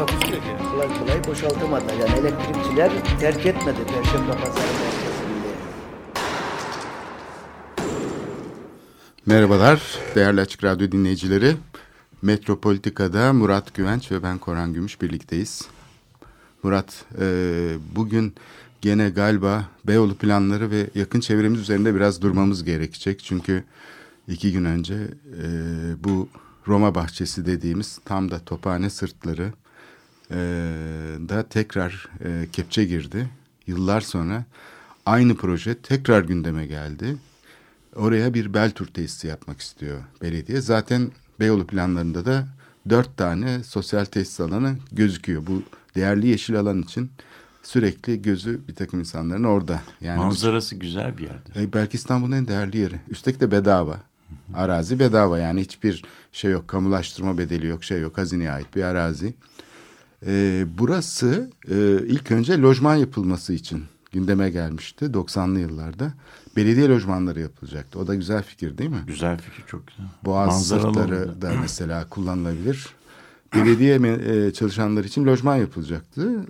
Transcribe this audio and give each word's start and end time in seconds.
Takusuyor 0.00 0.42
ki. 0.42 0.48
kolay 0.70 0.98
kolay 0.98 1.24
boşaltamadı. 1.24 1.84
Yani 2.00 2.18
elektrikçiler 2.18 3.18
terk 3.20 3.46
etmedi 3.46 3.78
Perşembe 3.86 4.32
Pazarı. 4.32 4.66
Merhabalar 9.26 9.98
değerli 10.14 10.40
Açık 10.40 10.64
Radyo 10.64 10.92
dinleyicileri. 10.92 11.56
Metropolitika'da 12.22 13.32
Murat 13.32 13.74
Güvenç 13.74 14.12
ve 14.12 14.22
ben 14.22 14.38
Koran 14.38 14.72
Gümüş 14.72 15.00
birlikteyiz. 15.00 15.68
Murat, 16.62 17.04
e, 17.20 17.24
bugün 17.96 18.34
gene 18.80 19.10
galiba 19.10 19.64
Beyoğlu 19.84 20.14
planları 20.14 20.70
ve 20.70 20.86
yakın 20.94 21.20
çevremiz 21.20 21.60
üzerinde 21.60 21.94
biraz 21.94 22.22
durmamız 22.22 22.64
gerekecek. 22.64 23.20
Çünkü 23.20 23.64
iki 24.28 24.52
gün 24.52 24.64
önce 24.64 24.94
e, 25.42 25.44
bu 26.04 26.28
Roma 26.68 26.94
bahçesi 26.94 27.46
dediğimiz 27.46 27.98
tam 28.04 28.30
da 28.30 28.38
Tophane 28.38 28.90
sırtları 28.90 29.52
e, 30.30 30.36
da 31.28 31.42
tekrar 31.42 32.08
e, 32.24 32.48
kepçe 32.52 32.84
girdi. 32.84 33.28
Yıllar 33.66 34.00
sonra 34.00 34.44
aynı 35.06 35.36
proje 35.36 35.74
tekrar 35.74 36.22
gündeme 36.22 36.66
geldi. 36.66 37.16
Oraya 37.96 38.34
bir 38.34 38.54
Beltur 38.54 38.86
tesisi 38.86 39.26
yapmak 39.26 39.60
istiyor 39.60 39.98
belediye. 40.22 40.60
Zaten 40.60 41.10
Beyoğlu 41.40 41.66
planlarında 41.66 42.24
da 42.24 42.48
dört 42.90 43.16
tane 43.16 43.64
sosyal 43.64 44.04
tesis 44.04 44.40
alanı 44.40 44.76
gözüküyor. 44.92 45.46
Bu 45.46 45.62
değerli 45.94 46.26
yeşil 46.26 46.60
alan 46.60 46.82
için 46.82 47.10
sürekli 47.62 48.22
gözü 48.22 48.60
bir 48.68 48.74
takım 48.74 49.00
insanların 49.00 49.44
orada. 49.44 49.80
Yani 50.00 50.18
Manzarası 50.18 50.74
güzel 50.76 51.18
bir 51.18 51.22
yerde. 51.22 51.62
e, 51.62 51.72
belki 51.72 51.96
İstanbul'un 51.96 52.32
en 52.32 52.48
değerli 52.48 52.78
yeri. 52.78 53.00
Üstelik 53.08 53.40
de 53.40 53.50
bedava. 53.50 54.00
Arazi 54.54 54.98
bedava 54.98 55.38
yani 55.38 55.60
hiçbir 55.60 56.04
şey 56.32 56.50
yok. 56.50 56.68
Kamulaştırma 56.68 57.38
bedeli 57.38 57.66
yok, 57.66 57.84
şey 57.84 58.00
yok. 58.00 58.18
Hazineye 58.18 58.50
ait 58.50 58.76
bir 58.76 58.82
arazi. 58.82 59.34
E, 60.26 60.64
burası 60.78 61.50
e, 61.70 61.76
ilk 62.06 62.30
önce 62.30 62.60
lojman 62.60 62.96
yapılması 62.96 63.52
için 63.52 63.84
gündeme 64.12 64.50
gelmişti 64.50 65.04
90'lı 65.04 65.60
yıllarda. 65.60 66.12
Belediye 66.56 66.88
lojmanları 66.88 67.40
yapılacaktı. 67.40 67.98
O 67.98 68.06
da 68.06 68.14
güzel 68.14 68.42
fikir 68.42 68.78
değil 68.78 68.90
mi? 68.90 69.02
Güzel 69.06 69.38
fikir 69.38 69.64
çok 69.66 69.86
güzel. 69.86 70.06
Boğaz 70.24 70.48
Manzaralı 70.48 70.94
sırtları 70.94 71.22
oldu. 71.22 71.42
da 71.42 71.52
mesela 71.60 72.08
kullanılabilir. 72.08 72.88
Belediye 73.54 73.94
e, 73.94 74.52
çalışanlar 74.52 75.04
için 75.04 75.26
lojman 75.26 75.56
yapılacaktı. 75.56 76.46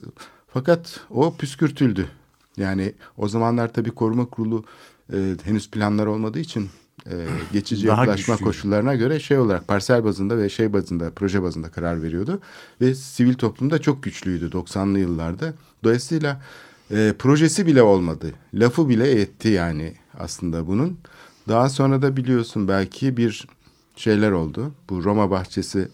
Fakat 0.52 1.00
o 1.10 1.36
püskürtüldü. 1.36 2.08
Yani 2.56 2.94
o 3.16 3.28
zamanlar 3.28 3.72
tabii 3.72 3.90
koruma 3.90 4.26
kurulu 4.26 4.64
e, 5.12 5.36
henüz 5.44 5.70
planlar 5.70 6.06
olmadığı 6.06 6.40
için 6.40 6.68
e, 7.06 7.26
geçici 7.52 7.86
Daha 7.86 8.00
yapılaşma 8.00 8.34
güçlüydü. 8.34 8.50
koşullarına 8.50 8.94
göre 8.94 9.20
şey 9.20 9.38
olarak 9.38 9.68
parsel 9.68 10.04
bazında 10.04 10.38
ve 10.38 10.48
şey 10.48 10.72
bazında 10.72 11.10
proje 11.16 11.42
bazında 11.42 11.68
karar 11.68 12.02
veriyordu. 12.02 12.40
Ve 12.80 12.94
sivil 12.94 13.34
toplumda 13.34 13.80
çok 13.80 14.02
güçlüydü 14.02 14.50
90'lı 14.50 14.98
yıllarda. 14.98 15.54
Dolayısıyla 15.84 16.42
e, 16.90 17.14
projesi 17.18 17.66
bile 17.66 17.82
olmadı. 17.82 18.32
Lafı 18.54 18.88
bile 18.88 19.20
etti 19.20 19.48
yani 19.48 19.94
aslında 20.18 20.66
bunun. 20.66 20.98
Daha 21.48 21.68
sonra 21.68 22.02
da 22.02 22.16
biliyorsun 22.16 22.68
belki 22.68 23.16
bir 23.16 23.46
şeyler 23.96 24.30
oldu. 24.30 24.72
Bu 24.90 25.04
Roma 25.04 25.30
bahçesi 25.30 25.88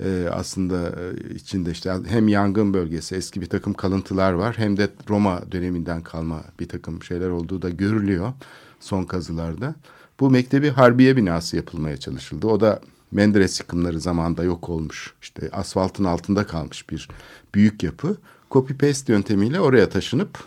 e, 0.00 0.28
aslında 0.32 0.88
e, 0.88 1.34
içinde 1.34 1.70
işte 1.70 1.94
hem 2.08 2.28
yangın 2.28 2.74
bölgesi 2.74 3.14
eski 3.14 3.40
bir 3.40 3.46
takım 3.46 3.74
kalıntılar 3.74 4.32
var 4.32 4.54
hem 4.58 4.76
de 4.76 4.88
Roma 5.08 5.52
döneminden 5.52 6.02
kalma 6.02 6.40
bir 6.60 6.68
takım 6.68 7.02
şeyler 7.02 7.28
olduğu 7.28 7.62
da 7.62 7.70
görülüyor 7.70 8.32
son 8.80 9.04
kazılarda. 9.04 9.74
Bu 10.20 10.30
mektebi 10.30 10.70
harbiye 10.70 11.16
binası 11.16 11.56
yapılmaya 11.56 11.96
çalışıldı. 11.96 12.46
O 12.46 12.60
da 12.60 12.80
Menderes 13.12 13.60
yıkımları 13.60 14.00
zamanında 14.00 14.44
yok 14.44 14.68
olmuş. 14.68 15.14
İşte 15.22 15.50
asfaltın 15.52 16.04
altında 16.04 16.46
kalmış 16.46 16.90
bir 16.90 17.08
büyük 17.54 17.82
yapı. 17.82 18.16
Copy 18.50 18.72
paste 18.72 19.12
yöntemiyle 19.12 19.60
oraya 19.60 19.88
taşınıp 19.88 20.38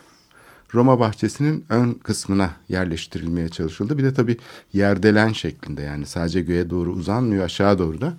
Roma 0.73 1.00
bahçesinin 1.00 1.66
ön 1.69 1.94
kısmına 1.94 2.51
yerleştirilmeye 2.69 3.50
çalışıldı. 3.50 3.97
Bir 3.97 4.03
de 4.03 4.13
tabii 4.13 4.38
yerdelen 4.73 5.33
şeklinde 5.33 5.81
yani 5.81 6.05
sadece 6.05 6.41
göğe 6.41 6.69
doğru 6.69 6.91
uzanmıyor 6.91 7.45
aşağı 7.45 7.79
doğru 7.79 8.01
da. 8.01 8.17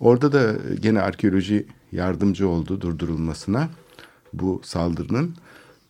Orada 0.00 0.32
da 0.32 0.54
gene 0.80 1.00
arkeoloji 1.00 1.66
yardımcı 1.92 2.48
oldu 2.48 2.80
durdurulmasına 2.80 3.68
bu 4.32 4.60
saldırının. 4.64 5.34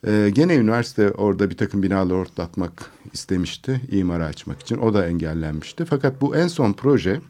Ee, 0.06 0.30
gene 0.34 0.56
üniversite 0.56 1.10
orada 1.10 1.50
bir 1.50 1.56
takım 1.56 1.82
binaları 1.82 2.18
ortlatmak 2.18 2.90
istemişti 3.12 3.80
imara 3.90 4.26
açmak 4.26 4.60
için. 4.60 4.76
O 4.76 4.94
da 4.94 5.06
engellenmişti. 5.06 5.84
Fakat 5.84 6.20
bu 6.20 6.36
en 6.36 6.48
son 6.48 6.72
proje 6.72 7.20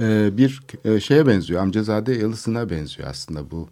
e, 0.00 0.36
bir 0.36 0.62
e, 0.84 1.00
şeye 1.00 1.26
benziyor. 1.26 1.62
Amcazade 1.62 2.12
yalısına 2.12 2.70
benziyor 2.70 3.08
aslında 3.08 3.50
bu 3.50 3.68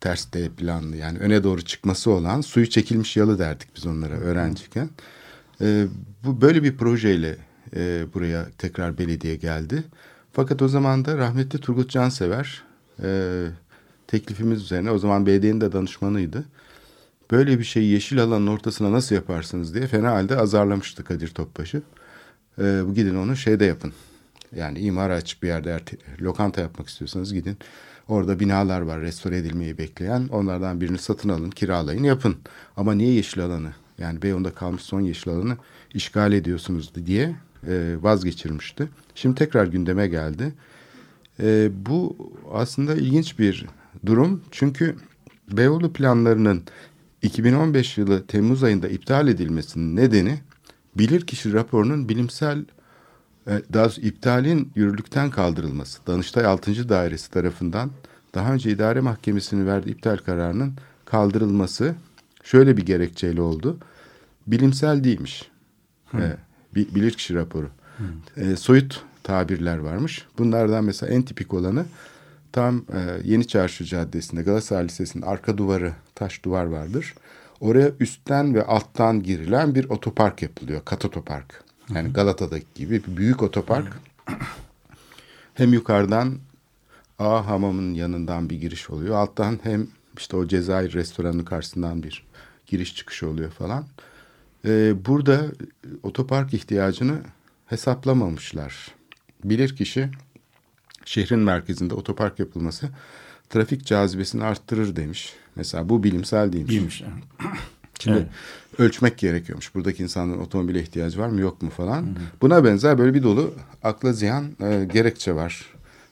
ters 0.00 0.32
D 0.32 0.48
planlı 0.48 0.96
yani 0.96 1.18
öne 1.18 1.44
doğru 1.44 1.62
çıkması 1.62 2.10
olan 2.10 2.40
suyu 2.40 2.70
çekilmiş 2.70 3.16
yalı 3.16 3.38
derdik 3.38 3.68
biz 3.76 3.86
onlara 3.86 4.14
öğrenciyken. 4.14 4.90
E, 5.60 5.86
bu 6.24 6.40
böyle 6.40 6.62
bir 6.62 6.76
projeyle 6.76 7.36
e, 7.76 8.04
buraya 8.14 8.46
tekrar 8.58 8.98
belediye 8.98 9.36
geldi. 9.36 9.84
Fakat 10.32 10.62
o 10.62 10.68
zaman 10.68 11.04
da 11.04 11.18
rahmetli 11.18 11.58
Turgut 11.58 11.90
Cansever 11.90 12.62
e, 13.02 13.08
teklifimiz 14.06 14.62
üzerine 14.62 14.90
o 14.90 14.98
zaman 14.98 15.26
belediyenin 15.26 15.60
de 15.60 15.72
danışmanıydı. 15.72 16.44
Böyle 17.30 17.58
bir 17.58 17.64
şeyi 17.64 17.92
yeşil 17.92 18.22
alanın 18.22 18.46
ortasına 18.46 18.92
nasıl 18.92 19.14
yaparsınız 19.14 19.74
diye 19.74 19.86
fena 19.86 20.12
halde 20.12 20.36
azarlamıştı 20.36 21.04
Kadir 21.04 21.28
Topbaşı. 21.28 21.82
E, 22.58 22.62
bu 22.86 22.94
gidin 22.94 23.14
onu 23.14 23.36
şeyde 23.36 23.64
yapın. 23.64 23.92
Yani 24.56 24.78
imar 24.78 25.10
açık 25.10 25.42
bir 25.42 25.48
yerde 25.48 25.80
lokanta 26.20 26.60
yapmak 26.60 26.88
istiyorsanız 26.88 27.34
gidin. 27.34 27.58
Orada 28.08 28.40
binalar 28.40 28.80
var 28.80 29.00
restore 29.00 29.36
edilmeyi 29.38 29.78
bekleyen. 29.78 30.28
Onlardan 30.28 30.80
birini 30.80 30.98
satın 30.98 31.28
alın, 31.28 31.50
kiralayın, 31.50 32.02
yapın. 32.02 32.36
Ama 32.76 32.94
niye 32.94 33.12
yeşil 33.12 33.42
alanı? 33.44 33.72
Yani 33.98 34.22
Beyoğlu'nda 34.22 34.50
kalmış 34.50 34.82
son 34.82 35.00
yeşil 35.00 35.32
alanı 35.32 35.56
işgal 35.94 36.32
ediyorsunuz 36.32 36.92
diye 37.06 37.36
e, 37.68 37.96
vazgeçirmişti. 38.00 38.88
Şimdi 39.14 39.34
tekrar 39.34 39.66
gündeme 39.66 40.08
geldi. 40.08 40.54
E, 41.40 41.70
bu 41.86 42.16
aslında 42.52 42.94
ilginç 42.94 43.38
bir 43.38 43.66
durum. 44.06 44.42
Çünkü 44.50 44.96
Beyoğlu 45.50 45.92
planlarının 45.92 46.62
2015 47.22 47.98
yılı 47.98 48.26
Temmuz 48.26 48.62
ayında 48.62 48.88
iptal 48.88 49.28
edilmesinin 49.28 49.96
nedeni 49.96 50.38
bilirkişi 50.98 51.52
raporunun 51.52 52.08
bilimsel 52.08 52.64
e, 53.46 53.62
daha 53.72 53.84
doğrusu 53.84 54.00
iptalin 54.00 54.72
yürürlükten 54.74 55.30
kaldırılması. 55.30 56.06
Danıştay 56.06 56.44
6. 56.46 56.88
Dairesi 56.88 57.30
tarafından 57.30 57.90
daha 58.34 58.52
önce 58.52 58.70
idare 58.70 59.00
mahkemesinin 59.00 59.66
verdiği 59.66 59.90
iptal 59.90 60.16
kararının 60.16 60.72
kaldırılması 61.04 61.94
şöyle 62.42 62.76
bir 62.76 62.86
gerekçeyle 62.86 63.40
oldu. 63.40 63.78
Bilimsel 64.46 65.04
değilmiş. 65.04 65.50
E, 66.14 66.36
bi- 66.74 66.94
bilirkişi 66.94 67.34
raporu. 67.34 67.68
E, 68.36 68.56
soyut 68.56 69.02
tabirler 69.22 69.78
varmış. 69.78 70.26
Bunlardan 70.38 70.84
mesela 70.84 71.12
en 71.12 71.22
tipik 71.22 71.54
olanı 71.54 71.86
tam 72.56 72.76
e, 72.76 73.20
Yeni 73.24 73.46
Çarşı 73.46 73.84
Caddesi'nde 73.84 74.42
Galatasaray 74.42 74.84
Lisesi'nin 74.84 75.22
arka 75.22 75.58
duvarı 75.58 75.92
taş 76.14 76.44
duvar 76.44 76.64
vardır. 76.64 77.14
Oraya 77.60 77.90
üstten 78.00 78.54
ve 78.54 78.64
alttan 78.64 79.22
girilen 79.22 79.74
bir 79.74 79.84
otopark 79.84 80.42
yapılıyor. 80.42 80.80
Kat 80.84 81.04
otopark. 81.04 81.64
Yani 81.94 82.12
Galata'daki 82.12 82.66
gibi 82.74 83.02
bir 83.06 83.16
büyük 83.16 83.42
otopark. 83.42 84.00
Hem 85.54 85.72
yukarıdan 85.72 86.38
A 87.18 87.46
hamamın 87.46 87.94
yanından 87.94 88.50
bir 88.50 88.60
giriş 88.60 88.90
oluyor. 88.90 89.16
Alttan 89.16 89.58
hem 89.62 89.88
işte 90.18 90.36
o 90.36 90.46
Cezayir 90.46 90.92
restoranının 90.92 91.44
karşısından 91.44 92.02
bir 92.02 92.26
giriş 92.66 92.94
çıkış 92.94 93.22
oluyor 93.22 93.50
falan. 93.50 93.84
Ee, 94.64 95.04
burada 95.06 95.46
otopark 96.02 96.54
ihtiyacını 96.54 97.18
hesaplamamışlar. 97.66 98.94
Bilir 99.44 99.76
kişi 99.76 100.10
şehrin 101.06 101.38
merkezinde 101.38 101.94
otopark 101.94 102.38
yapılması 102.38 102.88
trafik 103.50 103.86
cazibesini 103.86 104.44
arttırır 104.44 104.96
demiş. 104.96 105.32
Mesela 105.56 105.88
bu 105.88 106.04
bilimsel 106.04 106.52
değilmiş. 106.52 106.70
Değilmiş. 106.70 107.02
Şimdi 108.00 108.18
Evet. 108.18 108.28
ölçmek 108.78 109.18
gerekiyormuş. 109.18 109.74
Buradaki 109.74 110.02
insanların 110.02 110.40
otomobile 110.40 110.80
ihtiyacı 110.82 111.20
var 111.20 111.28
mı 111.28 111.40
yok 111.40 111.62
mu 111.62 111.70
falan. 111.70 112.16
Buna 112.42 112.64
benzer 112.64 112.98
böyle 112.98 113.14
bir 113.14 113.22
dolu 113.22 113.54
akla 113.82 114.12
ziyan 114.12 114.44
e, 114.60 114.84
gerekçe 114.92 115.34
var. 115.34 115.66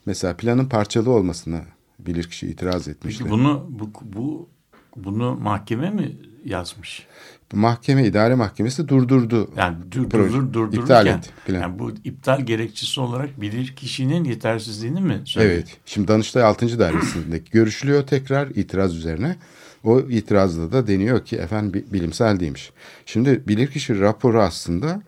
Mesela 0.06 0.37
planın 0.37 0.67
parçalı 0.69 1.11
olmasını 1.11 1.61
bilirkişi 1.99 2.46
itiraz 2.46 2.88
etmişti. 2.88 3.23
Peki 3.23 3.31
bunu 3.32 3.67
bu, 3.70 3.91
bu 4.02 4.49
bunu 4.96 5.35
mahkeme 5.35 5.91
mi 5.91 6.17
yazmış? 6.44 7.06
Mahkeme 7.54 8.06
idare 8.06 8.34
mahkemesi 8.34 8.88
durdurdu. 8.88 9.50
Yani 9.56 9.76
dur, 9.90 10.10
durdur, 10.10 10.52
durdururken 10.52 10.80
İptal 10.82 11.06
etti, 11.06 11.30
plan. 11.46 11.60
yani 11.60 11.78
bu 11.78 11.90
iptal 12.04 12.40
gerekçesi 12.40 13.00
olarak 13.00 13.40
bilir 13.40 13.76
kişinin 13.76 14.24
yetersizliğini 14.24 15.00
mi 15.00 15.20
söylüyor? 15.24 15.54
Evet. 15.54 15.76
Şimdi 15.86 16.08
Danıştay 16.08 16.42
6. 16.42 16.78
Dairesi'ndeki 16.78 17.50
görüşülüyor 17.50 18.02
tekrar 18.06 18.48
itiraz 18.48 18.96
üzerine. 18.96 19.36
O 19.84 20.00
itirazda 20.00 20.72
da 20.72 20.86
deniyor 20.86 21.24
ki 21.24 21.36
efendim 21.36 21.74
bi- 21.74 21.92
bilimsel 21.92 22.40
değilmiş. 22.40 22.72
Şimdi 23.06 23.42
bilirkişi 23.48 24.00
raporu 24.00 24.42
aslında 24.42 25.02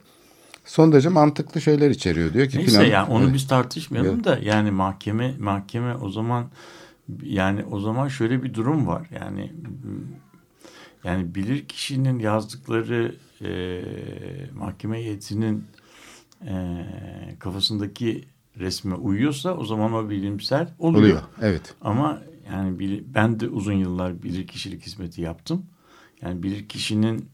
son 0.65 0.93
derece 0.93 1.09
mantıklı 1.09 1.61
şeyler 1.61 1.91
içeriyor. 1.91 2.33
Diyor 2.33 2.47
ki 2.49 2.59
Neyse 2.59 2.79
plan- 2.79 2.85
yani 2.91 3.09
onu 3.11 3.25
Evet. 3.25 3.35
biz 3.35 3.47
tartışmayalım 3.49 4.15
Evet. 4.15 4.25
da 4.25 4.39
yani 4.43 4.71
mahkeme 4.71 5.35
mahkeme 5.39 5.95
o 5.95 6.09
zaman 6.11 6.45
yani 7.23 7.65
o 7.71 7.81
zaman 7.81 8.09
şöyle 8.09 8.43
bir 8.43 8.55
durum 8.55 8.87
var. 8.87 9.09
Yani 9.21 9.53
yani 11.07 11.35
bilir 11.35 11.69
kişinin 11.69 12.19
yazdıkları 12.19 13.15
e, 13.45 13.83
mahkeme 14.55 14.99
heyetinin 14.99 15.65
e, 16.47 16.87
kafasındaki 17.39 18.25
resme 18.59 18.95
uyuyorsa 18.95 19.57
o 19.57 19.65
zaman 19.65 19.93
o 19.93 20.11
bilimsel 20.11 20.75
oluyor. 20.79 21.03
oluyor. 21.03 21.23
Evet. 21.43 21.75
Ama 21.81 22.23
yani 22.53 23.03
ben 23.15 23.41
de 23.41 23.49
uzun 23.49 23.73
yıllar 23.73 24.23
bilir 24.23 24.47
kişilik 24.47 24.87
hizmeti 24.87 25.21
yaptım. 25.21 25.67
Yani 26.23 26.43
bilir 26.43 26.69
kişinin 26.69 27.29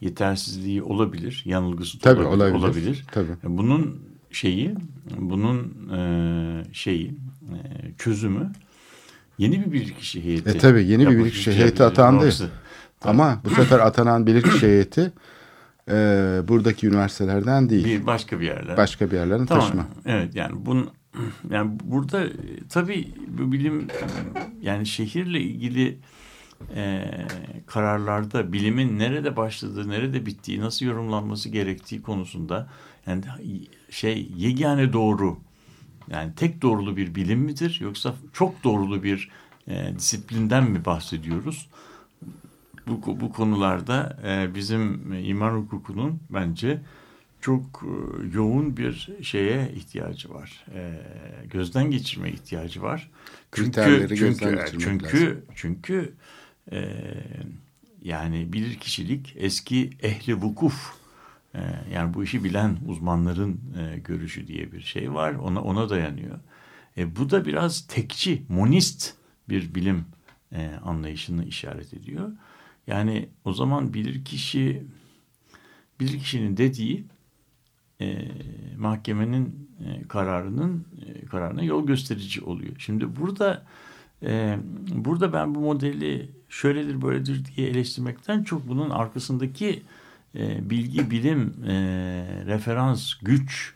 yetersizliği 0.00 0.82
olabilir, 0.82 1.42
yanılgısı 1.44 1.98
Tabii 1.98 2.22
olabilir. 2.22 2.54
olabilir. 2.54 2.64
olabilir. 2.64 3.06
Tabii. 3.12 3.32
Bunun 3.44 4.02
şeyi, 4.30 4.74
bunun 5.18 5.88
e, 5.92 6.64
şeyi, 6.72 7.08
e, 7.08 7.56
çözümü 7.98 8.52
yeni 9.38 9.66
bir 9.66 9.72
bilirkişi 9.72 10.24
heyeti. 10.24 10.50
E 10.50 10.58
tabii, 10.58 10.86
yeni 10.86 11.10
bir 11.10 11.18
bilirkişi 11.18 11.52
heyeti 11.52 11.84
atandı. 11.84 12.32
Ama 13.04 13.40
bu 13.44 13.50
sefer 13.50 13.78
atanan 13.78 14.26
bilirkişi 14.26 14.66
heyeti 14.66 15.12
e, 15.90 15.94
buradaki 16.48 16.86
üniversitelerden 16.86 17.70
değil. 17.70 17.84
Bir 17.84 18.06
başka 18.06 18.40
bir 18.40 18.46
yerler. 18.46 18.76
Başka 18.76 19.10
bir 19.10 19.16
yerlerin 19.16 19.46
Tamam. 19.46 19.64
taşıma. 19.64 19.86
Evet 20.06 20.34
yani 20.34 20.52
bunun 20.56 20.90
yani 21.50 21.78
burada 21.84 22.26
tabii 22.68 23.14
bu 23.28 23.52
bilim 23.52 23.88
yani 24.62 24.86
şehirle 24.86 25.40
ilgili 25.40 25.98
e, 26.74 27.10
kararlarda 27.66 28.52
bilimin 28.52 28.98
nerede 28.98 29.36
başladığı, 29.36 29.88
nerede 29.88 30.26
bittiği, 30.26 30.60
nasıl 30.60 30.86
yorumlanması 30.86 31.48
gerektiği 31.48 32.02
konusunda 32.02 32.68
yani 33.06 33.24
şey 33.90 34.32
yegane 34.36 34.92
doğru 34.92 35.38
yani 36.10 36.34
tek 36.34 36.62
doğrulu 36.62 36.96
bir 36.96 37.14
bilim 37.14 37.40
midir 37.40 37.78
yoksa 37.80 38.14
çok 38.32 38.64
doğrulu 38.64 39.02
bir 39.02 39.30
e, 39.68 39.92
disiplinden 39.98 40.70
mi 40.70 40.84
bahsediyoruz? 40.84 41.68
Bu, 42.88 43.20
bu 43.20 43.32
konularda 43.32 44.18
e, 44.24 44.54
bizim 44.54 45.12
imar 45.12 45.56
hukukunun 45.56 46.20
bence 46.30 46.80
çok 47.40 47.84
e, 47.84 48.36
yoğun 48.36 48.76
bir 48.76 49.08
şeye 49.22 49.72
ihtiyacı 49.72 50.34
var. 50.34 50.66
E, 50.74 51.00
gözden 51.50 51.90
geçirme 51.90 52.30
ihtiyacı 52.30 52.82
var. 52.82 53.10
Çünkü 53.52 53.72
çünkü 54.08 54.50
geçirmek 54.50 54.80
çünkü 54.80 55.26
lazım. 55.26 55.42
çünkü 55.54 56.12
e, 56.72 57.04
yani 58.02 58.52
bilir 58.52 58.74
kişilik 58.74 59.34
eski 59.38 59.90
ehli 60.02 60.34
vukuf 60.34 60.92
e, 61.54 61.60
yani 61.94 62.14
bu 62.14 62.24
işi 62.24 62.44
bilen 62.44 62.76
uzmanların 62.86 63.60
e, 63.78 63.98
görüşü 63.98 64.46
diye 64.46 64.72
bir 64.72 64.80
şey 64.80 65.14
var. 65.14 65.34
Ona 65.34 65.62
ona 65.62 65.90
dayanıyor. 65.90 66.38
E, 66.96 67.16
bu 67.16 67.30
da 67.30 67.44
biraz 67.44 67.86
tekçi, 67.86 68.42
monist 68.48 69.14
bir 69.48 69.74
bilim 69.74 70.04
e, 70.52 70.70
anlayışını 70.84 71.44
işaret 71.44 71.94
ediyor. 71.94 72.32
Yani 72.88 73.28
o 73.44 73.52
zaman 73.52 73.94
bilir 73.94 74.24
kişi 74.24 74.82
bilir 76.00 76.18
kişinin 76.18 76.56
dediği 76.56 77.04
e, 78.00 78.28
mahkemenin 78.78 79.70
e, 79.84 80.08
kararının 80.08 80.86
e, 81.06 81.26
kararına 81.26 81.62
yol 81.62 81.86
gösterici 81.86 82.44
oluyor. 82.44 82.72
Şimdi 82.78 83.16
burada 83.16 83.66
e, 84.22 84.58
burada 84.94 85.32
ben 85.32 85.54
bu 85.54 85.60
modeli 85.60 86.30
şöyledir 86.48 87.02
böyledir 87.02 87.44
diye 87.44 87.68
eleştirmekten 87.68 88.42
çok 88.42 88.68
bunun 88.68 88.90
arkasındaki 88.90 89.82
e, 90.34 90.70
bilgi, 90.70 91.10
bilim, 91.10 91.54
e, 91.64 91.74
referans, 92.46 93.14
güç 93.22 93.74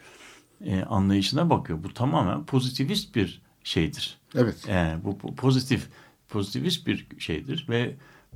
e, 0.64 0.82
anlayışına 0.82 1.50
bakıyor. 1.50 1.84
Bu 1.84 1.94
tamamen 1.94 2.44
pozitivist 2.44 3.16
bir 3.16 3.42
şeydir. 3.64 4.18
Evet. 4.34 4.68
E, 4.68 4.96
bu, 5.04 5.18
bu 5.22 5.34
pozitif, 5.34 5.88
pozitivist 6.28 6.86
bir 6.86 7.06
şeydir 7.18 7.66
ve 7.68 7.94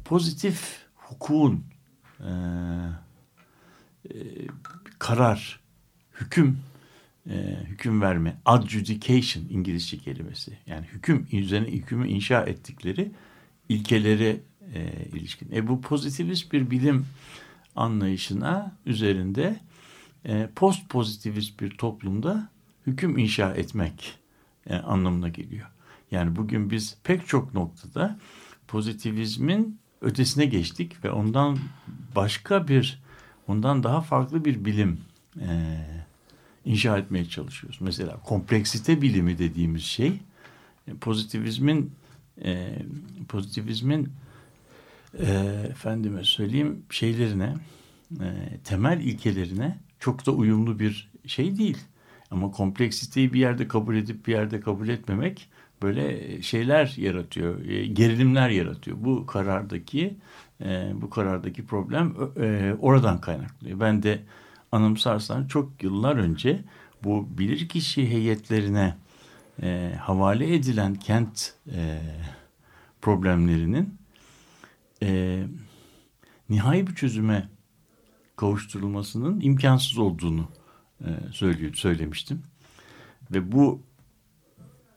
pozitif 0.08 0.86
hukukun 0.94 1.64
e, 2.20 2.30
e, 4.04 4.14
karar, 4.98 5.60
hüküm, 6.20 6.58
e, 7.30 7.56
hüküm 7.66 8.00
verme, 8.00 8.36
adjudication 8.44 9.44
İngilizce 9.50 9.98
kelimesi. 9.98 10.58
Yani 10.66 10.86
hüküm 10.86 11.26
üzerine 11.32 11.68
hükümü 11.68 12.08
inşa 12.08 12.42
ettikleri 12.42 13.12
ilkelere 13.68 14.40
e, 14.74 15.08
ilişkin. 15.12 15.52
E, 15.52 15.68
bu 15.68 15.80
pozitivist 15.80 16.52
bir 16.52 16.70
bilim 16.70 17.06
anlayışına 17.76 18.76
üzerinde 18.86 19.60
e, 20.24 20.48
post 20.56 20.88
pozitivist 20.88 21.60
bir 21.60 21.70
toplumda 21.70 22.48
hüküm 22.86 23.18
inşa 23.18 23.54
etmek 23.54 24.18
e, 24.66 24.76
anlamına 24.76 25.28
geliyor. 25.28 25.70
Yani 26.10 26.36
bugün 26.36 26.70
biz 26.70 26.96
pek 27.04 27.26
çok 27.26 27.54
noktada 27.54 28.18
pozitivizmin 28.68 29.80
ötesine 30.06 30.46
geçtik 30.46 31.04
ve 31.04 31.10
ondan 31.10 31.58
başka 32.16 32.68
bir, 32.68 33.02
ondan 33.48 33.82
daha 33.82 34.00
farklı 34.00 34.44
bir 34.44 34.64
bilim 34.64 35.00
e, 35.40 35.48
inşa 36.64 36.98
etmeye 36.98 37.24
çalışıyoruz. 37.24 37.78
Mesela 37.80 38.20
kompleksite 38.24 39.02
bilimi 39.02 39.38
dediğimiz 39.38 39.82
şey 39.82 40.12
e, 40.88 40.94
pozitivizmin 40.94 41.92
e, 42.44 42.78
pozitivizmin 43.28 44.08
e, 45.18 45.26
efendime 45.70 46.24
söyleyeyim 46.24 46.82
şeylerine 46.90 47.54
e, 48.20 48.58
temel 48.64 49.00
ilkelerine 49.00 49.78
çok 50.00 50.26
da 50.26 50.30
uyumlu 50.30 50.78
bir 50.78 51.10
şey 51.26 51.58
değil. 51.58 51.78
Ama 52.30 52.50
kompleksiteyi 52.50 53.32
bir 53.32 53.40
yerde 53.40 53.68
kabul 53.68 53.96
edip 53.96 54.26
bir 54.26 54.32
yerde 54.32 54.60
kabul 54.60 54.88
etmemek 54.88 55.48
böyle 55.86 56.42
şeyler 56.42 56.94
yaratıyor, 56.96 57.64
e, 57.64 57.86
gerilimler 57.86 58.50
yaratıyor. 58.50 58.96
Bu 59.00 59.26
karardaki 59.26 60.16
e, 60.64 60.92
bu 60.94 61.10
karardaki 61.10 61.66
problem 61.66 62.14
e, 62.40 62.74
oradan 62.80 63.20
kaynaklanıyor. 63.20 63.80
Ben 63.80 64.02
de 64.02 64.22
anımsarsan 64.72 65.46
çok 65.46 65.82
yıllar 65.82 66.16
önce 66.16 66.64
bu 67.04 67.28
bilirkişi 67.38 68.10
heyetlerine 68.10 68.94
e, 69.62 69.92
havale 70.00 70.54
edilen 70.54 70.94
kent 70.94 71.54
e, 71.72 72.00
problemlerinin 73.02 73.98
e, 75.02 75.42
nihai 76.48 76.86
bir 76.86 76.94
çözüme 76.94 77.48
kavuşturulmasının 78.36 79.40
imkansız 79.40 79.98
olduğunu 79.98 80.48
e, 81.00 81.08
söylüyor, 81.32 81.74
söylemiştim. 81.74 82.42
Ve 83.30 83.52
bu 83.52 83.85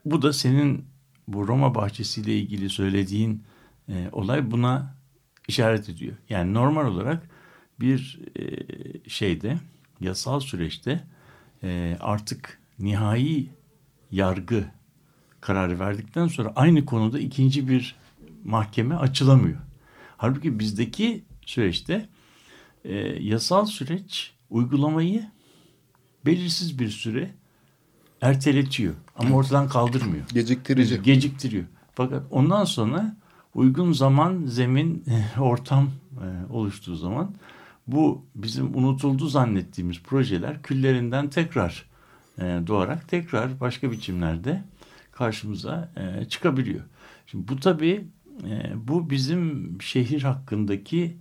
bu 0.06 0.22
da 0.22 0.34
senin 0.34 0.86
bu 1.28 1.48
Roma 1.48 1.76
bahçesiyle 1.76 2.38
ilgili 2.38 2.70
söylediğin 2.70 3.44
e, 3.90 4.10
olay 4.12 4.52
buna 4.52 4.96
işaret 5.48 5.90
ediyor. 5.90 6.16
Yani 6.30 6.54
normal 6.54 6.86
olarak 6.86 7.30
bir 7.80 8.20
e, 8.36 8.46
şeyde 9.10 9.58
yasal 10.00 10.40
süreçte 10.40 11.04
e, 11.64 11.98
artık 12.00 12.60
nihai 12.80 13.50
yargı 14.12 14.66
kararı 15.42 15.80
verdikten 15.80 16.28
sonra 16.28 16.54
aynı 16.56 16.86
konuda 16.86 17.20
ikinci 17.20 17.70
bir 17.70 17.96
mahkeme 18.44 18.96
açılamıyor. 18.96 19.60
Halbuki 20.18 20.60
bizdeki 20.60 21.24
süreçte 21.46 22.10
e, 22.84 22.96
yasal 23.24 23.66
süreç 23.66 24.34
uygulamayı 24.50 25.26
belirsiz 26.26 26.80
bir 26.80 26.90
süre 26.90 27.32
erteletiyor 28.22 28.94
ama 29.16 29.36
ortadan 29.36 29.68
kaldırmıyor. 29.68 30.26
Geciktirici. 30.34 31.02
Geciktiriyor. 31.02 31.66
Fakat 31.94 32.24
ondan 32.32 32.64
sonra 32.64 33.16
uygun 33.54 33.92
zaman, 33.92 34.46
zemin, 34.46 35.06
ortam 35.40 35.90
e, 36.12 36.54
oluştuğu 36.54 36.96
zaman 36.96 37.36
bu 37.88 38.26
bizim 38.36 38.76
unutuldu 38.76 39.28
zannettiğimiz 39.28 40.00
projeler 40.04 40.62
küllerinden 40.62 41.30
tekrar 41.30 41.86
e, 42.38 42.42
doğarak 42.68 43.08
tekrar 43.08 43.60
başka 43.60 43.92
biçimlerde 43.92 44.64
karşımıza 45.12 45.92
e, 45.98 46.26
çıkabiliyor. 46.26 46.82
Şimdi 47.26 47.48
bu 47.48 47.60
tabii 47.60 48.08
e, 48.44 48.72
bu 48.88 49.10
bizim 49.10 49.78
şehir 49.82 50.24
hakkındaki 50.24 51.18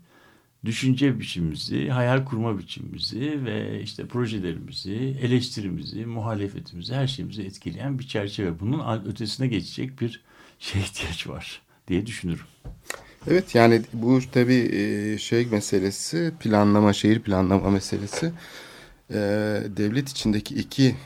düşünce 0.64 1.20
biçimimizi, 1.20 1.88
hayal 1.88 2.24
kurma 2.24 2.58
biçimimizi 2.58 3.44
ve 3.44 3.82
işte 3.82 4.06
projelerimizi, 4.06 5.16
eleştirimizi, 5.22 6.06
muhalefetimizi, 6.06 6.94
her 6.94 7.06
şeyimizi 7.06 7.42
etkileyen 7.42 7.98
bir 7.98 8.06
çerçeve. 8.06 8.60
Bunun 8.60 9.06
ötesine 9.06 9.46
geçecek 9.46 10.00
bir 10.00 10.22
şey 10.58 10.82
ihtiyaç 10.82 11.26
var 11.26 11.62
diye 11.88 12.06
düşünürüm. 12.06 12.46
Evet 13.26 13.54
yani 13.54 13.82
bu 13.92 14.20
tabii 14.32 14.70
e, 14.72 15.18
şey 15.18 15.46
meselesi 15.46 16.32
planlama 16.40 16.92
şehir 16.92 17.20
planlama 17.20 17.70
meselesi 17.70 18.32
e, 19.10 19.16
devlet 19.76 20.08
içindeki 20.08 20.54
iki 20.54 20.96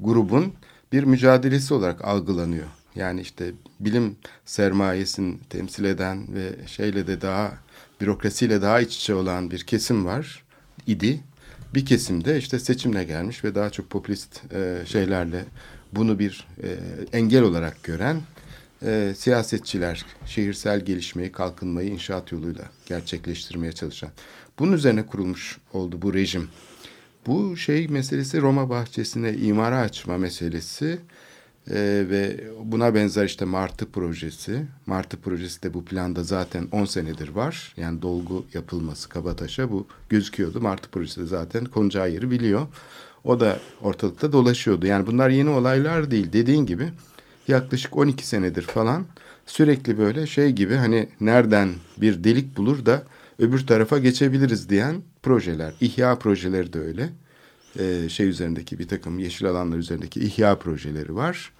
grubun 0.00 0.52
bir 0.92 1.04
mücadelesi 1.04 1.74
olarak 1.74 2.04
algılanıyor. 2.04 2.66
Yani 2.94 3.20
işte 3.20 3.52
bilim 3.80 4.16
sermayesini 4.44 5.38
temsil 5.50 5.84
eden 5.84 6.34
ve 6.34 6.66
şeyle 6.66 7.06
de 7.06 7.20
daha 7.20 7.63
bürokrasiyle 8.04 8.62
daha 8.62 8.80
iç 8.80 8.96
içe 8.96 9.14
olan 9.14 9.50
bir 9.50 9.60
kesim 9.60 10.04
var 10.06 10.44
idi. 10.86 11.20
Bir 11.74 11.86
kesimde 11.86 12.38
işte 12.38 12.58
seçimle 12.58 13.04
gelmiş 13.04 13.44
ve 13.44 13.54
daha 13.54 13.70
çok 13.70 13.90
popülist 13.90 14.42
e, 14.54 14.78
şeylerle 14.86 15.44
bunu 15.92 16.18
bir 16.18 16.46
e, 16.62 16.68
engel 17.18 17.42
olarak 17.42 17.82
gören 17.82 18.20
e, 18.82 19.14
siyasetçiler 19.16 20.04
şehirsel 20.26 20.84
gelişmeyi, 20.84 21.32
kalkınmayı 21.32 21.88
inşaat 21.88 22.32
yoluyla 22.32 22.64
gerçekleştirmeye 22.86 23.72
çalışan. 23.72 24.10
Bunun 24.58 24.72
üzerine 24.72 25.06
kurulmuş 25.06 25.58
oldu 25.72 26.02
bu 26.02 26.14
rejim. 26.14 26.48
Bu 27.26 27.56
şey 27.56 27.88
meselesi 27.88 28.40
Roma 28.40 28.70
bahçesine 28.70 29.34
imara 29.34 29.78
açma 29.78 30.18
meselesi 30.18 30.98
e, 31.70 32.04
ve 32.10 32.44
buna 32.64 32.94
benzer 32.94 33.24
işte 33.24 33.44
Martı 33.44 33.90
projesi. 33.90 34.66
Martı 34.86 35.16
projesi 35.16 35.62
de 35.62 35.74
bu 35.74 35.84
planda 35.84 36.22
zaten 36.22 36.68
10 36.72 36.84
senedir 36.84 37.28
var. 37.28 37.74
Yani 37.76 38.02
dolgu 38.02 38.44
yapılması 38.54 39.08
Kabataş'a 39.08 39.70
bu 39.70 39.86
gözüküyordu. 40.08 40.60
Martı 40.60 40.90
projesi 40.90 41.20
de 41.20 41.26
zaten 41.26 41.64
konacağı 41.64 42.10
yeri 42.10 42.30
biliyor. 42.30 42.66
O 43.24 43.40
da 43.40 43.58
ortalıkta 43.82 44.32
dolaşıyordu. 44.32 44.86
Yani 44.86 45.06
bunlar 45.06 45.30
yeni 45.30 45.50
olaylar 45.50 46.10
değil. 46.10 46.32
Dediğin 46.32 46.66
gibi 46.66 46.88
yaklaşık 47.48 47.96
12 47.96 48.26
senedir 48.26 48.62
falan 48.62 49.04
sürekli 49.46 49.98
böyle 49.98 50.26
şey 50.26 50.52
gibi 50.52 50.74
hani 50.74 51.08
nereden 51.20 51.68
bir 51.96 52.24
delik 52.24 52.56
bulur 52.56 52.86
da 52.86 53.02
öbür 53.38 53.66
tarafa 53.66 53.98
geçebiliriz 53.98 54.68
diyen 54.68 54.96
projeler. 55.22 55.74
İhya 55.80 56.18
projeleri 56.18 56.72
de 56.72 56.80
öyle. 56.80 57.08
Ee, 57.78 58.08
şey 58.08 58.28
üzerindeki 58.28 58.78
bir 58.78 58.88
takım 58.88 59.18
yeşil 59.18 59.46
alanlar 59.46 59.76
üzerindeki 59.76 60.20
ihya 60.20 60.58
projeleri 60.58 61.14
var. 61.14 61.52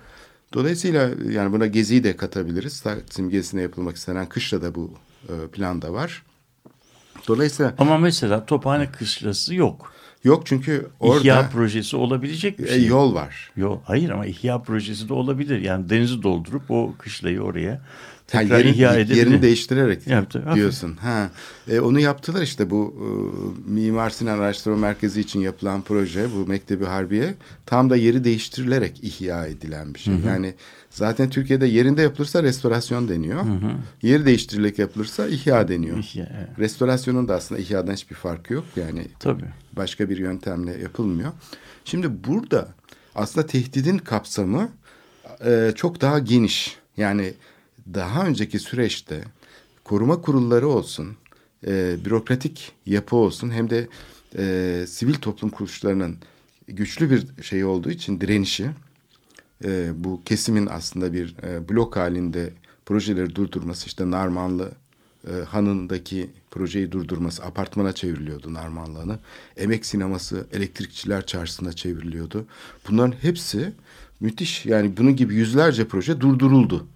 Dolayısıyla 0.54 1.11
yani 1.30 1.52
buna 1.52 1.66
geziyi 1.66 2.04
de 2.04 2.16
katabiliriz. 2.16 2.80
Taksim 2.80 3.30
gezisine 3.30 3.62
yapılmak 3.62 3.97
istenen 3.97 4.28
kışla 4.28 4.62
da 4.62 4.75
bu 4.75 4.90
e, 5.28 5.33
planda 5.52 5.92
var. 5.92 6.23
Dolayısıyla 7.28 7.75
Ama 7.78 7.99
mesela 7.99 8.47
Tophane 8.47 8.92
Kışlası 8.92 9.54
yok. 9.54 9.92
yok 10.25 10.47
çünkü 10.47 10.87
orada 11.00 11.21
İhya 11.21 11.49
projesi 11.50 11.97
olabilecek 11.97 12.59
bir 12.59 12.64
e, 12.64 12.68
şey. 12.68 12.87
yol 12.87 13.14
var. 13.14 13.52
Yok, 13.56 13.83
hayır 13.87 14.11
ama 14.11 14.26
ihya 14.26 14.62
projesi 14.62 15.09
de 15.09 15.12
olabilir. 15.14 15.61
Yani 15.61 15.90
denizi 15.90 16.23
doldurup 16.23 16.71
o 16.71 16.94
kışlayı 16.99 17.40
oraya 17.40 17.83
Tekrar 18.26 18.59
yerin- 18.59 18.73
ihya 18.73 18.95
edebilir. 18.95 19.16
yerini 19.16 19.43
değiştirerek 19.43 20.07
Yaptı, 20.07 20.38
aferin. 20.38 20.54
diyorsun. 20.54 20.97
Ha. 20.97 21.31
E, 21.69 21.81
onu 21.81 22.00
yaptılar 22.00 22.43
işte 22.43 22.71
bu 22.71 22.95
e, 22.99 23.07
Mimar 23.71 24.11
Sinan 24.11 24.38
Araştırma 24.38 24.76
Merkezi 24.76 25.21
için 25.21 25.40
yapılan 25.40 25.83
proje 25.83 26.26
bu 26.37 26.47
Mektebi 26.47 26.85
Harbiye 26.85 27.35
tam 27.66 27.90
da 27.90 27.97
yeri 27.97 28.25
değiştirilerek 28.25 29.04
ihya 29.04 29.47
edilen 29.47 29.95
bir 29.95 29.99
şey. 29.99 30.14
Yani 30.26 30.54
zaten 30.90 31.31
Türkiye'de 31.31 31.66
yerinde 31.66 32.02
yapılırsa 32.02 32.43
restorasyon 32.43 33.09
deniyor. 33.09 33.45
Yeri 34.02 34.26
değiştirilerek 34.26 34.78
yapılırsa 34.78 35.26
ihya 35.28 35.69
deniyor. 35.69 35.99
İhya, 35.99 36.28
evet. 36.38 36.59
Restorasyonun 36.59 37.28
da 37.28 37.35
aslında 37.35 37.61
ihyadan 37.61 37.93
hiçbir 37.93 38.16
farkı 38.16 38.54
yok. 38.54 38.64
Yani 38.76 39.07
Tabii. 39.19 39.45
başka 39.73 40.11
bir 40.11 40.16
yöntemle 40.19 40.78
yapılmıyor. 40.83 41.33
Şimdi 41.85 42.25
burada 42.25 42.69
aslında 43.14 43.47
tehdidin 43.47 43.99
kapsamı 43.99 44.69
e, 45.47 45.73
çok 45.76 46.00
daha 46.00 46.19
geniş. 46.19 46.76
Yani 46.97 47.35
daha 47.95 48.26
önceki 48.26 48.59
süreçte 48.59 49.25
koruma 49.85 50.21
kurulları 50.21 50.69
olsun, 50.69 51.17
e, 51.67 51.97
bürokratik 52.05 52.73
yapı 52.87 53.17
olsun 53.17 53.50
hem 53.50 53.71
de 53.71 53.88
e, 54.38 54.85
sivil 54.88 55.14
toplum 55.14 55.50
kuruluşlarının 55.50 56.17
güçlü 56.69 57.11
bir 57.11 57.43
şey 57.43 57.64
olduğu 57.64 57.91
için 57.91 58.21
direnişi 58.21 58.71
e, 59.64 59.91
bu 59.97 60.23
kesimin 60.25 60.67
aslında 60.67 61.12
bir 61.12 61.37
e, 61.43 61.69
blok 61.69 61.97
halinde 61.97 62.53
projeleri 62.87 63.35
durdurması 63.35 63.87
işte 63.87 64.11
Narmanlı 64.11 64.73
e, 65.29 65.33
Hanı'ndaki 65.45 66.31
projeyi 66.50 66.93
durdurması 66.93 67.45
apartmana 67.45 67.93
çevriliyordu 67.93 68.55
Narmanlı 68.55 68.99
Hanı. 68.99 69.19
Emek 69.57 69.87
sineması 69.87 70.47
elektrikçiler 70.53 71.26
çarşısına 71.26 71.73
çevriliyordu. 71.73 72.47
Bunların 72.88 73.14
hepsi 73.23 73.73
müthiş 74.21 74.67
yani 74.67 74.97
bunun 74.97 75.17
gibi 75.17 75.35
yüzlerce 75.35 75.88
proje 75.88 76.21
durduruldu. 76.21 76.87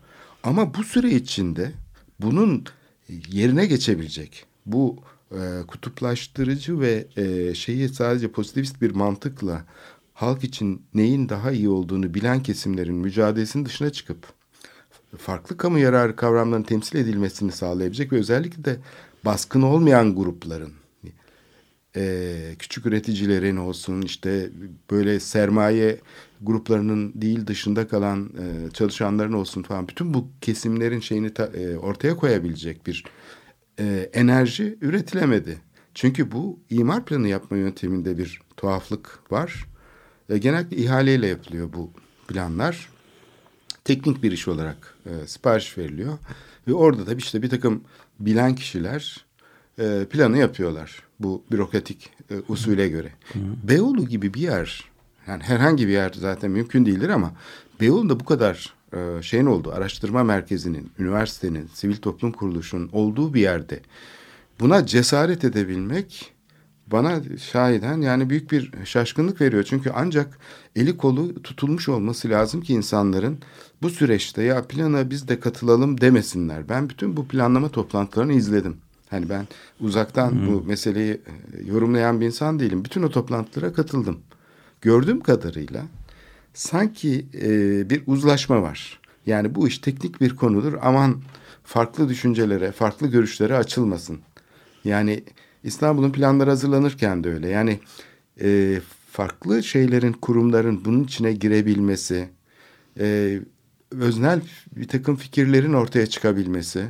Ama 0.43 0.75
bu 0.75 0.85
süre 0.85 1.11
içinde 1.11 1.73
bunun 2.21 2.65
yerine 3.29 3.67
geçebilecek 3.67 4.47
bu 4.67 4.97
e, 5.33 5.67
kutuplaştırıcı 5.67 6.81
ve 6.81 7.07
e, 7.17 7.55
şeyi 7.55 7.89
sadece 7.89 8.29
pozitivist 8.29 8.83
bir 8.83 8.91
mantıkla 8.91 9.65
halk 10.15 10.45
için 10.45 10.83
neyin 10.95 11.29
daha 11.29 11.53
iyi 11.53 11.69
olduğunu 11.69 12.15
bilen 12.15 12.43
kesimlerin 12.43 12.95
mücadelesinin 12.95 13.65
dışına 13.65 13.91
çıkıp 13.91 14.27
farklı 15.17 15.57
kamu 15.57 15.79
yararı 15.79 16.17
kavramlarının 16.17 16.67
temsil 16.67 16.99
edilmesini 16.99 17.53
sağlayabilecek 17.53 18.13
ve 18.13 18.17
özellikle 18.17 18.65
de 18.65 18.77
baskın 19.25 19.63
olmayan 19.63 20.17
grupların 20.17 20.73
e, 21.97 22.55
küçük 22.59 22.87
üreticilerin 22.87 23.57
olsun 23.57 24.03
işte 24.03 24.51
böyle 24.91 25.21
sermaye 25.21 25.99
gruplarının 26.43 27.13
değil 27.15 27.47
dışında 27.47 27.89
kalan 27.89 28.25
e, 28.39 28.71
çalışanların 28.71 29.33
olsun 29.33 29.63
falan 29.63 29.89
bütün 29.89 30.15
bu 30.15 30.29
kesimlerin 30.41 31.01
şeyini 31.01 31.35
ta- 31.35 31.47
e, 31.47 31.77
ortaya 31.77 32.17
koyabilecek 32.17 32.87
bir 32.87 33.05
e, 33.81 34.11
enerji 34.13 34.79
üretilemedi. 34.81 35.59
Çünkü 35.95 36.33
bu 36.33 36.61
imar 36.71 37.05
planı 37.05 37.29
yapma 37.29 37.57
yönteminde 37.57 38.19
bir 38.19 38.41
tuhaflık 38.57 39.33
var. 39.33 39.67
E, 40.29 40.39
genellikle 40.39 40.77
ihaleyle 40.77 41.27
yapılıyor 41.27 41.73
bu 41.73 41.91
planlar. 42.29 42.89
Teknik 43.85 44.23
bir 44.23 44.33
iş 44.33 44.49
olarak 44.49 44.95
e, 45.07 45.27
sipariş 45.27 45.79
veriliyor. 45.79 46.19
Ve 46.69 46.75
orada 46.75 47.07
da 47.07 47.15
işte 47.15 47.43
bir 47.43 47.51
takım 47.51 47.85
bilen 48.21 48.55
kişiler 48.55 49.25
e, 49.79 50.07
planı 50.11 50.39
yapıyorlar. 50.39 51.03
Bu 51.21 51.45
bürokratik 51.53 52.11
e, 52.31 52.35
usule 52.49 52.89
göre. 52.89 53.13
Beyoğlu 53.69 54.07
gibi 54.09 54.35
bir 54.35 54.41
yer, 54.41 54.85
yani 55.29 55.43
herhangi 55.43 55.89
bir 55.89 55.93
yer 55.93 56.13
zaten 56.21 56.51
mümkün 56.51 56.87
değildir 56.87 57.09
ama 57.09 57.33
Beyoğlu'nda 57.81 58.21
bu 58.21 58.25
kadar 58.25 58.75
e, 58.93 59.23
şeyin 59.23 59.47
olduğu, 59.47 59.73
araştırma 59.73 60.25
merkezinin, 60.25 60.91
üniversitenin, 60.99 61.67
sivil 61.75 61.97
toplum 61.97 62.33
kuruluşunun 62.33 62.89
olduğu 62.93 63.35
bir 63.35 63.41
yerde 63.41 63.81
buna 64.61 64.87
cesaret 64.87 65.45
edebilmek 65.45 66.33
bana 66.87 67.21
şahiden 67.53 68.01
yani 68.01 68.31
büyük 68.31 68.53
bir 68.53 68.73
şaşkınlık 68.85 69.41
veriyor. 69.41 69.63
Çünkü 69.63 69.91
ancak 69.95 70.39
eli 70.77 70.97
kolu 70.97 71.43
tutulmuş 71.43 71.89
olması 71.89 72.31
lazım 72.31 72.61
ki 72.61 72.73
insanların 72.73 73.39
bu 73.83 73.91
süreçte 73.91 74.43
ya 74.43 74.63
plana 74.63 75.11
biz 75.11 75.29
de 75.29 75.41
katılalım 75.41 76.01
demesinler. 76.01 76.69
Ben 76.69 76.89
bütün 76.89 77.17
bu 77.17 77.29
planlama 77.29 77.69
toplantılarını 77.69 78.33
izledim. 78.33 78.77
Hani 79.11 79.29
ben 79.29 79.49
uzaktan 79.81 80.47
bu 80.47 80.63
meseleyi 80.67 81.13
e, 81.13 81.63
yorumlayan 81.65 82.21
bir 82.21 82.27
insan 82.27 82.59
değilim. 82.59 82.85
Bütün 82.85 83.03
o 83.03 83.11
toplantılara 83.11 83.73
katıldım. 83.73 84.19
Gördüğüm 84.81 85.21
kadarıyla 85.21 85.83
sanki 86.55 87.27
e, 87.35 87.51
bir 87.91 88.03
uzlaşma 88.07 88.63
var. 88.63 89.01
Yani 89.27 89.55
bu 89.55 89.69
iş 89.69 89.79
teknik 89.79 90.21
bir 90.21 90.37
konudur. 90.37 90.75
Aman 90.83 91.23
farklı 91.65 92.09
düşüncelere, 92.09 92.73
farklı 92.73 93.07
görüşlere 93.07 93.57
açılmasın. 93.57 94.19
Yani 94.85 95.25
İstanbul'un 95.65 96.13
planları 96.13 96.51
hazırlanırken 96.51 97.25
de 97.25 97.33
öyle. 97.33 97.49
Yani 97.49 97.81
e, 98.41 98.81
farklı 99.13 99.63
şeylerin, 99.63 100.13
kurumların 100.13 100.85
bunun 100.85 101.05
içine 101.05 101.33
girebilmesi, 101.33 102.29
e, 103.01 103.39
öznel 103.91 104.41
bir 104.77 104.89
takım 104.89 105.17
fikirlerin 105.17 105.73
ortaya 105.73 106.07
çıkabilmesi. 106.07 106.87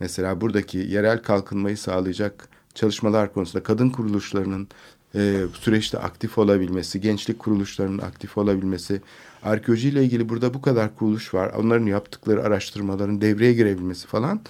Mesela 0.00 0.40
buradaki 0.40 0.78
yerel 0.78 1.22
kalkınmayı 1.22 1.76
sağlayacak 1.78 2.48
çalışmalar 2.74 3.32
konusunda 3.32 3.62
kadın 3.62 3.90
kuruluşlarının 3.90 4.68
e, 5.16 5.46
süreçte 5.60 5.98
aktif 5.98 6.38
olabilmesi, 6.38 7.00
gençlik 7.00 7.38
kuruluşlarının 7.38 7.98
aktif 7.98 8.38
olabilmesi, 8.38 9.00
arkeolojiyle 9.42 10.04
ilgili 10.04 10.28
burada 10.28 10.54
bu 10.54 10.62
kadar 10.62 10.94
kuruluş 10.96 11.34
var. 11.34 11.52
Onların 11.58 11.86
yaptıkları 11.86 12.42
araştırmaların 12.42 13.20
devreye 13.20 13.52
girebilmesi 13.52 14.06
falan 14.06 14.40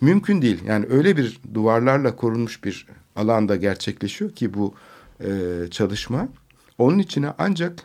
mümkün 0.00 0.42
değil. 0.42 0.64
Yani 0.66 0.86
öyle 0.90 1.16
bir 1.16 1.40
duvarlarla 1.54 2.16
korunmuş 2.16 2.64
bir 2.64 2.86
alanda 3.16 3.56
gerçekleşiyor 3.56 4.30
ki 4.30 4.54
bu 4.54 4.74
e, 5.20 5.28
çalışma. 5.70 6.28
Onun 6.78 6.98
içine 6.98 7.32
ancak 7.38 7.82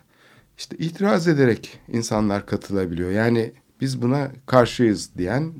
işte 0.58 0.78
itiraz 0.78 1.28
ederek 1.28 1.80
insanlar 1.88 2.46
katılabiliyor. 2.46 3.12
Yani 3.12 3.52
biz 3.82 4.02
buna 4.02 4.32
karşıyız 4.46 5.10
diyen 5.18 5.54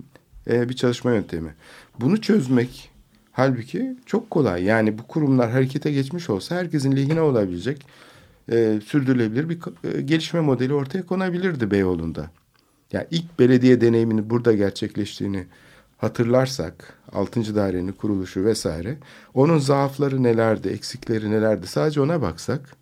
e, 0.48 0.70
bir 0.70 0.76
çalışma 0.76 1.12
yöntemi. 1.12 1.56
Bunu 2.00 2.22
çözmek 2.22 2.91
halbuki 3.32 3.96
çok 4.06 4.30
kolay. 4.30 4.64
Yani 4.64 4.98
bu 4.98 5.04
kurumlar 5.04 5.52
harekete 5.52 5.92
geçmiş 5.92 6.30
olsa 6.30 6.56
herkesin 6.56 6.96
lehine 6.96 7.22
olabilecek 7.22 7.86
e, 8.52 8.80
sürdürülebilir 8.86 9.50
bir 9.50 9.60
e, 9.84 10.02
gelişme 10.02 10.40
modeli 10.40 10.74
ortaya 10.74 11.06
konabilirdi 11.06 11.72
Beyoğlu'nda. 11.72 12.32
Yani 12.92 13.08
ilk 13.12 13.40
belediye 13.40 13.82
deneyimini 13.82 14.30
burada 14.30 14.54
gerçekleştiğini 14.54 15.46
hatırlarsak 15.98 16.94
6. 17.12 17.56
dairenin 17.56 17.92
kuruluşu 17.92 18.46
vesaire 18.46 18.98
onun 19.34 19.58
zaafları 19.58 20.24
nelerdi, 20.24 20.70
eksikleri 20.70 21.32
nelerdi 21.32 21.68
sadece 21.68 22.02
ona 22.02 22.22
baksak 22.22 22.76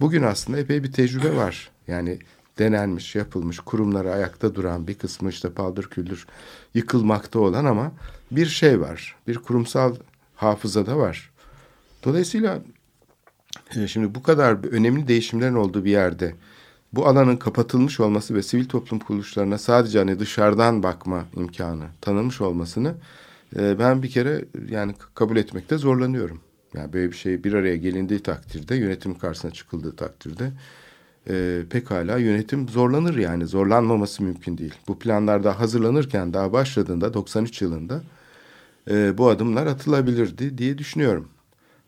bugün 0.00 0.22
aslında 0.22 0.58
epey 0.58 0.82
bir 0.82 0.92
tecrübe 0.92 1.36
var. 1.36 1.70
Yani 1.88 2.18
denenmiş, 2.58 3.14
yapılmış, 3.14 3.58
kurumları 3.58 4.12
ayakta 4.12 4.54
duran 4.54 4.88
bir 4.88 4.94
kısmı 4.94 5.30
işte 5.30 5.50
paldır 5.50 5.84
küldür 5.84 6.26
yıkılmakta 6.74 7.38
olan 7.38 7.64
ama 7.64 7.92
bir 8.30 8.46
şey 8.46 8.80
var. 8.80 9.16
Bir 9.26 9.38
kurumsal 9.38 9.94
hafızada 10.34 10.96
var. 10.96 11.30
Dolayısıyla 12.04 12.62
e, 13.76 13.86
şimdi 13.86 14.14
bu 14.14 14.22
kadar 14.22 14.72
önemli 14.72 15.08
değişimlerin 15.08 15.54
olduğu 15.54 15.84
bir 15.84 15.90
yerde 15.90 16.34
bu 16.92 17.06
alanın 17.06 17.36
kapatılmış 17.36 18.00
olması 18.00 18.34
ve 18.34 18.42
sivil 18.42 18.68
toplum 18.68 18.98
kuruluşlarına 18.98 19.58
sadece 19.58 19.98
hani 19.98 20.18
dışarıdan 20.18 20.82
bakma 20.82 21.24
imkanı 21.36 21.84
tanınmış 22.00 22.40
olmasını 22.40 22.94
e, 23.56 23.78
ben 23.78 24.02
bir 24.02 24.10
kere 24.10 24.44
yani 24.68 24.94
kabul 25.14 25.36
etmekte 25.36 25.78
zorlanıyorum. 25.78 26.40
Yani 26.74 26.92
böyle 26.92 27.10
bir 27.10 27.16
şey 27.16 27.44
bir 27.44 27.52
araya 27.52 27.76
gelindiği 27.76 28.22
takdirde 28.22 28.76
yönetim 28.76 29.18
karşısına 29.18 29.50
çıkıldığı 29.50 29.96
takdirde 29.96 30.52
e, 31.28 31.62
pekala 31.70 32.18
yönetim 32.18 32.68
zorlanır 32.68 33.16
yani 33.16 33.46
zorlanmaması 33.46 34.22
mümkün 34.22 34.58
değil. 34.58 34.74
Bu 34.88 34.98
planlar 34.98 35.44
daha 35.44 35.60
hazırlanırken 35.60 36.34
daha 36.34 36.52
başladığında 36.52 37.14
93 37.14 37.62
yılında 37.62 38.02
e, 38.90 39.18
bu 39.18 39.28
adımlar 39.28 39.66
atılabilirdi 39.66 40.58
diye 40.58 40.78
düşünüyorum. 40.78 41.28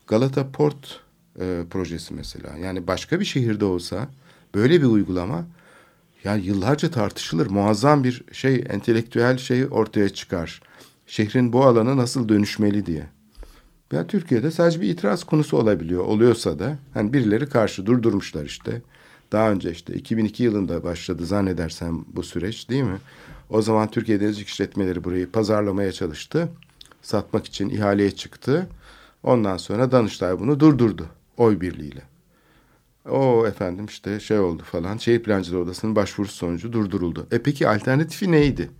Galata 0.06 0.50
Port 0.50 1.00
e, 1.40 1.62
projesi 1.70 2.14
mesela 2.14 2.56
yani 2.56 2.86
başka 2.86 3.20
bir 3.20 3.24
şehirde 3.24 3.64
olsa 3.64 4.08
böyle 4.54 4.80
bir 4.80 4.86
uygulama 4.86 5.44
yani 6.24 6.46
yıllarca 6.46 6.90
tartışılır. 6.90 7.46
Muazzam 7.46 8.04
bir 8.04 8.24
şey 8.32 8.64
entelektüel 8.68 9.38
şey 9.38 9.64
ortaya 9.70 10.08
çıkar. 10.08 10.62
Şehrin 11.06 11.52
bu 11.52 11.64
alana 11.64 11.96
nasıl 11.96 12.28
dönüşmeli 12.28 12.86
diye. 12.86 13.06
Ya 13.92 14.06
Türkiye'de 14.06 14.50
sadece 14.50 14.80
bir 14.80 14.88
itiraz 14.88 15.24
konusu 15.24 15.56
olabiliyor. 15.56 16.04
Oluyorsa 16.04 16.58
da 16.58 16.78
hani 16.94 17.12
birileri 17.12 17.48
karşı 17.48 17.86
durdurmuşlar 17.86 18.44
işte. 18.44 18.82
Daha 19.32 19.50
önce 19.50 19.70
işte 19.70 19.94
2002 19.94 20.42
yılında 20.42 20.84
başladı 20.84 21.26
zannedersem 21.26 22.04
bu 22.12 22.22
süreç 22.22 22.68
değil 22.70 22.82
mi? 22.82 22.98
O 23.50 23.62
zaman 23.62 23.90
Türkiye 23.90 24.20
Denizcilik 24.20 24.48
İşletmeleri 24.48 25.04
burayı 25.04 25.30
pazarlamaya 25.30 25.92
çalıştı. 25.92 26.48
Satmak 27.02 27.46
için 27.46 27.68
ihaleye 27.68 28.10
çıktı. 28.10 28.68
Ondan 29.22 29.56
sonra 29.56 29.92
Danıştay 29.92 30.40
bunu 30.40 30.60
durdurdu 30.60 31.06
oy 31.36 31.60
birliğiyle. 31.60 32.02
O 33.10 33.46
efendim 33.46 33.86
işte 33.86 34.20
şey 34.20 34.38
oldu 34.38 34.62
falan. 34.62 34.96
Şehir 34.96 35.22
Plancıları 35.22 35.62
Odası'nın 35.62 35.96
başvurusu 35.96 36.34
sonucu 36.34 36.72
durduruldu. 36.72 37.26
E 37.30 37.42
peki 37.42 37.68
alternatifi 37.68 38.32
neydi? 38.32 38.70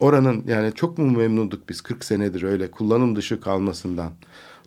Oranın 0.00 0.44
yani 0.46 0.72
çok 0.74 0.98
mu 0.98 1.10
memnunduk 1.10 1.68
biz 1.68 1.80
40 1.80 2.04
senedir 2.04 2.42
öyle 2.42 2.70
kullanım 2.70 3.16
dışı 3.16 3.40
kalmasından. 3.40 4.12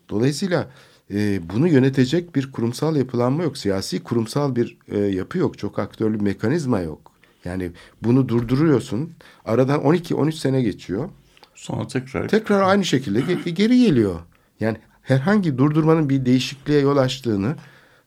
Dolayısıyla 0.09 0.69
e, 1.13 1.49
bunu 1.53 1.67
yönetecek 1.67 2.35
bir 2.35 2.51
kurumsal 2.51 2.95
yapılanma 2.95 3.43
yok. 3.43 3.57
Siyasi 3.57 4.03
kurumsal 4.03 4.55
bir 4.55 4.77
e, 4.87 4.97
yapı 4.99 5.37
yok. 5.37 5.57
Çok 5.57 5.79
aktörlü 5.79 6.13
bir 6.19 6.23
mekanizma 6.23 6.79
yok. 6.79 7.11
Yani 7.45 7.71
bunu 8.03 8.29
durduruyorsun. 8.29 9.11
Aradan 9.45 9.79
12-13 9.81 10.31
sene 10.31 10.61
geçiyor. 10.61 11.09
Sonra 11.55 11.87
tekrar 11.87 12.27
Tekrar 12.27 12.61
aynı 12.61 12.85
şekilde 12.85 13.19
ge- 13.19 13.49
geri 13.49 13.79
geliyor. 13.79 14.19
Yani 14.59 14.77
herhangi 15.01 15.57
durdurmanın 15.57 16.09
bir 16.09 16.25
değişikliğe 16.25 16.79
yol 16.79 16.97
açtığını 16.97 17.55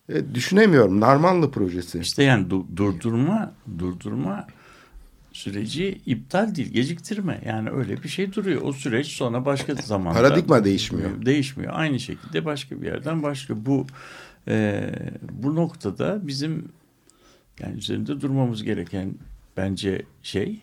e, 0.08 0.34
düşünemiyorum. 0.34 1.00
Narmanlı 1.00 1.50
projesi. 1.50 1.98
İşte 1.98 2.22
yani 2.22 2.46
du- 2.46 2.76
durdurma 2.76 3.52
durdurma 3.78 4.46
süreci 5.32 6.00
iptal 6.06 6.54
değil, 6.54 6.72
geciktirme. 6.72 7.40
Yani 7.46 7.70
öyle 7.70 8.02
bir 8.02 8.08
şey 8.08 8.32
duruyor. 8.32 8.62
O 8.62 8.72
süreç 8.72 9.06
sonra 9.06 9.44
başka 9.44 9.74
zamanda 9.74 10.18
Paradigma 10.18 10.64
değişmiyor. 10.64 11.26
Değişmiyor. 11.26 11.72
Aynı 11.76 12.00
şekilde 12.00 12.44
başka 12.44 12.82
bir 12.82 12.86
yerden 12.86 13.22
başka 13.22 13.66
bu 13.66 13.86
e, 14.48 14.90
bu 15.32 15.54
noktada 15.56 16.26
bizim 16.26 16.68
yani 17.60 17.78
üzerinde 17.78 18.20
durmamız 18.20 18.62
gereken 18.62 19.14
bence 19.56 20.02
şey 20.22 20.60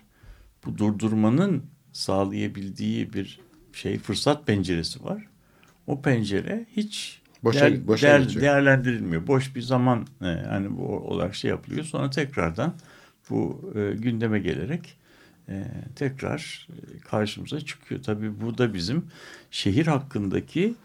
bu 0.66 0.78
durdurmanın 0.78 1.64
sağlayabildiği 1.94 3.14
bir 3.14 3.40
şey 3.74 3.98
fırsat 3.98 4.48
penceresi 4.48 5.04
var. 5.04 5.24
O 5.88 6.02
pencere 6.02 6.66
hiç 6.78 7.20
Boşa- 7.44 7.62
değer- 7.62 7.88
boşa 7.88 8.08
değer- 8.08 8.42
değerlendirilmiyor. 8.42 9.28
Boş 9.28 9.56
bir 9.56 9.62
zaman 9.62 10.08
e, 10.22 10.26
hani 10.26 10.78
bu 10.78 10.86
olarak 10.88 11.36
şey 11.36 11.50
yapılıyor. 11.50 11.84
Sonra 11.84 12.10
tekrardan 12.10 12.74
bu 13.30 13.72
e, 13.76 13.96
gündeme 13.96 14.40
gelerek 14.40 14.98
e, 15.50 15.64
tekrar 15.96 16.68
e, 16.70 17.00
karşımıza 17.00 17.62
çıkıyor. 17.62 18.04
Tabii 18.04 18.42
bu 18.42 18.58
da 18.58 18.74
bizim 18.74 19.06
şehir 19.52 19.88
hakkındaki 19.88 20.76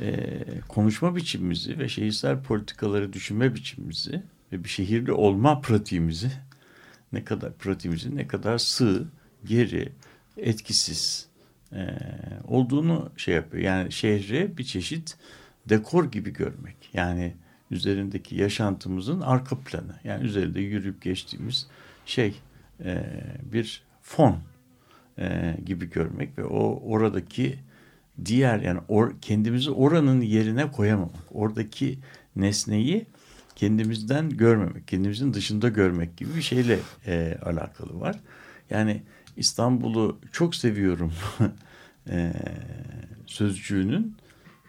e, 0.00 0.40
konuşma 0.68 1.16
biçimimizi 1.16 1.78
ve 1.78 1.88
şehirsel 1.88 2.42
politikaları 2.42 3.12
düşünme 3.12 3.54
biçimimizi 3.54 4.22
ve 4.52 4.64
bir 4.64 4.68
şehirli 4.68 5.12
olma 5.12 5.60
pratiğimizi 5.60 6.32
ne 7.12 7.24
kadar 7.24 7.54
pratiğimizi 7.54 8.16
ne 8.16 8.26
kadar 8.26 8.58
sığ, 8.58 9.08
geri, 9.44 9.92
etkisiz 10.36 11.28
e, 11.72 11.86
olduğunu 12.44 13.10
şey 13.16 13.34
yapıyor. 13.34 13.64
Yani 13.64 13.92
şehri 13.92 14.58
bir 14.58 14.64
çeşit 14.64 15.16
dekor 15.68 16.12
gibi 16.12 16.32
görmek. 16.32 16.76
Yani 16.92 17.34
üzerindeki 17.70 18.36
yaşantımızın 18.36 19.20
arka 19.20 19.58
planı. 19.58 19.96
Yani 20.04 20.24
üzerinde 20.24 20.60
yürüyüp 20.60 21.02
geçtiğimiz 21.02 21.66
şey 22.06 22.34
e, 22.84 23.04
bir 23.52 23.82
fon 24.02 24.38
e, 25.18 25.56
gibi 25.66 25.90
görmek 25.90 26.38
ve 26.38 26.44
o 26.44 26.82
oradaki 26.84 27.58
diğer 28.24 28.60
yani 28.60 28.80
or, 28.88 29.12
kendimizi 29.22 29.70
oranın 29.70 30.20
yerine 30.20 30.70
koyamamak. 30.70 31.10
Oradaki 31.30 31.98
nesneyi 32.36 33.06
kendimizden 33.56 34.30
görmemek, 34.30 34.88
kendimizin 34.88 35.34
dışında 35.34 35.68
görmek 35.68 36.16
gibi 36.16 36.36
bir 36.36 36.42
şeyle 36.42 36.78
e, 37.06 37.38
alakalı 37.42 38.00
var. 38.00 38.20
Yani 38.70 39.02
İstanbul'u 39.36 40.18
çok 40.32 40.54
seviyorum 40.54 41.12
e, 42.08 42.32
sözcüğünün 43.26 44.16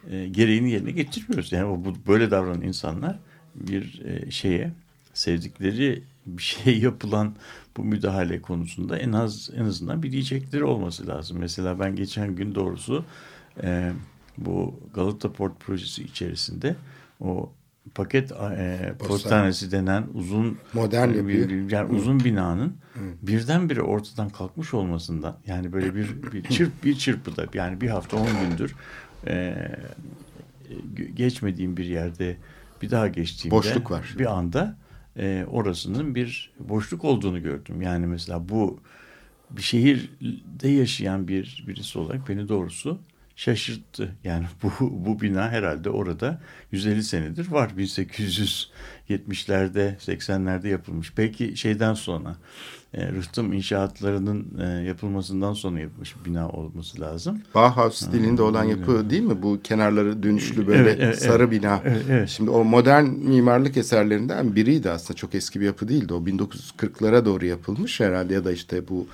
e, 0.09 0.27
gereğini 0.27 0.71
yerine 0.71 0.91
getirmiyoruz. 0.91 1.51
Yani 1.51 1.85
bu 1.85 1.95
böyle 2.07 2.31
davranan 2.31 2.61
insanlar 2.61 3.19
bir 3.55 4.01
e, 4.05 4.31
şeye 4.31 4.71
sevdikleri 5.13 6.03
bir 6.25 6.41
şey 6.43 6.79
yapılan 6.79 7.35
bu 7.77 7.83
müdahale 7.83 8.41
konusunda 8.41 8.97
en 8.97 9.11
az 9.11 9.49
en 9.55 9.65
azından 9.65 10.03
bir 10.03 10.11
diyecekleri 10.11 10.63
olması 10.63 11.07
lazım. 11.07 11.37
Mesela 11.39 11.79
ben 11.79 11.95
geçen 11.95 12.35
gün 12.35 12.55
doğrusu 12.55 13.05
e, 13.63 13.91
bu 14.37 14.79
Galata 14.93 15.31
Port 15.33 15.59
projesi 15.59 16.03
içerisinde 16.03 16.75
o 17.19 17.51
paket 17.95 18.31
e, 18.31 18.93
postanesi 18.99 19.71
denen 19.71 20.05
uzun 20.13 20.57
Modern 20.73 21.09
e, 21.13 21.27
bir- 21.27 21.71
yani 21.71 21.95
uzun 21.95 22.19
binanın 22.23 22.73
birdenbire 23.21 23.81
ortadan 23.81 24.29
kalkmış 24.29 24.73
olmasından 24.73 25.37
yani 25.47 25.73
böyle 25.73 25.95
bir 25.95 26.33
bir 26.33 26.43
çırp 26.43 26.83
bir 26.83 26.95
çırpıda 26.95 27.45
yani 27.53 27.81
bir 27.81 27.89
hafta 27.89 28.17
on 28.17 28.27
gündür 28.49 28.75
e, 29.27 29.55
ge- 30.95 31.09
geçmediğim 31.15 31.77
bir 31.77 31.85
yerde 31.85 32.37
bir 32.81 32.91
daha 32.91 33.07
geçtiğimde 33.07 33.55
Boşluk 33.57 33.91
var. 33.91 34.15
bir 34.19 34.33
anda 34.37 34.77
e, 35.17 35.45
orasının 35.47 36.15
bir 36.15 36.51
boşluk 36.59 37.03
olduğunu 37.03 37.43
gördüm. 37.43 37.81
Yani 37.81 38.07
mesela 38.07 38.49
bu 38.49 38.79
bir 39.49 39.61
şehirde 39.61 40.67
yaşayan 40.67 41.27
bir 41.27 41.63
birisi 41.67 41.99
olarak 41.99 42.29
beni 42.29 42.49
doğrusu 42.49 42.99
şaşırttı. 43.35 44.15
Yani 44.23 44.45
bu 44.63 44.71
bu 45.05 45.21
bina 45.21 45.49
herhalde 45.49 45.89
orada 45.89 46.41
150 46.71 47.03
senedir 47.03 47.51
var. 47.51 47.71
1870'lerde 47.77 49.97
80'lerde 49.97 50.67
yapılmış. 50.67 51.17
Belki 51.17 51.57
şeyden 51.57 51.93
sonra 51.93 52.35
e, 52.93 53.11
rıhtım 53.11 53.53
inşaatlarının 53.53 54.47
e, 54.59 54.65
yapılmasından 54.87 55.53
sonra 55.53 55.79
yapılmış 55.79 56.15
bir 56.19 56.25
bina 56.25 56.49
olması 56.49 57.01
lazım. 57.01 57.41
Bauhaus 57.55 57.95
stilinde 57.95 58.41
olan 58.41 58.63
yapı 58.63 59.09
değil 59.09 59.21
mi? 59.21 59.41
Bu 59.41 59.59
kenarları 59.63 60.23
dönüşlü 60.23 60.67
böyle 60.67 60.81
Evet, 60.81 60.97
evet, 61.01 61.19
sarı 61.19 61.51
bina. 61.51 61.81
Evet, 61.85 62.05
evet. 62.09 62.29
Şimdi 62.29 62.49
o 62.49 62.63
modern 62.63 63.05
mimarlık 63.05 63.77
eserlerinden 63.77 64.55
biriydi 64.55 64.89
aslında. 64.89 65.13
Çok 65.13 65.35
eski 65.35 65.59
bir 65.59 65.65
yapı 65.65 65.87
değildi. 65.87 66.13
O 66.13 66.17
1940'lara 66.17 67.25
doğru 67.25 67.45
yapılmış 67.45 67.99
herhalde 67.99 68.33
ya 68.33 68.45
da 68.45 68.51
işte 68.51 68.87
bu 68.87 69.07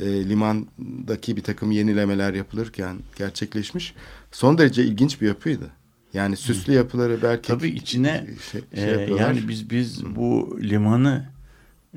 e, 0.00 0.28
limandaki 0.28 1.36
bir 1.36 1.42
takım 1.42 1.70
yenilemeler 1.70 2.34
yapılırken 2.34 2.96
gerçekleşmiş. 3.16 3.94
Son 4.32 4.58
derece 4.58 4.84
ilginç 4.84 5.20
bir 5.20 5.26
yapıydı. 5.26 5.70
Yani 6.14 6.36
süslü 6.36 6.72
yapıları 6.72 7.22
belki 7.22 7.48
Tabii 7.48 7.68
içine 7.68 8.26
şey, 8.52 8.60
e, 8.72 8.76
şey 8.76 9.16
yani 9.16 9.48
biz 9.48 9.70
biz 9.70 10.06
bu 10.16 10.58
limanı 10.62 11.35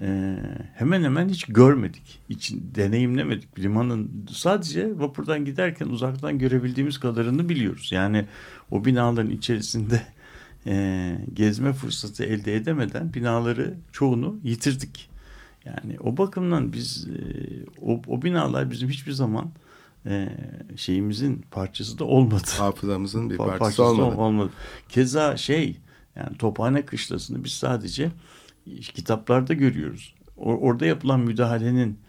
e, 0.01 0.37
hemen 0.75 1.03
hemen 1.03 1.29
hiç 1.29 1.45
görmedik. 1.45 2.19
için 2.29 2.71
deneyimlemedik. 2.75 3.59
Limanın 3.59 4.25
sadece 4.31 4.99
vapurdan 4.99 5.45
giderken 5.45 5.85
uzaktan 5.87 6.39
görebildiğimiz 6.39 6.99
kadarını 6.99 7.49
biliyoruz. 7.49 7.89
Yani 7.91 8.25
o 8.71 8.85
binaların 8.85 9.31
içerisinde 9.31 10.01
e, 10.65 11.15
gezme 11.33 11.73
fırsatı 11.73 12.23
elde 12.23 12.55
edemeden 12.55 13.13
binaları 13.13 13.77
çoğunu 13.91 14.39
yitirdik. 14.43 15.09
Yani 15.65 15.97
o 15.99 16.17
bakımdan 16.17 16.73
biz 16.73 17.07
e, 17.07 17.19
o, 17.81 18.01
o 18.07 18.21
binalar 18.21 18.71
bizim 18.71 18.89
hiçbir 18.89 19.11
zaman 19.11 19.51
e, 20.05 20.29
şeyimizin 20.75 21.45
parçası 21.51 21.99
da 21.99 22.05
olmadı. 22.05 22.47
Hafızamızın 22.57 23.29
bir 23.29 23.37
Pa- 23.37 23.57
parçası, 23.57 23.77
da 23.77 23.83
olmadı. 23.83 24.15
olmadı. 24.15 24.51
Keza 24.89 25.37
şey 25.37 25.77
yani 26.15 26.37
Tophane 26.37 26.85
Kışlası'nı 26.85 27.43
biz 27.43 27.51
sadece 27.51 28.11
kitaplarda 28.77 29.53
görüyoruz. 29.53 30.15
O- 30.37 30.55
orada 30.57 30.85
yapılan 30.85 31.19
müdahalenin 31.19 31.99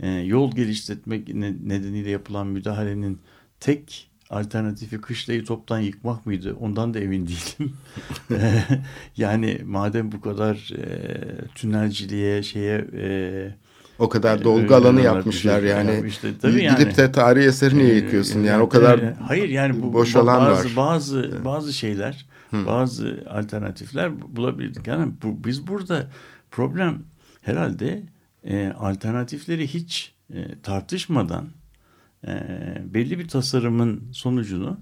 e, 0.00 0.08
yol 0.10 0.52
geliştirmek 0.54 1.34
ne- 1.34 1.54
nedeniyle 1.64 2.10
yapılan 2.10 2.46
müdahalenin 2.46 3.18
tek 3.60 4.10
alternatifi 4.30 5.00
kışlayı 5.00 5.44
toptan 5.44 5.78
yıkmak 5.78 6.26
mıydı? 6.26 6.56
Ondan 6.60 6.94
da 6.94 6.98
emin 6.98 7.26
değilim. 7.26 7.72
E, 8.30 8.64
yani 9.16 9.58
madem 9.64 10.12
bu 10.12 10.20
kadar 10.20 10.70
e, 10.78 10.84
tünelciliğe 11.54 12.42
şeye 12.42 12.84
e, 12.96 13.54
O 13.98 14.08
kadar 14.08 14.32
Öyle 14.32 14.44
dolgu 14.44 14.74
alanı 14.74 15.00
diyorlar, 15.00 15.16
yapmışlar 15.16 15.60
şey 15.60 15.68
yani. 15.70 15.92
yapmışlar. 15.94 16.30
Tabii 16.42 16.52
Gidip 16.52 16.64
yani. 16.64 16.96
de 16.96 17.12
tarihi 17.12 17.46
eseri 17.46 17.78
niye 17.78 17.94
yıkıyorsun? 17.94 18.42
Yani 18.42 18.62
o 18.62 18.68
kadar 18.68 19.14
hayır 19.14 19.48
yani 19.48 19.82
bu 19.82 19.92
boş 19.92 20.14
ba- 20.14 20.18
alan 20.18 20.40
bazı, 20.50 20.64
var. 20.64 20.76
Bazı 20.76 21.44
bazı 21.44 21.72
şeyler, 21.72 22.26
bazı 22.66 23.24
alternatifler 23.30 24.36
bulabildik. 24.36 24.86
Yani 24.86 25.12
bu, 25.22 25.44
biz 25.44 25.66
burada 25.66 26.10
problem 26.50 27.02
herhalde 27.42 28.02
e, 28.44 28.68
alternatifleri 28.78 29.74
hiç 29.74 30.14
e, 30.34 30.60
tartışmadan 30.62 31.48
e, 32.26 32.32
belli 32.84 33.18
bir 33.18 33.28
tasarımın 33.28 34.02
sonucunu 34.12 34.80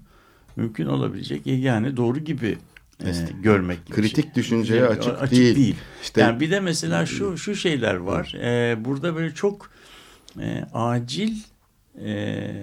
mümkün 0.55 0.85
olabilecek 0.85 1.47
yani 1.47 1.97
doğru 1.97 2.19
gibi 2.19 2.57
e, 3.05 3.11
görmek 3.41 3.85
gibi 3.85 3.95
kritik 3.95 4.23
şey. 4.25 4.35
düşünceye 4.35 4.81
Yani 4.81 4.99
açık 4.99 5.37
değil. 5.55 5.75
İşte- 6.03 6.21
yani 6.21 6.39
bir 6.39 6.51
de 6.51 6.59
mesela 6.59 7.05
şu 7.05 7.37
şu 7.37 7.55
şeyler 7.55 7.95
var. 7.95 8.33
E, 8.41 8.85
burada 8.85 9.15
böyle 9.15 9.33
çok 9.33 9.69
e, 10.39 10.65
acil 10.73 11.35
e, 12.05 12.53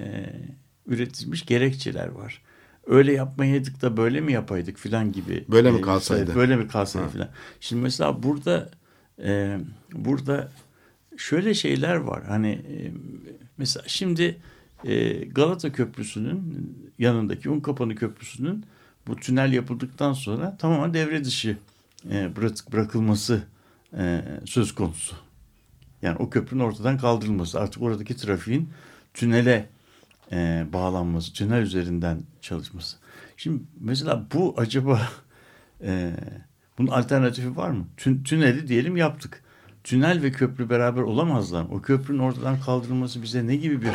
üretilmiş 0.86 1.46
gerekçeler 1.46 2.08
var. 2.08 2.42
Öyle 2.86 3.12
yapmayaydık 3.12 3.82
da 3.82 3.96
böyle 3.96 4.20
mi 4.20 4.32
yapaydık 4.32 4.78
filan 4.78 5.12
gibi. 5.12 5.44
Böyle 5.48 5.70
mi 5.70 5.78
E, 5.78 5.80
kalsaydı? 5.80 6.34
Böyle 6.34 6.56
mi 6.56 6.68
kalsaydı 6.68 7.08
filan. 7.08 7.28
Şimdi 7.60 7.82
mesela 7.82 8.22
burada 8.22 8.70
e, 9.24 9.58
burada 9.92 10.52
şöyle 11.16 11.54
şeyler 11.54 11.96
var. 11.96 12.22
Hani 12.24 12.48
e, 12.50 12.92
mesela 13.58 13.84
şimdi 13.86 14.36
e, 14.84 15.24
Galata 15.24 15.72
Köprüsü'nün 15.72 16.72
yanındaki 16.98 17.50
Unkapanı 17.50 17.94
Köprüsü'nün 17.94 18.64
bu 19.06 19.16
tünel 19.16 19.52
yapıldıktan 19.52 20.12
sonra 20.12 20.56
tamamen 20.56 20.94
devre 20.94 21.24
dışı 21.24 21.56
e, 22.10 22.30
bırak- 22.36 22.72
bırakılması 22.72 23.42
e, 23.98 24.20
söz 24.44 24.74
konusu. 24.74 25.16
Yani 26.02 26.16
o 26.18 26.30
köprünün 26.30 26.60
ortadan 26.62 26.98
kaldırılması, 26.98 27.60
artık 27.60 27.82
oradaki 27.82 28.16
trafiğin 28.16 28.70
tünele 29.14 29.68
e, 30.32 30.66
bağlanması, 30.72 31.32
tünel 31.32 31.62
üzerinden 31.62 32.22
çalışması. 32.40 32.96
Şimdi 33.36 33.62
mesela 33.80 34.26
bu 34.34 34.54
acaba 34.56 35.00
e, 35.82 36.12
bunun 36.78 36.88
alternatifi 36.90 37.56
var 37.56 37.70
mı? 37.70 37.84
Tün, 37.96 38.22
tüneli 38.22 38.68
diyelim 38.68 38.96
yaptık. 38.96 39.42
Tünel 39.84 40.22
ve 40.22 40.32
köprü 40.32 40.70
beraber 40.70 41.02
olamazlar 41.02 41.62
mı? 41.62 41.68
O 41.72 41.82
köprünün 41.82 42.18
ortadan 42.18 42.60
kaldırılması 42.60 43.22
bize 43.22 43.46
ne 43.46 43.56
gibi 43.56 43.82
bir 43.82 43.92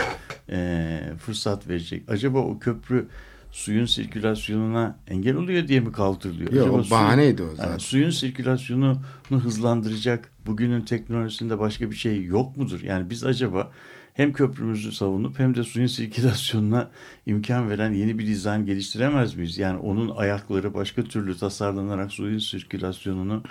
e, 0.50 1.00
fırsat 1.20 1.68
verecek? 1.68 2.10
Acaba 2.10 2.40
o 2.40 2.60
köprü 2.60 3.08
suyun 3.52 3.86
sirkülasyonuna 3.86 4.98
engel 5.08 5.36
oluyor 5.36 5.68
diye 5.68 5.80
mi 5.80 5.92
kaldırılıyor? 5.92 6.52
Yok, 6.54 6.68
Acaba 6.68 6.78
o 6.88 6.92
bahaneydi 6.92 7.44
o 7.44 7.46
yani 7.46 7.56
zaten. 7.58 7.78
suyun 7.78 8.10
sirkülasyonunu 8.10 9.00
hızlandıracak 9.30 10.32
bugünün 10.46 10.82
teknolojisinde 10.82 11.60
başka 11.60 11.92
bir 11.92 11.96
şey 11.96 12.24
yok 12.26 12.58
mudur? 12.58 12.82
Yani 12.82 13.10
biz 13.10 13.24
acaba 13.24 13.72
hem 14.16 14.34
köprümüzü 14.34 14.92
savunup 14.92 15.40
hem 15.40 15.56
de 15.56 15.64
suyun 15.64 15.88
sirkülasyonuna 15.88 16.90
imkan 17.26 17.70
veren 17.70 17.92
yeni 17.92 18.20
bir 18.20 18.28
dizayn 18.28 18.66
geliştiremez 18.66 19.36
miyiz? 19.36 19.58
Yani 19.58 19.80
onun 19.80 20.16
ayakları 20.16 20.74
başka 20.74 21.04
türlü 21.04 21.38
tasarlanarak 21.38 22.12
suyun 22.12 22.40
sirkülasyonunu 22.40 23.44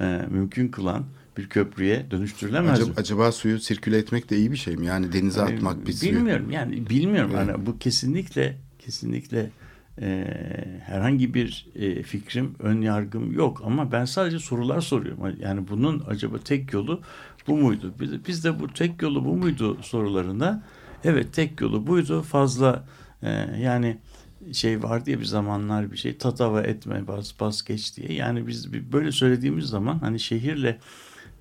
e, 0.00 0.20
mümkün 0.30 0.68
kılan 0.68 1.04
bir 1.36 1.48
köprüye 1.48 2.10
dönüştürülemez 2.10 2.72
acaba, 2.72 2.88
mi? 2.88 2.94
acaba 2.96 3.32
suyu 3.32 3.60
sirküle 3.60 3.98
etmek 3.98 4.30
de 4.30 4.36
iyi 4.36 4.52
bir 4.52 4.56
şey 4.56 4.76
mi? 4.76 4.86
Yani 4.86 5.12
denize 5.12 5.40
Yani 5.40 5.54
atmak 5.54 5.86
bir 5.86 5.92
suyu. 5.92 6.12
Bilmiyorum 6.12 6.50
yani 6.50 6.90
bilmiyorum. 6.90 7.30
Evet. 7.36 7.48
Yani 7.48 7.66
bu 7.66 7.78
kesinlikle 7.78 8.56
kesinlikle 8.78 9.50
e, 10.02 10.24
herhangi 10.86 11.34
bir 11.34 11.66
e, 11.74 12.02
fikrim, 12.02 12.54
ön 12.58 12.80
yargım 12.80 13.32
yok 13.32 13.62
ama 13.64 13.92
ben 13.92 14.04
sadece 14.04 14.38
sorular 14.38 14.80
soruyorum. 14.80 15.36
Yani 15.40 15.68
bunun 15.68 16.02
acaba 16.08 16.38
tek 16.38 16.72
yolu 16.72 17.00
bu 17.48 17.56
muydu? 17.56 17.94
Biz, 18.28 18.44
de 18.44 18.60
bu 18.60 18.68
tek 18.72 19.02
yolu 19.02 19.24
bu 19.24 19.36
muydu 19.36 19.78
sorularında 19.82 20.62
evet 21.04 21.32
tek 21.32 21.60
yolu 21.60 21.86
buydu. 21.86 22.22
Fazla 22.22 22.84
e, 23.22 23.30
yani 23.60 23.98
şey 24.52 24.82
var 24.82 25.06
diye 25.06 25.20
bir 25.20 25.24
zamanlar 25.24 25.92
bir 25.92 25.96
şey 25.96 26.18
tatava 26.18 26.62
etme 26.62 27.06
bas 27.06 27.40
bas 27.40 27.62
geç 27.62 27.96
diye. 27.96 28.12
Yani 28.12 28.46
biz 28.46 28.72
böyle 28.92 29.12
söylediğimiz 29.12 29.64
zaman 29.64 29.98
hani 29.98 30.20
şehirle 30.20 30.78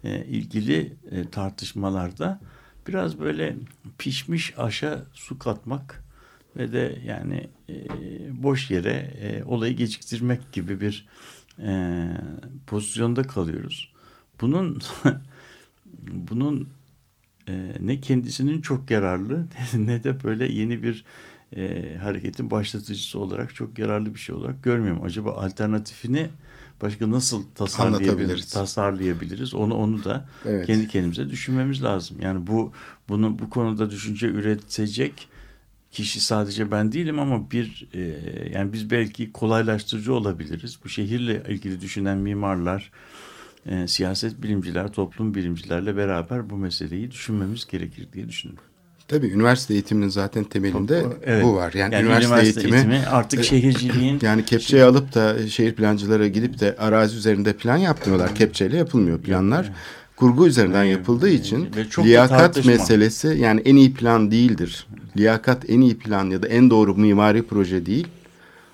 e, 0.04 0.26
ilgili 0.26 0.93
e, 1.12 1.30
tartışmalarda 1.30 2.39
biraz 2.88 3.20
böyle 3.20 3.56
pişmiş 3.98 4.54
aşa 4.58 5.06
su 5.13 5.39
katmak 5.39 6.04
ve 6.56 6.72
de 6.74 7.02
yani 7.06 7.50
e, 7.70 7.74
boş 8.43 8.72
yere 8.72 9.13
e, 9.22 9.43
olayı 9.43 9.76
geciktirmek 9.76 10.52
gibi 10.52 10.82
bir 10.82 11.08
e, 11.60 12.08
pozisyonda 12.67 13.24
kalıyoruz. 13.24 13.93
Bunun 14.41 14.82
bunun 16.12 16.70
e, 17.50 17.72
ne 17.80 18.02
kendisinin 18.02 18.62
çok 18.62 18.91
yararlı 18.91 19.48
ne 19.76 20.04
de 20.04 20.24
böyle 20.24 20.54
yeni 20.54 20.84
bir 20.84 21.06
e, 21.56 21.96
hareketin 22.02 22.52
başlatıcısı 22.52 23.20
olarak 23.20 23.56
çok 23.56 23.80
yararlı 23.80 24.13
bir 24.13 24.20
şey 24.20 24.36
olarak 24.36 24.63
görmüyorum. 24.63 25.04
Acaba 25.04 25.32
alternatifini 25.34 26.30
başka 26.82 27.12
nasıl 27.12 27.43
tasarlayabiliriz, 27.56 28.50
tasarlayabiliriz? 28.50 29.54
Onu 29.54 29.74
onu 29.74 30.04
da 30.04 30.30
Evet. 30.46 30.67
kendi 30.67 30.88
kendimize 30.88 31.30
düşünmemiz 31.30 31.84
lazım. 31.84 32.17
Yani 32.22 32.48
bu 32.48 32.72
bunu 33.10 33.39
bu 33.39 33.50
konuda 33.50 33.89
düşünce 33.91 34.28
üretecek 34.28 35.28
kişi 35.91 36.20
sadece 36.20 36.72
ben 36.72 36.91
değilim 36.91 37.20
ama 37.20 37.52
bir 37.52 37.88
e, 37.93 38.00
yani 38.54 38.74
biz 38.74 38.91
belki 38.91 39.32
kolaylaştırıcı 39.32 40.13
olabiliriz. 40.13 40.80
Bu 40.84 40.89
şehirle 40.89 41.43
ilgili 41.50 41.82
düşünen 41.82 42.17
mimarlar, 42.17 42.91
e, 43.67 43.88
siyaset 43.88 44.43
bilimciler, 44.43 44.91
toplum 44.91 45.36
bilimcilerle 45.36 45.97
beraber 45.97 46.49
bu 46.49 46.58
meseleyi 46.58 47.12
düşünmemiz 47.12 47.65
gerekir 47.67 48.08
diye 48.13 48.30
düşünüyorum. 48.30 48.63
Tabii 49.08 49.27
üniversite 49.27 49.73
eğitiminin 49.73 50.10
zaten 50.10 50.43
temelinde 50.43 51.06
Evet. 51.25 51.43
bu 51.43 51.56
var. 51.56 51.73
Yani, 51.73 51.93
Yani 51.93 52.06
üniversite, 52.06 52.34
üniversite 52.34 52.60
eğitimi, 52.62 52.75
eğitimi 52.75 53.08
artık 53.08 53.39
e, 53.39 53.43
şehirciliğin 53.43 54.19
yani 54.21 54.45
kepçeyi 54.45 54.84
alıp 54.84 55.15
da 55.15 55.47
şehir 55.47 55.73
plancılara 55.75 56.27
gidip 56.27 56.60
de 56.60 56.75
arazi 56.80 57.17
üzerinde 57.17 57.53
plan 57.53 57.77
yapmıyorlar. 57.77 58.36
Kepçeyle 58.36 58.77
yapılmıyor 58.77 59.19
planlar. 59.21 59.71
Kurgu 60.15 60.47
üzerinden 60.47 60.84
yapıldığı 60.84 61.30
için 61.30 61.69
Ve 61.75 61.89
çok 61.89 62.06
liyakat 62.06 62.65
meselesi 62.65 63.27
yani 63.27 63.62
en 63.65 63.75
iyi 63.75 63.93
plan 63.93 64.32
değildir. 64.32 64.88
Liyakat 65.17 65.69
en 65.69 65.82
iyi 65.82 65.97
plan 65.97 66.30
ya 66.30 66.43
da 66.43 66.47
en 66.47 66.69
doğru 66.69 66.95
mimari 66.95 67.43
proje 67.43 67.86
değil. 67.86 68.08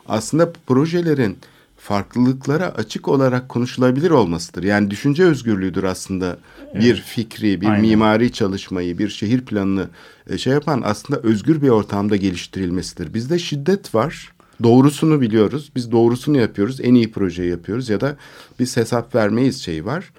Aslında 0.07 0.53
projelerin 0.67 1.37
farklılıklara 1.83 2.69
açık 2.69 3.07
olarak 3.07 3.49
konuşulabilir 3.49 4.11
olmasıdır. 4.11 4.63
Yani 4.63 4.91
düşünce 4.91 5.23
özgürlüğüdür 5.23 5.83
aslında 5.83 6.37
bir 6.75 6.95
fikri, 6.95 7.61
bir 7.61 7.67
Aynen. 7.67 7.81
mimari 7.81 8.31
çalışmayı, 8.31 8.97
bir 8.97 9.09
şehir 9.09 9.41
planını 9.45 9.87
e, 10.29 10.37
şey 10.37 10.53
yapan 10.53 10.81
aslında 10.85 11.19
özgür 11.19 11.61
bir 11.61 11.69
ortamda 11.69 12.15
geliştirilmesidir. 12.15 13.13
Bizde 13.13 13.39
şiddet 13.39 13.95
var. 13.95 14.33
Doğrusunu 14.63 15.21
biliyoruz. 15.21 15.71
Biz 15.75 15.91
doğrusunu 15.91 16.37
yapıyoruz. 16.37 16.79
En 16.81 16.93
iyi 16.93 17.11
projeyi 17.11 17.49
yapıyoruz 17.49 17.89
ya 17.89 18.01
da 18.01 18.15
biz 18.59 18.77
hesap 18.77 19.15
vermeyiz 19.15 19.61
şey 19.61 19.85
var. 19.85 20.13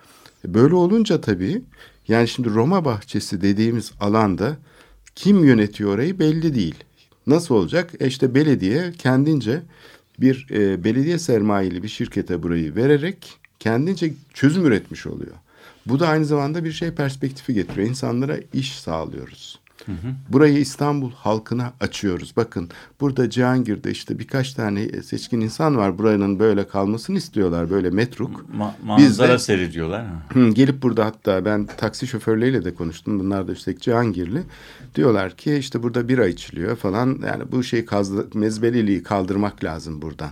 E, 0.48 0.55
Böyle 0.55 0.74
olunca 0.74 1.20
tabii 1.20 1.62
yani 2.09 2.29
şimdi 2.29 2.50
Roma 2.50 2.85
bahçesi 2.85 3.42
dediğimiz 3.42 3.92
alanda 4.00 4.57
kim 5.14 5.44
yönetiyor 5.44 5.94
orayı 5.94 6.18
belli 6.18 6.55
değil. 6.55 6.74
Nasıl 7.27 7.55
olacak? 7.55 7.90
E 8.00 8.07
işte 8.07 8.35
belediye 8.35 8.92
kendince 8.98 9.62
bir 10.20 10.46
e, 10.50 10.85
belediye 10.85 11.18
sermayeli 11.18 11.83
bir 11.83 11.88
şirkete 11.88 12.42
burayı 12.42 12.77
vererek 12.77 13.38
kendince 13.59 14.12
çözüm 14.35 14.66
üretmiş 14.66 15.07
oluyor. 15.07 15.35
Bu 15.87 16.00
da 16.00 16.09
aynı 16.09 16.24
zamanda 16.24 16.64
bir 16.64 16.72
şey 16.72 16.90
perspektifi 16.90 17.55
getiriyor. 17.55 17.88
İnsanlara 17.88 18.37
iş 18.53 18.79
sağlıyoruz. 18.79 19.61
Burayı 20.29 20.59
İstanbul 20.59 21.12
halkına 21.12 21.73
açıyoruz. 21.81 22.33
Bakın 22.37 22.68
burada 23.01 23.31
Cihangir'de 23.31 23.90
işte 23.90 24.18
birkaç 24.18 24.55
tane 24.55 25.03
seçkin 25.03 25.40
insan 25.40 25.77
var. 25.77 25.99
Buranın 25.99 26.38
böyle 26.38 26.68
kalmasını 26.68 27.16
istiyorlar. 27.16 27.70
Böyle 27.70 27.90
metruk. 27.90 28.31
ma- 28.59 28.70
Biz 28.99 29.18
de- 29.18 29.23
manzara 29.23 29.38
seyrediyorlar. 29.38 30.07
Hı, 30.33 30.49
Gelip 30.51 30.83
burada 30.83 31.05
hatta 31.05 31.44
ben 31.44 31.66
taksi 31.77 32.07
şoförleriyle 32.07 32.64
de 32.64 32.75
konuştum. 32.75 33.18
Bunlar 33.18 33.49
da 33.49 33.53
üstelik 33.53 33.81
Cihangirli. 33.81 34.42
Diyorlar 34.94 35.37
ki 35.37 35.55
işte 35.57 35.83
burada 35.83 36.09
bira 36.09 36.27
içiliyor 36.27 36.77
falan. 36.77 37.18
Yani 37.27 37.44
bu 37.53 37.87
kazdı, 37.87 38.29
mezbeliliği 38.35 39.03
kaldırmak 39.03 39.64
lazım 39.64 40.03
buradan. 40.03 40.31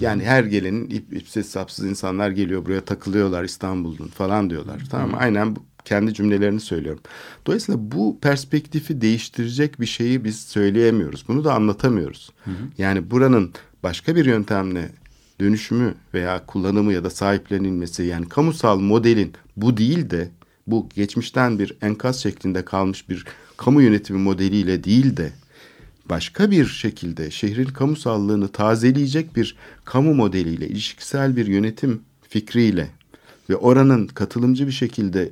Yani 0.00 0.24
her 0.24 0.44
gelenin 0.44 0.90
ip, 0.90 1.12
ipsiz 1.12 1.46
sapsız 1.46 1.84
insanlar 1.84 2.30
geliyor 2.30 2.64
buraya 2.66 2.80
takılıyorlar 2.80 3.44
İstanbul'un 3.44 4.06
falan 4.08 4.50
diyorlar. 4.50 4.82
Tamam 4.90 5.10
mı? 5.10 5.16
Aynen 5.16 5.56
bu 5.56 5.62
kendi 5.84 6.14
cümlelerini 6.14 6.60
söylüyorum. 6.60 7.02
Dolayısıyla 7.46 7.80
bu 7.92 8.18
perspektifi 8.20 9.00
değiştirecek 9.00 9.80
bir 9.80 9.86
şeyi 9.86 10.24
biz 10.24 10.40
söyleyemiyoruz. 10.40 11.24
Bunu 11.28 11.44
da 11.44 11.54
anlatamıyoruz. 11.54 12.30
Hı 12.44 12.50
hı. 12.50 12.54
Yani 12.78 13.10
buranın 13.10 13.52
başka 13.82 14.16
bir 14.16 14.24
yöntemle 14.24 14.90
dönüşümü 15.40 15.94
veya 16.14 16.46
kullanımı 16.46 16.92
ya 16.92 17.04
da 17.04 17.10
sahiplenilmesi 17.10 18.02
yani 18.02 18.28
kamusal 18.28 18.78
modelin 18.78 19.32
bu 19.56 19.76
değil 19.76 20.10
de 20.10 20.28
bu 20.66 20.88
geçmişten 20.94 21.58
bir 21.58 21.76
enkaz 21.82 22.22
şeklinde 22.22 22.64
kalmış 22.64 23.08
bir 23.08 23.24
kamu 23.56 23.82
yönetimi 23.82 24.18
modeliyle 24.18 24.84
değil 24.84 25.16
de 25.16 25.32
başka 26.10 26.50
bir 26.50 26.66
şekilde 26.66 27.30
şehrin 27.30 27.64
kamusallığını 27.64 28.48
tazeleyecek 28.48 29.36
bir 29.36 29.56
kamu 29.84 30.14
modeliyle, 30.14 30.68
ilişkisel 30.68 31.36
bir 31.36 31.46
yönetim 31.46 32.02
fikriyle 32.28 32.90
ve 33.50 33.56
oranın 33.56 34.06
katılımcı 34.06 34.66
bir 34.66 34.72
şekilde 34.72 35.30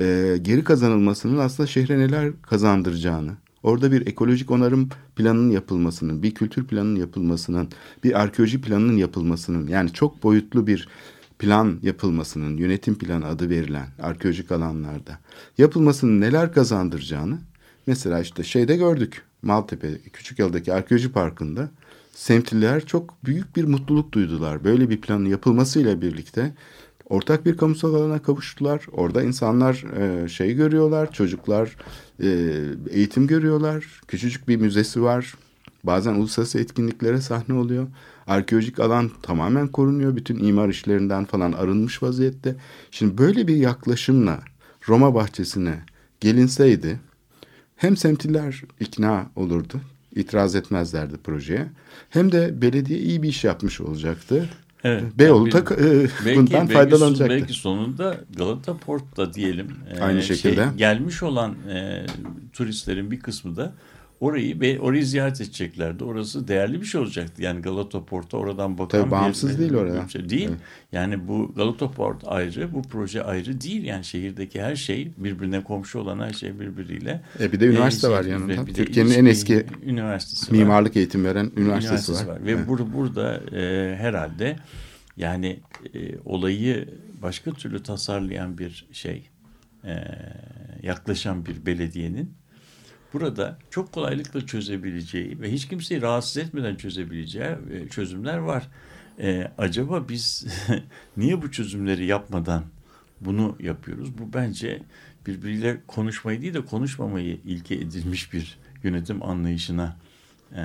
e, 0.00 0.36
geri 0.42 0.64
kazanılmasının 0.64 1.38
aslında 1.38 1.66
şehre 1.66 1.98
neler 1.98 2.32
kazandıracağını, 2.42 3.32
orada 3.62 3.92
bir 3.92 4.06
ekolojik 4.06 4.50
onarım 4.50 4.88
planının 5.16 5.50
yapılmasının, 5.50 6.22
bir 6.22 6.34
kültür 6.34 6.64
planının 6.64 6.96
yapılmasının, 6.96 7.68
bir 8.04 8.20
arkeoloji 8.20 8.60
planının 8.60 8.96
yapılmasının 8.96 9.66
yani 9.66 9.92
çok 9.92 10.22
boyutlu 10.22 10.66
bir 10.66 10.88
plan 11.38 11.78
yapılmasının, 11.82 12.56
yönetim 12.56 12.98
planı 12.98 13.26
adı 13.26 13.50
verilen 13.50 13.86
arkeolojik 14.02 14.52
alanlarda 14.52 15.18
yapılmasının 15.58 16.20
neler 16.20 16.52
kazandıracağını 16.52 17.38
mesela 17.86 18.20
işte 18.20 18.42
şeyde 18.42 18.76
gördük. 18.76 19.22
Maltepe 19.42 19.98
Küçük 20.12 20.38
Yalı'daki 20.38 20.72
arkeoloji 20.72 21.12
parkında 21.12 21.70
semtliler 22.12 22.86
çok 22.86 23.24
büyük 23.24 23.56
bir 23.56 23.64
mutluluk 23.64 24.12
duydular. 24.12 24.64
Böyle 24.64 24.90
bir 24.90 25.00
planın 25.00 25.24
yapılmasıyla 25.24 26.02
birlikte 26.02 26.54
ortak 27.08 27.46
bir 27.46 27.56
kamusal 27.56 27.94
alana 27.94 28.22
kavuştular. 28.22 28.86
Orada 28.92 29.22
insanlar 29.22 29.84
e, 30.00 30.28
şey 30.28 30.54
görüyorlar, 30.54 31.12
çocuklar 31.12 31.76
e, 32.22 32.28
eğitim 32.90 33.26
görüyorlar. 33.26 34.00
Küçücük 34.08 34.48
bir 34.48 34.56
müzesi 34.56 35.02
var. 35.02 35.34
Bazen 35.84 36.14
uluslararası 36.14 36.60
etkinliklere 36.60 37.20
sahne 37.20 37.54
oluyor. 37.54 37.86
Arkeolojik 38.26 38.80
alan 38.80 39.10
tamamen 39.22 39.68
korunuyor. 39.68 40.16
Bütün 40.16 40.44
imar 40.44 40.68
işlerinden 40.68 41.24
falan 41.24 41.52
arınmış 41.52 42.02
vaziyette. 42.02 42.56
Şimdi 42.90 43.18
böyle 43.18 43.48
bir 43.48 43.56
yaklaşımla 43.56 44.40
Roma 44.88 45.14
bahçesine 45.14 45.78
gelinseydi 46.20 47.00
hem 47.76 47.96
semtliler 47.96 48.62
ikna 48.80 49.30
olurdu, 49.36 49.80
itiraz 50.14 50.54
etmezlerdi 50.54 51.16
projeye. 51.16 51.66
Hem 52.10 52.32
de 52.32 52.62
belediye 52.62 52.98
iyi 52.98 53.22
bir 53.22 53.28
iş 53.28 53.44
yapmış 53.44 53.80
olacaktı. 53.80 54.48
Evet. 54.84 55.02
Beyoğlu 55.18 55.52
da 55.52 55.58
e, 55.58 56.36
bundan 56.36 56.60
belki, 56.60 56.72
faydalanacaktı. 56.72 57.34
Belki 57.34 57.52
sonunda 57.52 58.16
Galata 58.36 58.76
Port'ta 58.76 59.34
diyelim. 59.34 59.76
Aynı 60.00 60.18
e, 60.18 60.22
şekilde. 60.22 60.64
Şey, 60.64 60.72
gelmiş 60.76 61.22
olan 61.22 61.54
e, 61.68 62.06
turistlerin 62.52 63.10
bir 63.10 63.20
kısmı 63.20 63.56
da 63.56 63.72
orayı 64.20 64.60
ve 64.60 64.80
orayı 64.80 65.06
ziyaret 65.06 65.40
edeceklerdi. 65.40 66.04
Orası 66.04 66.48
değerli 66.48 66.80
bir 66.80 66.86
şey 66.86 67.00
olacaktı. 67.00 67.42
Yani 67.42 67.62
Galata 67.62 68.04
Port'a 68.04 68.36
oradan 68.36 68.78
bakan 68.78 69.00
Tabii 69.00 69.10
bağımsız 69.10 69.54
bir, 69.54 69.58
değil 69.58 69.74
oradan. 69.74 70.06
Şey 70.06 70.28
değil. 70.28 70.48
Evet. 70.48 70.60
Yani 70.92 71.28
bu 71.28 71.52
Galata 71.56 71.90
Port 71.90 72.22
ayrı, 72.26 72.74
bu 72.74 72.82
proje 72.82 73.22
ayrı 73.22 73.60
değil. 73.60 73.84
Yani 73.84 74.04
şehirdeki 74.04 74.62
her 74.62 74.76
şey 74.76 75.12
birbirine 75.16 75.64
komşu 75.64 75.98
olan 75.98 76.18
her 76.18 76.32
şey 76.32 76.60
birbiriyle. 76.60 77.22
E 77.40 77.52
bir 77.52 77.60
de 77.60 77.66
üniversite 77.66 78.06
e, 78.06 78.10
var 78.10 78.24
yanında. 78.24 78.64
Türkiye'nin 78.64 79.10
en 79.10 79.24
eski 79.24 79.66
üniversitesi 79.86 80.52
mimarlık 80.52 80.90
var. 80.90 80.96
eğitim 80.96 81.24
veren 81.24 81.52
üniversitesi, 81.56 81.86
üniversitesi 81.86 82.28
var. 82.28 82.34
var. 82.34 82.46
Ve 82.46 82.50
evet. 82.50 82.68
bur 82.68 82.80
burada 82.94 83.40
e, 83.56 83.96
herhalde 83.96 84.56
yani 85.16 85.60
e, 85.94 86.18
olayı 86.24 86.88
başka 87.22 87.52
türlü 87.52 87.82
tasarlayan 87.82 88.58
bir 88.58 88.86
şey, 88.92 89.30
e, 89.84 90.04
yaklaşan 90.82 91.46
bir 91.46 91.66
belediyenin 91.66 92.34
burada 93.14 93.58
çok 93.70 93.92
kolaylıkla 93.92 94.46
çözebileceği 94.46 95.40
ve 95.40 95.52
hiç 95.52 95.68
kimseyi 95.68 96.02
rahatsız 96.02 96.36
etmeden 96.36 96.76
çözebileceği 96.76 97.56
e, 97.72 97.88
çözümler 97.88 98.38
var. 98.38 98.68
E, 99.18 99.50
acaba 99.58 100.08
biz 100.08 100.46
niye 101.16 101.42
bu 101.42 101.50
çözümleri 101.50 102.06
yapmadan 102.06 102.64
bunu 103.20 103.56
yapıyoruz? 103.60 104.18
Bu 104.18 104.32
bence 104.32 104.82
birbiriyle 105.26 105.80
konuşmayı 105.86 106.42
değil 106.42 106.54
de 106.54 106.64
konuşmamayı 106.64 107.38
ilke 107.44 107.74
edilmiş 107.74 108.32
bir 108.32 108.58
yönetim 108.82 109.22
anlayışına 109.22 109.96
e, 110.52 110.62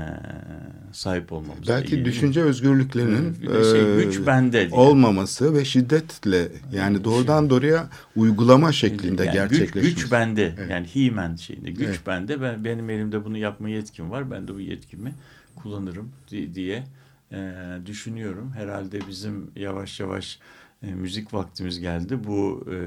sahip 0.91 1.31
olmamız. 1.31 1.67
Belki 1.67 1.95
iyi. 1.95 2.05
düşünce 2.05 2.41
özgürlüklerinin 2.41 3.35
şey, 3.71 4.05
güç 4.05 4.27
bende 4.27 4.69
olmaması 4.71 5.53
ve 5.53 5.65
şiddetle 5.65 6.47
yani 6.71 7.03
doğrudan 7.03 7.49
doğruya 7.49 7.89
uygulama 8.15 8.71
şeklinde 8.71 9.23
yani 9.23 9.33
gerçekleşmesi. 9.33 9.89
Güç, 9.89 10.03
güç 10.03 10.11
bende 10.11 10.53
evet. 10.57 10.69
yani 10.71 10.87
himen 10.87 11.35
şeyinde 11.35 11.71
güç 11.71 11.87
evet. 11.87 12.07
bende 12.07 12.41
ben 12.41 12.65
benim 12.65 12.89
elimde 12.89 13.25
bunu 13.25 13.37
yapma 13.37 13.69
yetkim 13.69 14.11
var 14.11 14.31
ben 14.31 14.47
de 14.47 14.55
bu 14.55 14.59
yetkimi 14.59 15.13
kullanırım 15.55 16.11
diye 16.29 16.83
e, 17.31 17.53
düşünüyorum. 17.85 18.51
Herhalde 18.55 18.99
bizim 19.07 19.51
yavaş 19.55 19.99
yavaş 19.99 20.39
e, 20.83 20.93
müzik 20.93 21.33
vaktimiz 21.33 21.79
geldi. 21.79 22.23
Bu 22.23 22.67
e, 22.71 22.77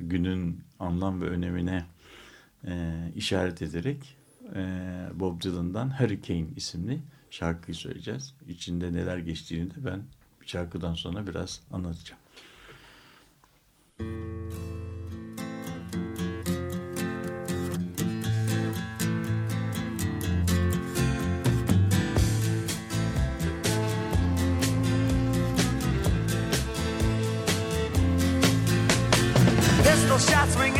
günün 0.00 0.60
anlam 0.78 1.22
ve 1.22 1.26
önemine 1.26 1.84
e, 2.66 2.92
işaret 3.16 3.62
ederek 3.62 4.15
e, 4.54 4.60
Bob 5.14 5.42
Dylan'dan 5.42 6.00
Hurricane 6.00 6.46
isimli 6.56 7.00
şarkıyı 7.30 7.74
söyleyeceğiz. 7.74 8.34
İçinde 8.48 8.92
neler 8.92 9.18
geçtiğini 9.18 9.70
de 9.70 9.84
ben 9.84 10.02
şarkıdan 10.46 10.94
sonra 10.94 11.26
biraz 11.26 11.60
anlatacağım. 11.72 12.20
Pistol 29.84 30.18
shots 30.18 30.56
ring 30.60 30.75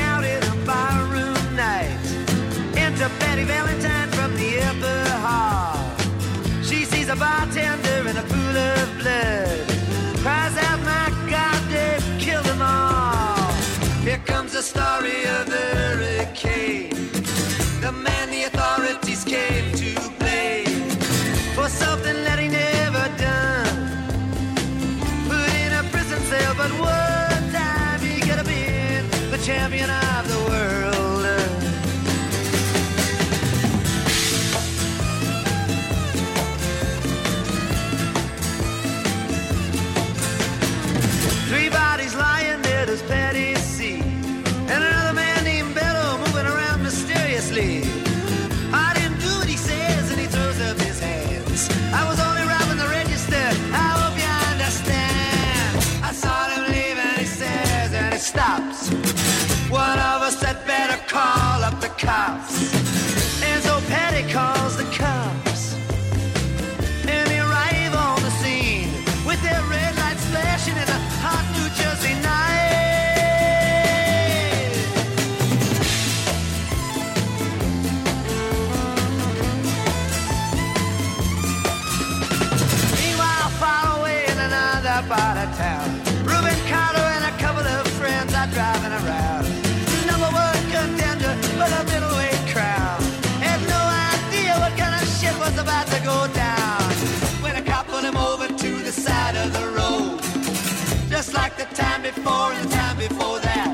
like 101.58 101.68
the 101.68 101.74
time 101.74 102.02
before 102.02 102.52
and 102.52 102.68
the 102.68 102.74
time 102.74 102.96
before 102.96 103.38
that. 103.40 103.68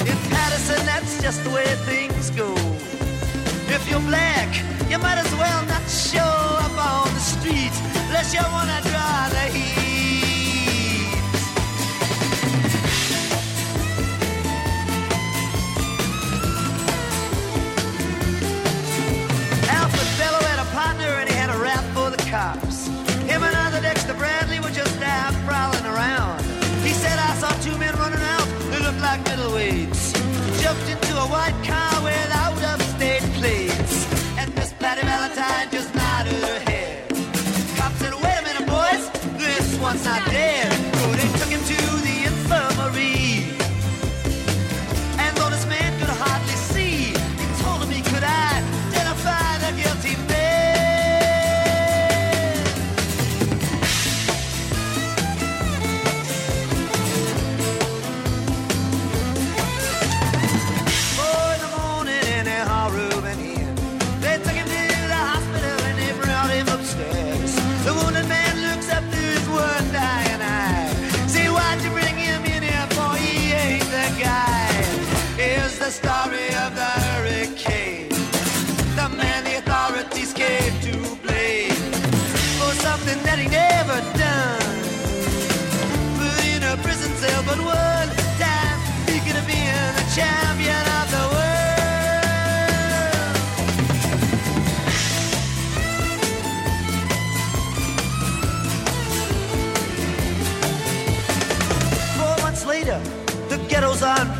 In 0.00 0.16
Patterson 0.30 0.84
that's 0.86 1.20
just 1.22 1.42
the 1.44 1.50
way 1.50 1.64
things 1.86 2.30
go. 2.30 2.52
If 3.74 3.88
you're 3.88 4.00
black, 4.00 4.48
you 4.90 4.98
might 4.98 5.18
as 5.18 5.32
well 5.32 5.66
not 5.66 5.88
show 5.88 6.20
up 6.20 6.76
on 6.78 7.12
the 7.14 7.20
street 7.20 7.74
unless 8.06 8.34
you 8.34 8.40
wanna 8.52 8.80
draw 8.82 9.28
the 9.30 9.52
heat. 9.52 9.83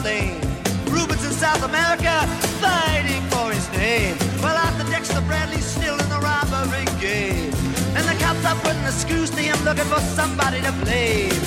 Ghettos. 0.05 0.45
Rubens 0.91 1.25
in 1.25 1.33
South 1.33 1.63
America 1.65 2.27
fighting 2.61 3.23
for 3.33 3.51
his 3.51 3.67
name. 3.73 4.17
Well, 4.43 4.57
Arthur 4.57 4.89
Dexter 4.91 5.21
Bradley's 5.23 5.65
still 5.65 5.99
in 5.99 6.09
the 6.09 6.21
robbery 6.21 6.85
game. 7.01 7.53
And 7.97 8.05
the 8.07 8.17
cops 8.23 8.45
are 8.45 8.57
putting 8.63 8.85
the 8.85 8.93
screws 8.93 9.31
to 9.31 9.41
him 9.41 9.59
looking 9.65 9.85
for 9.85 10.01
somebody 10.01 10.61
to 10.63 10.73
blame. 10.85 11.41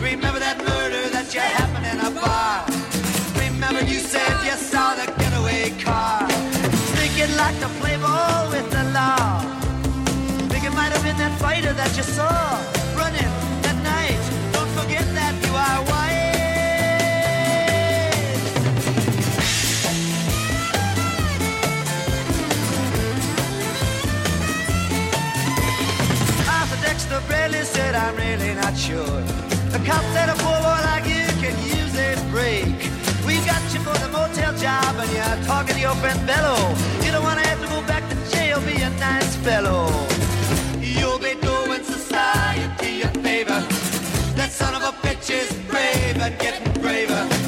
Remember 0.00 0.40
that 0.40 0.58
murder 0.58 1.08
that 1.10 1.32
you 1.34 1.40
happened 1.40 1.86
in 1.86 1.98
a 2.00 2.10
bar. 2.10 2.64
Remember 3.44 3.82
you 3.84 3.98
said 3.98 4.32
you 4.44 4.56
saw 4.56 4.94
the 4.94 5.06
getaway 5.20 5.70
car. 5.82 6.26
Think 6.96 7.16
you'd 7.18 7.36
like 7.36 7.58
to 7.60 7.68
play 7.80 7.96
ball 7.96 8.50
with 8.50 8.68
the 8.70 8.84
law. 8.98 9.40
Think 10.50 10.64
it 10.64 10.74
might 10.74 10.92
have 10.92 11.04
been 11.04 11.18
that 11.18 11.38
fighter 11.38 11.72
that 11.72 11.96
you 11.96 12.02
saw 12.02 12.28
running 12.96 13.47
I'm 27.98 28.14
really 28.16 28.54
not 28.54 28.76
sure. 28.76 29.20
The 29.74 29.80
cop 29.84 30.02
said 30.14 30.28
a 30.28 30.36
poor 30.44 30.58
boy 30.62 30.80
like 30.90 31.04
you 31.04 31.26
can 31.42 31.56
use 31.66 31.94
a 31.98 32.14
break. 32.30 32.78
We 33.26 33.34
got 33.44 33.62
you 33.74 33.80
for 33.80 33.96
the 33.98 34.08
motel 34.12 34.54
job 34.56 34.94
and 35.02 35.10
you're 35.10 35.44
talking 35.44 35.74
to 35.74 35.80
your 35.80 35.96
friend 35.96 36.18
Bello. 36.26 36.56
You 37.04 37.10
don't 37.10 37.24
want 37.24 37.40
to 37.40 37.48
have 37.48 37.60
to 37.60 37.68
go 37.68 37.80
back 37.86 38.08
to 38.08 38.16
jail, 38.30 38.60
be 38.60 38.80
a 38.82 38.90
nice 39.00 39.34
fellow. 39.36 39.90
You'll 40.80 41.18
be 41.18 41.34
doing 41.40 41.82
society 41.82 43.02
a 43.02 43.08
favor. 43.26 43.60
That 44.38 44.50
son 44.52 44.74
of 44.74 44.82
a 44.82 44.92
bitch 45.04 45.30
is 45.30 45.52
brave 45.68 46.16
and 46.22 46.38
getting 46.38 46.80
braver. 46.80 47.47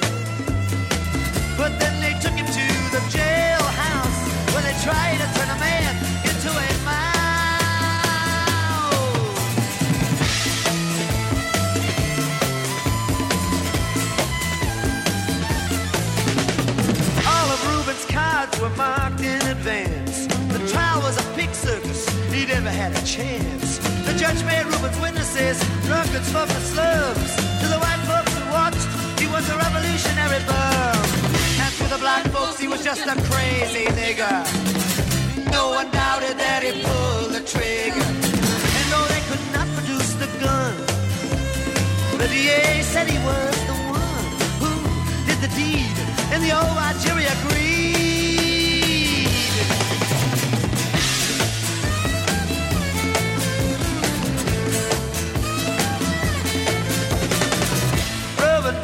Had 22.81 22.97
a 22.97 23.05
chance. 23.05 23.77
The 24.07 24.15
judge 24.17 24.41
made 24.43 24.65
Ruben's 24.65 24.99
witnesses 24.99 25.57
drunkards 25.85 26.31
the 26.33 26.61
slums. 26.73 27.31
To 27.61 27.65
the 27.73 27.77
white 27.77 28.03
folks 28.09 28.33
who 28.33 28.43
watched, 28.57 28.87
he 29.21 29.27
was 29.29 29.45
a 29.53 29.55
revolutionary 29.65 30.41
bum. 30.49 30.97
And 31.61 31.71
to 31.77 31.85
the 31.93 31.99
black 32.05 32.25
folks, 32.33 32.57
he 32.59 32.67
was 32.67 32.83
just 32.83 33.05
a 33.05 33.15
crazy 33.29 33.85
nigger. 33.99 34.37
No 35.57 35.63
one 35.77 35.89
doubted 35.91 36.35
that 36.43 36.61
he 36.65 36.71
pulled 36.81 37.29
the 37.37 37.43
trigger. 37.53 38.09
And 38.77 38.85
though 38.91 39.07
they 39.13 39.21
could 39.29 39.45
not 39.57 39.67
produce 39.77 40.11
the 40.23 40.29
gun, 40.41 40.73
the 42.17 42.27
DA 42.33 42.81
said 42.81 43.05
he 43.15 43.19
was 43.29 43.55
the 43.69 43.77
one 44.01 44.27
who 44.61 44.71
did 45.27 45.39
the 45.45 45.51
deed, 45.59 45.95
and 46.33 46.41
the 46.45 46.51
old 46.57 46.95
jury 47.05 47.25
agreed. 47.35 47.70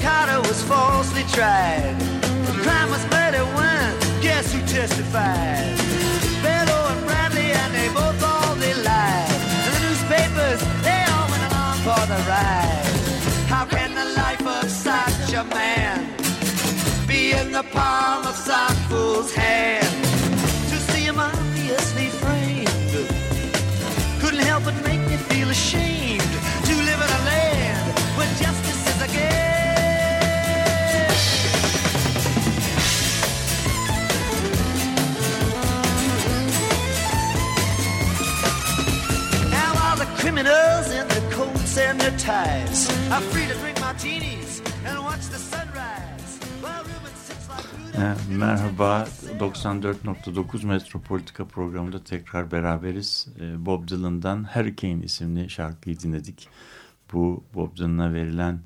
Carter 0.08 0.40
was 0.48 0.64
falsely 0.64 1.24
tried. 1.36 1.94
The 2.48 2.56
crime 2.64 2.90
was 2.90 3.04
murder 3.12 3.44
one. 3.68 3.92
Guess 4.22 4.54
who 4.54 4.60
testified? 4.62 5.76
Bello 6.42 6.80
and 6.92 7.02
Bradley, 7.06 7.50
and 7.62 7.72
they 7.76 7.90
both 7.90 8.24
all 8.24 8.56
they 8.56 8.74
lied. 8.90 9.40
The 9.68 9.74
newspapers, 9.84 10.60
they 10.88 11.02
all 11.12 11.28
went 11.32 11.44
along 11.50 11.78
for 11.88 12.04
the 12.12 12.20
ride. 12.34 12.88
How 13.52 13.66
can 13.66 13.90
the 14.00 14.08
life 14.22 14.46
of 14.48 14.72
such 14.72 15.34
a 15.42 15.44
man 15.60 15.98
be 17.06 17.34
in 17.34 17.52
the 17.52 17.64
palm 17.76 18.26
of 18.32 18.36
some 18.50 18.76
fool's 18.88 19.34
hand? 19.34 19.94
To 20.72 20.78
see 20.90 21.04
him 21.10 21.20
obviously 21.20 22.08
framed 22.22 22.70
couldn't 24.22 24.46
help 24.52 24.64
but 24.64 24.78
make 24.86 25.04
me 25.12 25.18
feel 25.30 25.50
ashamed 25.50 26.32
to 26.70 26.74
live 26.90 27.02
in 27.06 27.12
a 27.20 27.22
land 27.32 27.86
where 28.18 28.32
justice 28.40 28.82
is 28.94 29.02
a 29.02 29.12
game. 29.14 29.47
Better 42.08 42.20
times. 42.20 42.90
I'm 43.12 43.22
free 43.22 43.48
to 43.48 43.60
drink 43.62 43.80
martinis 43.80 44.62
and 44.86 45.00
watch 45.00 45.28
the 45.30 45.38
sunrise. 45.38 46.38
E, 47.98 48.36
Merhaba, 48.36 49.08
94.9 49.40 50.66
Metropolitika 50.66 51.46
programında 51.46 52.04
tekrar 52.04 52.52
beraberiz. 52.52 53.28
E, 53.42 53.66
Bob 53.66 53.88
Dylan'dan 53.88 54.44
Hurricane 54.56 55.04
isimli 55.04 55.50
şarkıyı 55.50 56.00
dinledik. 56.00 56.48
Bu 57.14 57.44
Bob 57.54 57.78
Dylan'a 57.78 58.14
verilen 58.14 58.60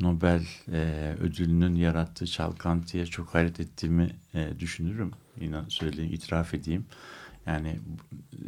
Nobel 0.00 0.42
e, 0.72 1.14
ödülünün 1.20 1.74
yarattığı 1.74 2.26
çalkantıya 2.26 3.06
çok 3.06 3.34
hayret 3.34 3.60
ettiğimi 3.60 4.10
e, 4.34 4.58
düşünürüm. 4.58 5.10
İnan 5.40 5.64
söyleyeyim, 5.68 6.12
itiraf 6.12 6.54
edeyim. 6.54 6.86
Yani 7.50 7.80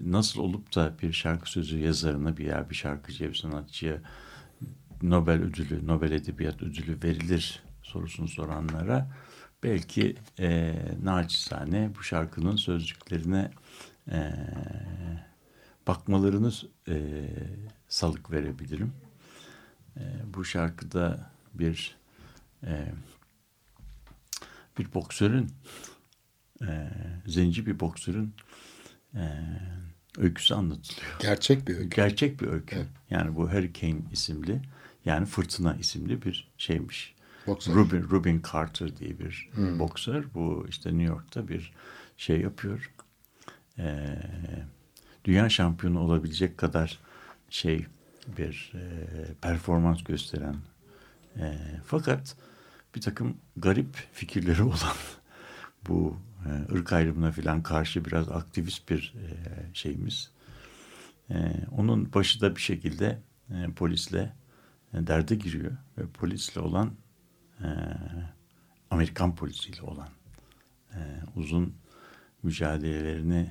nasıl 0.04 0.40
olup 0.40 0.74
da 0.74 0.94
bir 1.02 1.12
şarkı 1.12 1.50
sözü 1.50 1.78
yazarına 1.78 2.36
bir 2.36 2.44
ya 2.44 2.70
bir 2.70 2.74
şarkıcıya 2.74 3.30
bir 3.30 3.34
sanatçıya 3.34 3.98
Nobel 5.02 5.42
ödülü, 5.42 5.86
Nobel 5.86 6.10
Edebiyat 6.10 6.62
ödülü 6.62 7.02
verilir 7.02 7.62
sorusunu 7.82 8.28
soranlara 8.28 9.10
belki 9.62 10.16
e, 10.38 10.74
naçizane 11.02 11.90
bu 11.98 12.02
şarkının 12.02 12.56
sözcüklerine 12.56 13.50
e, 14.10 14.32
bakmalarını 15.86 16.52
e, 16.88 17.26
salık 17.88 18.30
verebilirim. 18.30 18.92
E, 19.96 20.02
bu 20.34 20.44
şarkıda 20.44 21.30
bir 21.54 21.96
e, 22.66 22.92
bir 24.78 24.94
boksörün 24.94 25.50
e, 26.66 26.90
zenci 27.26 27.66
bir 27.66 27.80
boksörün 27.80 28.34
e, 29.14 29.24
öyküsü 30.18 30.54
anlatılıyor. 30.54 31.16
Gerçek 31.20 31.68
bir 31.68 31.76
öykü. 31.76 31.96
Gerçek 31.96 32.40
bir 32.40 32.46
öykü. 32.46 32.76
Evet. 32.76 32.86
Yani 33.10 33.36
bu 33.36 33.52
Hurricane 33.52 34.00
isimli 34.12 34.60
yani 35.04 35.26
fırtına 35.26 35.74
isimli 35.74 36.22
bir 36.22 36.52
şeymiş. 36.58 37.14
Boksör. 37.46 37.74
Rubin, 37.74 38.02
Rubin 38.02 38.42
Carter 38.52 38.96
diye 38.96 39.18
bir 39.18 39.50
boksör. 39.78 40.24
Bu 40.34 40.66
işte 40.68 40.90
New 40.90 41.04
York'ta 41.04 41.48
bir 41.48 41.72
şey 42.16 42.40
yapıyor. 42.40 42.90
Ee, 43.78 44.18
dünya 45.24 45.48
şampiyonu 45.48 46.00
olabilecek 46.00 46.58
kadar 46.58 46.98
şey 47.50 47.86
bir 48.38 48.72
e, 48.74 48.84
performans 49.40 50.04
gösteren 50.04 50.56
e, 51.36 51.58
fakat 51.86 52.36
bir 52.94 53.00
takım 53.00 53.36
garip 53.56 53.96
fikirleri 54.12 54.62
olan 54.62 54.96
bu 55.88 56.16
e, 56.16 56.31
ırk 56.72 56.92
ayrımına 56.92 57.32
filan 57.32 57.62
karşı 57.62 58.04
biraz 58.04 58.28
aktivist 58.28 58.90
bir 58.90 59.14
e, 59.16 59.74
şeyimiz. 59.74 60.30
E, 61.30 61.52
onun 61.70 62.12
başı 62.12 62.40
da 62.40 62.56
bir 62.56 62.60
şekilde 62.60 63.22
e, 63.50 63.66
polisle 63.76 64.32
e, 64.94 65.06
derde 65.06 65.34
giriyor 65.34 65.72
ve 65.98 66.06
polisle 66.06 66.60
olan 66.60 66.92
Amerikan 68.90 69.34
polisiyle 69.34 69.82
olan 69.82 70.08
uzun 71.36 71.74
mücadelelerini 72.42 73.50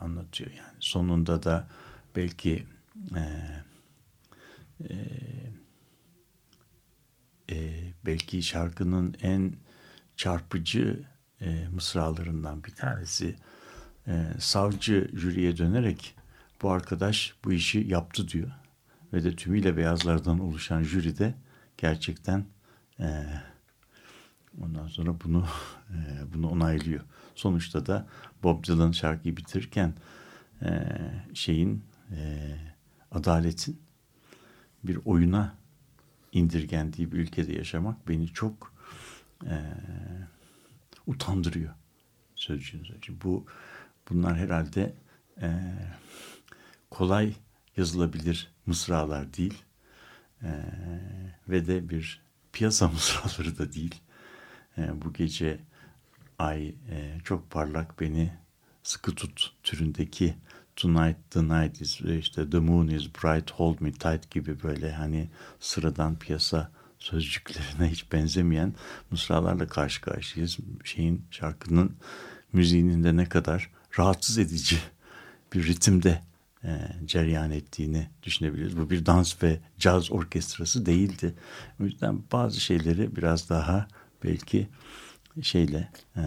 anlatıyor. 0.00 0.50
Yani 0.50 0.76
sonunda 0.80 1.42
da 1.42 1.68
belki 2.16 2.66
belki 8.06 8.42
şarkının 8.42 9.14
en 9.22 9.52
çarpıcı 10.16 11.04
e, 11.40 11.68
mısralarından 11.68 12.64
bir 12.64 12.70
tanesi 12.70 13.36
e, 14.06 14.26
savcı 14.38 15.10
jüriye 15.14 15.56
dönerek 15.56 16.14
bu 16.62 16.70
arkadaş 16.70 17.34
bu 17.44 17.52
işi 17.52 17.78
yaptı 17.78 18.28
diyor 18.28 18.50
ve 19.12 19.24
de 19.24 19.36
tümüyle 19.36 19.76
beyazlardan 19.76 20.38
oluşan 20.38 20.82
jüri 20.82 21.18
de 21.18 21.34
gerçekten 21.76 22.44
e, 23.00 23.24
ondan 24.62 24.86
sonra 24.86 25.20
bunu 25.24 25.46
e, 25.90 25.96
bunu 26.34 26.50
onaylıyor. 26.50 27.00
Sonuçta 27.34 27.86
da 27.86 28.06
Bob 28.42 28.64
Dylan 28.64 28.92
şarkıyı 28.92 29.36
bitirirken 29.36 29.94
e, 30.62 30.88
şeyin 31.34 31.84
e, 32.10 32.54
adaletin 33.10 33.80
bir 34.84 34.98
oyuna 35.04 35.54
indirgendiği 36.32 37.12
bir 37.12 37.18
ülkede 37.18 37.52
yaşamak 37.52 38.08
beni 38.08 38.28
çok 38.28 38.72
e, 39.46 39.54
utandırıyor 41.08 41.74
sözcüğünüz. 42.34 42.92
Şimdi 43.02 43.24
bu 43.24 43.46
bunlar 44.10 44.36
herhalde 44.36 44.94
e, 45.42 45.48
kolay 46.90 47.34
yazılabilir 47.76 48.50
mısralar 48.66 49.34
değil 49.34 49.62
e, 50.42 50.50
ve 51.48 51.66
de 51.66 51.88
bir 51.88 52.22
piyasa 52.52 52.88
mısraları 52.92 53.58
da 53.58 53.72
değil. 53.72 53.94
E, 54.78 55.02
bu 55.02 55.12
gece 55.12 55.60
ay 56.38 56.68
e, 56.68 57.18
çok 57.24 57.50
parlak 57.50 58.00
beni 58.00 58.32
sıkı 58.82 59.14
tut 59.14 59.52
türündeki 59.62 60.34
Tonight 60.76 61.16
the 61.30 61.42
night 61.42 61.80
is 61.80 62.00
işte 62.00 62.50
the 62.50 62.58
moon 62.58 62.88
is 62.88 63.08
bright 63.24 63.50
hold 63.50 63.80
me 63.80 63.92
tight 63.92 64.30
gibi 64.30 64.62
böyle 64.62 64.92
hani 64.92 65.28
sıradan 65.60 66.18
piyasa 66.18 66.70
sözcüklerine 66.98 67.90
hiç 67.90 68.12
benzemeyen 68.12 68.74
mısralarla 69.10 69.66
karşı 69.66 70.00
karşıyayız. 70.00 70.58
Şeyin 70.84 71.24
şarkının 71.30 71.96
müziğinin 72.52 73.04
de 73.04 73.16
ne 73.16 73.24
kadar 73.24 73.70
rahatsız 73.98 74.38
edici 74.38 74.78
bir 75.52 75.66
ritimde 75.66 76.22
e, 76.64 76.80
cereyan 77.04 77.50
ettiğini 77.50 78.08
düşünebiliriz. 78.22 78.76
Bu 78.76 78.90
bir 78.90 79.06
dans 79.06 79.42
ve 79.42 79.60
caz 79.78 80.12
orkestrası 80.12 80.86
değildi. 80.86 81.34
O 81.80 81.84
yüzden 81.84 82.22
bazı 82.32 82.60
şeyleri 82.60 83.16
biraz 83.16 83.48
daha 83.48 83.88
belki 84.24 84.68
şeyle 85.42 85.88
e, 86.16 86.22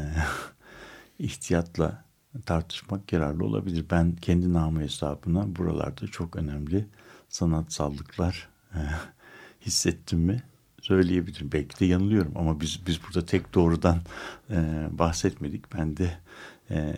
ihtiyatla 1.19 2.05
tartışmak 2.45 3.13
yararlı 3.13 3.45
olabilir. 3.45 3.85
Ben 3.91 4.15
kendi 4.15 4.53
namı 4.53 4.81
hesabına 4.81 5.55
buralarda 5.55 6.07
çok 6.07 6.35
önemli 6.35 6.87
sanatsallıklar 7.29 8.49
e, 8.73 8.79
hissettim 9.61 10.19
mi 10.19 10.43
söyleyebilirim. 10.81 11.49
Belki 11.51 11.79
de 11.79 11.85
yanılıyorum 11.85 12.31
ama 12.35 12.61
biz 12.61 12.79
biz 12.87 12.99
burada 13.03 13.25
tek 13.25 13.53
doğrudan 13.53 13.97
e, 14.49 14.87
bahsetmedik. 14.91 15.73
Ben 15.77 15.97
de 15.97 16.11
e, 16.71 16.95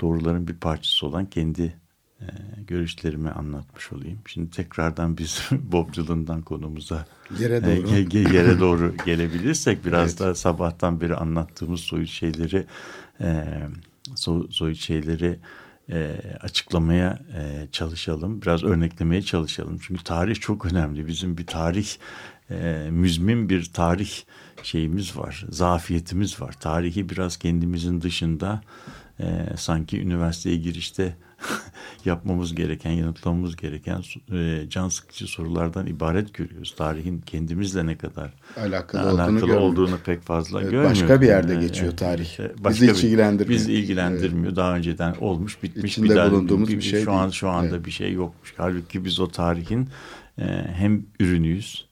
doğruların 0.00 0.48
bir 0.48 0.54
parçası 0.54 1.06
olan 1.06 1.26
kendi 1.26 1.74
e, 2.20 2.26
görüşlerimi 2.66 3.30
anlatmış 3.30 3.92
olayım. 3.92 4.18
Şimdi 4.26 4.50
tekrardan 4.50 5.18
biz 5.18 5.40
Bob 5.52 5.94
Dylan'dan 5.94 6.42
konumuza 6.42 7.06
Yere 7.38 7.62
doğru. 7.64 7.70
e, 7.70 8.02
ge- 8.02 8.34
yere 8.34 8.60
doğru 8.60 8.94
gelebilirsek 9.06 9.84
biraz 9.86 10.08
Evet. 10.10 10.20
da 10.20 10.34
sabahtan 10.34 11.00
beri 11.00 11.14
anlattığımız 11.16 11.80
soyut 11.80 12.08
şeyleri 12.08 12.66
e, 13.20 13.44
so, 14.16 14.46
soyut 14.50 14.76
şeyleri 14.76 15.38
e, 15.92 16.20
açıklamaya 16.40 17.18
e, 17.36 17.68
çalışalım. 17.72 18.42
Biraz 18.42 18.64
örneklemeye 18.64 19.22
çalışalım. 19.22 19.78
Çünkü 19.82 20.04
tarih 20.04 20.34
çok 20.40 20.66
önemli. 20.72 21.06
Bizim 21.06 21.38
bir 21.38 21.46
tarih 21.46 21.88
e, 22.50 22.88
müzmin 22.90 23.48
bir 23.48 23.64
tarih 23.72 24.10
şeyimiz 24.62 25.16
var. 25.16 25.46
Zafiyetimiz 25.50 26.40
var. 26.40 26.52
Tarihi 26.60 27.08
biraz 27.08 27.36
kendimizin 27.36 28.00
dışında 28.00 28.60
e, 29.20 29.44
sanki 29.56 30.00
üniversiteye 30.00 30.56
girişte 30.56 31.16
yapmamız 32.04 32.54
gereken, 32.54 32.90
yanıtlamamız 32.90 33.56
gereken 33.56 34.02
e, 34.32 34.64
can 34.70 34.88
sıkıcı 34.88 35.26
sorulardan 35.26 35.86
ibaret 35.86 36.34
görüyoruz. 36.34 36.74
Tarihin 36.78 37.20
kendimizle 37.20 37.86
ne 37.86 37.96
kadar 37.98 38.34
Alakalı, 38.56 39.10
alakalı 39.10 39.36
olduğunu 39.36 39.58
olduğunu 39.58 39.98
pek 40.06 40.22
fazla 40.22 40.60
Evet, 40.60 40.70
görmüyoruz. 40.70 41.00
başka 41.02 41.20
bir 41.20 41.26
yerde 41.26 41.54
geçiyor 41.54 41.96
tarih. 41.96 42.40
e, 42.40 42.52
Bizi 42.68 42.90
hiç 42.92 43.02
bir- 43.02 43.08
ilgilendirmiyor. 43.08 43.48
Bizi 43.60 43.72
ilgilendirmiyor. 43.72 44.56
Daha 44.56 44.76
önceden 44.76 45.14
olmuş, 45.20 45.62
bitmiş. 45.62 45.92
İçinde 45.92 46.08
bir 46.10 46.16
daha- 46.16 46.30
bulunduğumuz 46.30 46.68
bir 46.68 46.80
şey 46.80 47.04
Şu 47.04 47.12
an 47.12 47.30
şu 47.30 47.48
anda 47.48 47.76
Evet. 47.76 47.86
bir 47.86 47.90
şey 47.90 48.12
yokmuş. 48.12 48.54
Halbuki 48.56 49.04
biz 49.04 49.20
o 49.20 49.28
tarihin 49.28 49.88
e, 50.38 50.44
hem 50.74 51.06
ürünüyüz, 51.20 51.87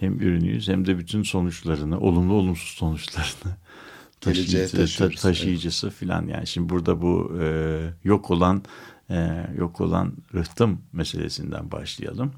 hem 0.00 0.20
ürünüyüz 0.20 0.68
hem 0.68 0.86
de 0.86 0.98
bütün 0.98 1.22
sonuçlarını, 1.22 2.00
olumlu 2.00 2.32
olumsuz 2.32 2.68
sonuçlarını 2.68 3.56
taşıyıcı, 4.20 4.96
ta- 4.98 5.08
taşıyıcısı 5.10 5.90
filan 5.90 6.26
yani 6.26 6.46
şimdi 6.46 6.68
burada 6.68 7.02
bu 7.02 7.38
e, 7.40 7.46
yok 8.04 8.30
olan 8.30 8.62
e, 9.10 9.46
yok 9.58 9.80
olan 9.80 10.12
rıhtım 10.34 10.80
meselesinden 10.92 11.70
başlayalım. 11.70 12.32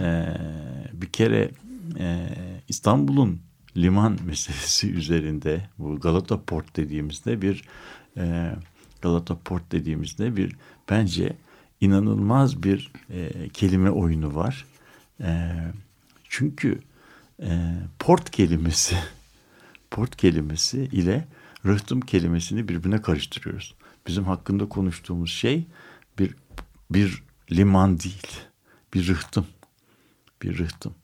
E, 0.00 0.26
bir 0.92 1.06
kere 1.06 1.50
e, 1.98 2.28
İstanbul'un 2.68 3.40
liman 3.76 4.18
meselesi 4.26 4.92
üzerinde 4.92 5.68
bu 5.78 6.00
Galata 6.00 6.42
Port 6.42 6.76
dediğimizde 6.76 7.42
bir 7.42 7.64
e, 8.16 8.54
Galata 9.02 9.38
Port 9.38 9.72
dediğimizde 9.72 10.36
bir 10.36 10.56
bence 10.90 11.36
inanılmaz 11.80 12.62
bir 12.62 12.92
e, 13.10 13.48
kelime 13.48 13.90
oyunu 13.90 14.34
var. 14.34 14.66
E, 15.20 15.52
çünkü 16.28 16.80
e, 17.42 17.74
port 17.98 18.30
kelimesi 18.30 18.96
port 19.90 20.16
kelimesi 20.16 20.78
ile 20.78 21.28
rıhtım 21.66 22.00
kelimesini 22.00 22.68
birbirine 22.68 23.02
karıştırıyoruz. 23.02 23.74
Bizim 24.06 24.24
hakkında 24.24 24.68
konuştuğumuz 24.68 25.30
şey 25.30 25.66
bir 26.18 26.34
bir 26.90 27.22
liman 27.52 28.00
değil, 28.00 28.40
bir 28.94 29.06
rıhtım. 29.08 29.46
bir 30.42 30.58
rıhtım. 30.58 30.94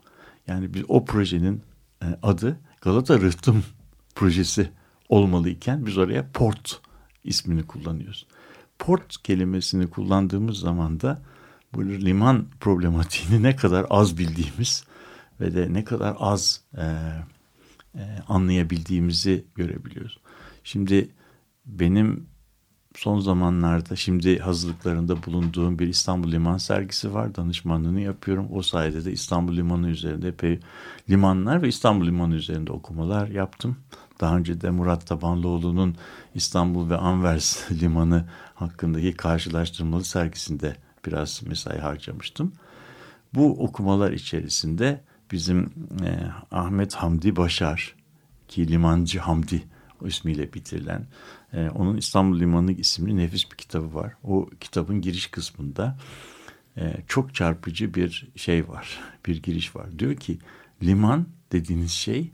Yani 0.46 0.74
biz 0.74 0.82
o 0.88 1.04
projenin 1.04 1.62
e, 2.02 2.06
adı 2.22 2.60
Galata 2.80 3.20
Rıhtım 3.20 3.64
Projesi 4.14 4.70
olmalıyken 5.08 5.86
biz 5.86 5.98
oraya 5.98 6.30
port 6.32 6.80
ismini 7.24 7.66
kullanıyoruz. 7.66 8.26
Port 8.78 9.22
kelimesini 9.22 9.90
kullandığımız 9.90 10.58
zaman 10.58 11.00
da 11.00 11.22
bu 11.72 11.84
liman 11.84 12.46
problematiğini 12.60 13.42
ne 13.42 13.56
kadar 13.56 13.86
az 13.90 14.18
bildiğimiz 14.18 14.84
ve 15.40 15.54
de 15.54 15.72
ne 15.72 15.84
kadar 15.84 16.16
az 16.18 16.60
e, 16.76 16.84
e, 17.94 18.02
anlayabildiğimizi 18.28 19.44
görebiliyoruz. 19.54 20.18
Şimdi 20.64 21.08
benim 21.66 22.26
son 22.96 23.20
zamanlarda 23.20 23.96
şimdi 23.96 24.38
hazırlıklarında 24.38 25.22
bulunduğum 25.22 25.78
bir 25.78 25.88
İstanbul 25.88 26.32
Liman 26.32 26.58
sergisi 26.58 27.14
var. 27.14 27.34
Danışmanlığını 27.34 28.00
yapıyorum. 28.00 28.48
O 28.52 28.62
sayede 28.62 29.04
de 29.04 29.12
İstanbul 29.12 29.56
Limanı 29.56 29.88
üzerinde 29.88 30.28
epey 30.28 30.60
limanlar 31.10 31.62
ve 31.62 31.68
İstanbul 31.68 32.06
Limanı 32.06 32.34
üzerinde 32.34 32.72
okumalar 32.72 33.28
yaptım. 33.28 33.76
Daha 34.20 34.36
önce 34.36 34.60
de 34.60 34.70
Murat 34.70 35.06
Tabanlıoğlu'nun 35.06 35.96
İstanbul 36.34 36.90
ve 36.90 36.96
Anvers 36.96 37.72
Limanı 37.82 38.28
hakkındaki 38.54 39.12
karşılaştırmalı 39.12 40.04
sergisinde 40.04 40.76
biraz 41.06 41.42
mesai 41.46 41.78
harcamıştım. 41.78 42.52
Bu 43.34 43.64
okumalar 43.64 44.12
içerisinde 44.12 45.00
bizim 45.32 45.72
e, 46.04 46.30
Ahmet 46.50 46.94
Hamdi 46.94 47.36
Başar 47.36 47.94
ki 48.48 48.68
Limancı 48.68 49.18
Hamdi 49.18 49.64
o 50.02 50.06
ismiyle 50.06 50.52
bitirilen 50.52 51.06
e, 51.52 51.68
onun 51.68 51.96
İstanbul 51.96 52.40
Limanı 52.40 52.72
isimli 52.72 53.16
nefis 53.16 53.50
bir 53.50 53.56
kitabı 53.56 53.94
var. 53.94 54.12
O 54.22 54.50
kitabın 54.60 55.00
giriş 55.00 55.26
kısmında 55.26 55.98
e, 56.76 56.96
çok 57.08 57.34
çarpıcı 57.34 57.94
bir 57.94 58.28
şey 58.36 58.68
var. 58.68 59.00
Bir 59.26 59.42
giriş 59.42 59.76
var. 59.76 59.98
Diyor 59.98 60.16
ki 60.16 60.38
liman 60.82 61.26
dediğiniz 61.52 61.90
şey 61.90 62.32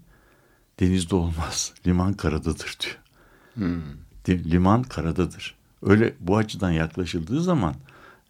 denizde 0.81 1.17
olmaz. 1.17 1.75
Liman 1.87 2.13
karadadır 2.13 2.77
diyor. 2.81 2.99
Hmm. 3.55 3.83
Liman 4.29 4.83
karadadır. 4.83 5.55
Öyle 5.83 6.15
bu 6.21 6.37
açıdan 6.37 6.71
yaklaşıldığı 6.71 7.43
zaman 7.43 7.75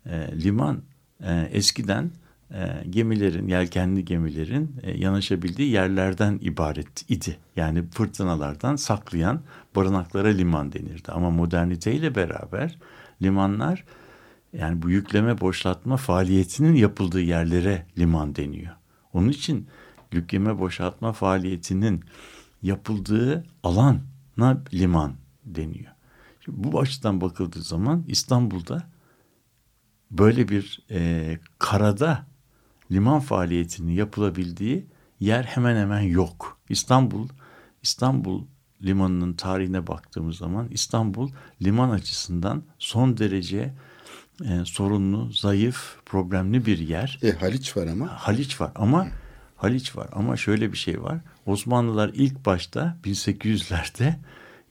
e, 0.06 0.42
liman 0.42 0.82
e, 1.20 1.48
eskiden 1.52 2.10
e, 2.54 2.84
gemilerin, 2.90 3.48
yelkenli 3.48 4.04
gemilerin 4.04 4.76
e, 4.82 4.98
yanaşabildiği 4.98 5.70
yerlerden 5.70 6.38
ibaret 6.42 7.10
idi. 7.10 7.38
Yani 7.56 7.86
fırtınalardan 7.90 8.76
saklayan 8.76 9.40
barınaklara 9.76 10.28
liman 10.28 10.72
denirdi. 10.72 11.12
Ama 11.12 11.30
moderniteyle 11.30 12.14
beraber 12.14 12.78
limanlar 13.22 13.84
yani 14.52 14.82
bu 14.82 14.90
yükleme 14.90 15.40
boşaltma 15.40 15.96
faaliyetinin 15.96 16.74
yapıldığı 16.74 17.20
yerlere 17.20 17.86
liman 17.98 18.36
deniyor. 18.36 18.76
Onun 19.12 19.28
için 19.28 19.66
yükleme 20.12 20.58
boşaltma 20.58 21.12
faaliyetinin 21.12 22.04
yapıldığı 22.62 23.44
alana 23.62 24.62
liman 24.74 25.14
deniyor. 25.44 25.92
Şimdi 26.44 26.72
bu 26.72 26.80
açıdan 26.80 27.20
bakıldığı 27.20 27.62
zaman 27.62 28.04
İstanbul'da 28.08 28.82
böyle 30.10 30.48
bir 30.48 30.82
e, 30.90 31.38
karada 31.58 32.26
liman 32.92 33.20
faaliyetinin 33.20 33.92
yapılabildiği 33.92 34.86
yer 35.20 35.44
hemen 35.44 35.76
hemen 35.76 36.00
yok. 36.00 36.58
İstanbul 36.68 37.28
İstanbul 37.82 38.44
limanının 38.82 39.32
tarihine 39.32 39.86
baktığımız 39.86 40.36
zaman 40.36 40.68
İstanbul 40.70 41.30
liman 41.62 41.90
açısından 41.90 42.62
son 42.78 43.18
derece 43.18 43.74
e, 44.44 44.64
sorunlu, 44.64 45.32
zayıf, 45.32 45.96
problemli 46.06 46.66
bir 46.66 46.78
yer. 46.78 47.18
E, 47.22 47.30
Haliç 47.30 47.76
var 47.76 47.86
ama. 47.86 48.08
Haliç 48.08 48.60
var 48.60 48.72
ama 48.74 49.06
Haliç 49.56 49.96
var 49.96 50.08
ama 50.12 50.36
şöyle 50.36 50.72
bir 50.72 50.76
şey 50.76 51.02
var. 51.02 51.18
Osmanlılar 51.46 52.10
ilk 52.14 52.46
başta 52.46 52.96
1800'lerde 53.04 54.14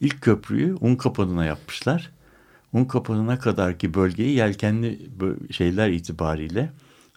ilk 0.02 0.22
köprüyü 0.22 0.76
Unkapanı'na 0.82 1.46
yapmışlar. 1.46 2.12
Unkapanı'na 2.74 3.40
kadar 3.40 3.78
ki 3.78 3.94
bölgeyi 3.94 4.36
yelkenli 4.36 5.10
şeyler 5.52 5.90
itibariyle 5.90 6.70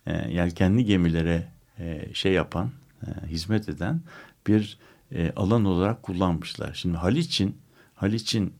e, 0.06 0.32
yelkenli 0.32 0.84
gemilere 0.84 1.48
e, 1.78 2.14
şey 2.14 2.32
yapan, 2.32 2.70
e, 3.06 3.26
hizmet 3.26 3.68
eden 3.68 4.00
bir 4.46 4.78
e, 5.12 5.32
alan 5.36 5.64
olarak 5.64 6.02
kullanmışlar. 6.02 6.74
Şimdi 6.74 6.96
Haliç'in 6.96 7.56
Haliç'in 7.94 8.52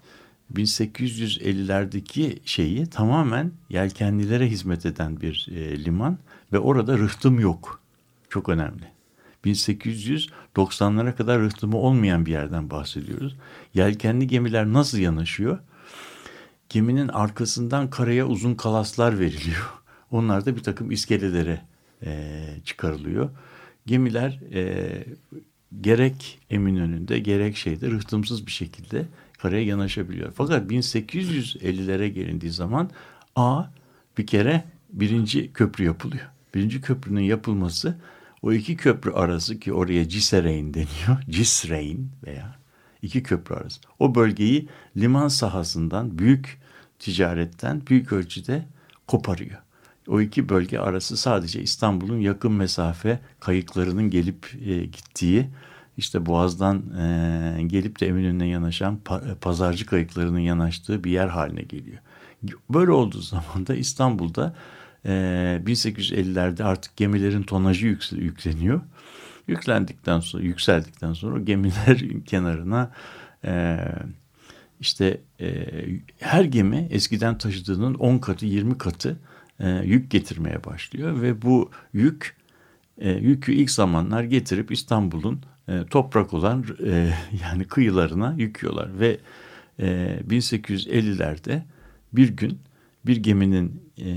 1850'lerdeki 0.55 2.39
şeyi 2.45 2.87
tamamen 2.87 3.53
yelkenlilere 3.71 4.47
hizmet 4.47 4.87
eden 4.87 5.21
bir 5.21 5.49
e, 5.55 5.85
liman 5.85 6.19
ve 6.53 6.59
orada 6.59 6.99
rıhtım 6.99 7.41
yok. 7.41 7.81
Çok 8.31 8.49
önemli. 8.49 8.85
1890'lara 9.45 11.17
kadar 11.17 11.41
rıhtımı 11.41 11.77
olmayan 11.77 12.27
bir 12.27 12.31
yerden 12.31 12.71
bahsediyoruz. 12.71 13.37
Yelkenli 13.75 14.27
gemiler 14.27 14.67
nasıl 14.67 14.99
yanaşıyor? 14.99 15.59
Geminin 16.69 17.09
arkasından 17.09 17.91
karaya 17.91 18.27
uzun 18.27 18.55
kalaslar 18.55 19.19
veriliyor. 19.19 19.82
Onlar 20.13 20.47
da 20.47 20.57
bir 20.57 20.63
takım 20.63 20.91
iskelelere 20.91 21.61
e, 22.07 22.43
çıkarılıyor. 22.65 23.31
Gemiler 23.87 24.41
e, 24.53 25.05
gerek 25.81 26.41
Eminönü'nde 26.51 27.19
gerek 27.19 27.57
şeyde 27.57 27.91
rıhtımsız 27.91 28.47
bir 28.47 28.53
şekilde 28.53 29.07
karaya 29.39 29.63
yanaşabiliyor. 29.63 30.33
Fakat 30.35 30.71
1850'lere 30.71 32.07
gelindiği 32.07 32.51
zaman 32.51 32.91
A 33.37 33.65
bir 34.19 34.27
kere 34.27 34.65
birinci 34.93 35.53
köprü 35.53 35.85
yapılıyor. 35.85 36.27
Birinci 36.55 36.81
köprünün 36.81 37.21
yapılması 37.21 37.97
o 38.43 38.53
iki 38.53 38.77
köprü 38.77 39.11
arası 39.11 39.61
ki 39.61 39.73
oraya 39.73 40.09
Cisreyn 40.09 40.75
deniyor. 40.75 41.23
Cisreyn 41.31 42.09
veya 42.27 42.57
iki 43.03 43.23
köprü 43.23 43.55
arası. 43.55 43.81
O 43.99 44.15
bölgeyi 44.15 44.69
liman 44.97 45.29
sahasından 45.29 46.19
büyük 46.19 46.61
ticaretten 46.99 47.83
büyük 47.87 48.13
ölçüde 48.13 48.67
koparıyor. 49.07 49.59
O 50.09 50.21
iki 50.21 50.49
bölge 50.49 50.79
arası 50.79 51.17
sadece 51.17 51.63
İstanbul'un 51.63 52.21
yakın 52.21 52.53
mesafe 52.53 53.21
kayıklarının 53.41 54.11
gelip 54.11 54.55
e, 54.67 54.85
gittiği 54.85 55.49
işte 55.97 56.27
Boğaz'dan 56.27 56.83
e, 56.99 57.63
gelip 57.67 58.01
de 58.01 58.07
Eminönü'ne 58.07 58.47
yanaşan 58.47 58.97
pa, 59.05 59.23
pazarcı 59.41 59.87
kayıklarının 59.87 60.39
yanaştığı 60.39 61.05
bir 61.05 61.11
yer 61.11 61.29
haline 61.29 61.63
geliyor. 61.63 61.99
Böyle 62.71 62.91
olduğu 62.91 63.21
zaman 63.21 63.67
da 63.67 63.75
İstanbul'da 63.75 64.55
e, 65.05 65.11
1850'lerde 65.67 66.65
artık 66.65 66.97
gemilerin 66.97 67.43
tonajı 67.43 67.87
yükleniyor. 68.13 68.81
Yüklendikten 69.49 70.21
sonra, 70.21 70.43
yükseldikten 70.43 71.13
sonra 71.13 71.41
gemiler 71.41 72.03
kenarına 72.27 72.91
e, 73.45 73.79
işte 74.81 75.21
e, 75.41 75.67
her 76.19 76.45
gemi 76.45 76.89
eskiden 76.91 77.39
taşıdığının 77.39 77.95
10 77.95 78.19
katı 78.19 78.47
20 78.47 78.79
katı 78.79 79.19
e, 79.63 79.83
yük 79.85 80.11
getirmeye 80.11 80.65
başlıyor 80.65 81.23
ve 81.23 81.43
bu 81.43 81.71
yük 81.93 82.37
e, 82.99 83.11
yükü 83.11 83.53
ilk 83.53 83.71
zamanlar 83.71 84.23
getirip 84.23 84.73
İstanbul'un 84.73 85.41
e, 85.69 85.85
toprak 85.91 86.35
olan 86.35 86.65
e, 86.87 87.15
yani 87.43 87.65
kıyılarına 87.65 88.35
yüklüyorlar 88.39 89.01
ve 89.01 89.19
e, 89.79 90.19
1850'lerde 90.29 91.63
bir 92.13 92.29
gün 92.29 92.59
bir 93.07 93.17
geminin 93.17 93.83
e, 93.99 94.11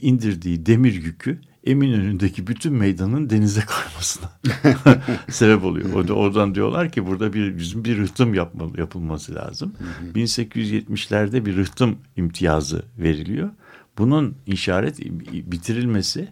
indirdiği 0.00 0.66
demir 0.66 0.92
yükü 0.92 1.40
Eminönü'ndeki 1.64 2.46
bütün 2.46 2.72
meydanın 2.72 3.30
denize 3.30 3.60
kaymasına 3.60 4.30
sebep 5.30 5.64
oluyor. 5.64 5.94
O 5.94 6.08
da 6.08 6.14
oradan 6.14 6.54
diyorlar 6.54 6.92
ki 6.92 7.06
burada 7.06 7.32
bir 7.32 7.58
bizim 7.58 7.84
bir 7.84 7.98
rıhtım 7.98 8.34
yapmalı, 8.34 8.80
yapılması 8.80 9.34
lazım. 9.34 9.74
1870'lerde 10.14 11.46
bir 11.46 11.56
rıhtım 11.56 11.98
imtiyazı 12.16 12.82
veriliyor 12.98 13.50
bunun 13.98 14.36
işaret 14.46 15.00
bitirilmesi 15.52 16.28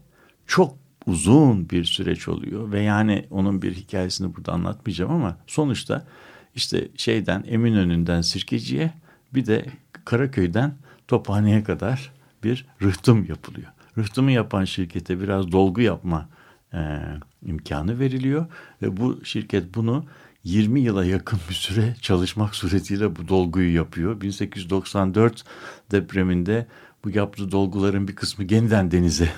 çok 0.47 0.77
uzun 1.07 1.71
bir 1.71 1.85
süreç 1.85 2.29
oluyor 2.29 2.73
ve 2.73 2.83
yani 2.83 3.27
onun 3.31 3.63
bir 3.63 3.75
hikayesini 3.75 4.37
burada 4.37 4.53
anlatmayacağım 4.53 5.13
ama 5.13 5.37
sonuçta 5.47 6.07
işte 6.55 6.89
şeyden 6.97 7.45
Eminönü'nden 7.47 8.21
Sirkeci'ye 8.21 8.93
bir 9.35 9.47
de 9.47 9.65
Karaköy'den 10.05 10.75
Tophane'ye 11.09 11.65
kadar 11.65 12.13
bir 12.45 12.67
rıhtım 12.83 13.25
yapılıyor. 13.25 13.69
Rıhtımı 13.99 14.33
yapan 14.33 14.65
şirkete 14.65 15.21
biraz 15.21 15.53
dolgu 15.53 15.81
yapma 15.81 16.29
e, 16.75 16.99
imkanı 17.47 17.99
veriliyor 17.99 18.47
ve 18.83 18.97
bu 18.97 19.25
şirket 19.25 19.75
bunu 19.75 20.05
20 20.45 20.81
yıla 20.81 21.05
yakın 21.05 21.39
bir 21.49 21.55
süre 21.55 21.97
çalışmak 22.01 22.55
suretiyle 22.55 23.17
bu 23.17 23.29
dolguyu 23.29 23.75
yapıyor. 23.75 24.21
1894 24.21 25.45
depreminde 25.91 26.67
bu 27.05 27.11
yaptığı 27.11 27.53
dolguların 27.53 28.09
bir 28.09 28.17
kısmı 28.17 28.45
yeniden 28.51 28.91
denize 28.91 29.33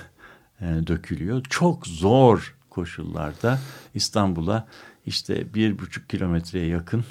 e, 0.61 0.65
dökülüyor. 0.65 1.43
Çok 1.49 1.87
zor 1.87 2.55
koşullarda 2.69 3.59
İstanbul'a 3.93 4.67
işte 5.05 5.53
bir 5.53 5.79
buçuk 5.79 6.09
kilometreye 6.09 6.67
yakın 6.67 7.05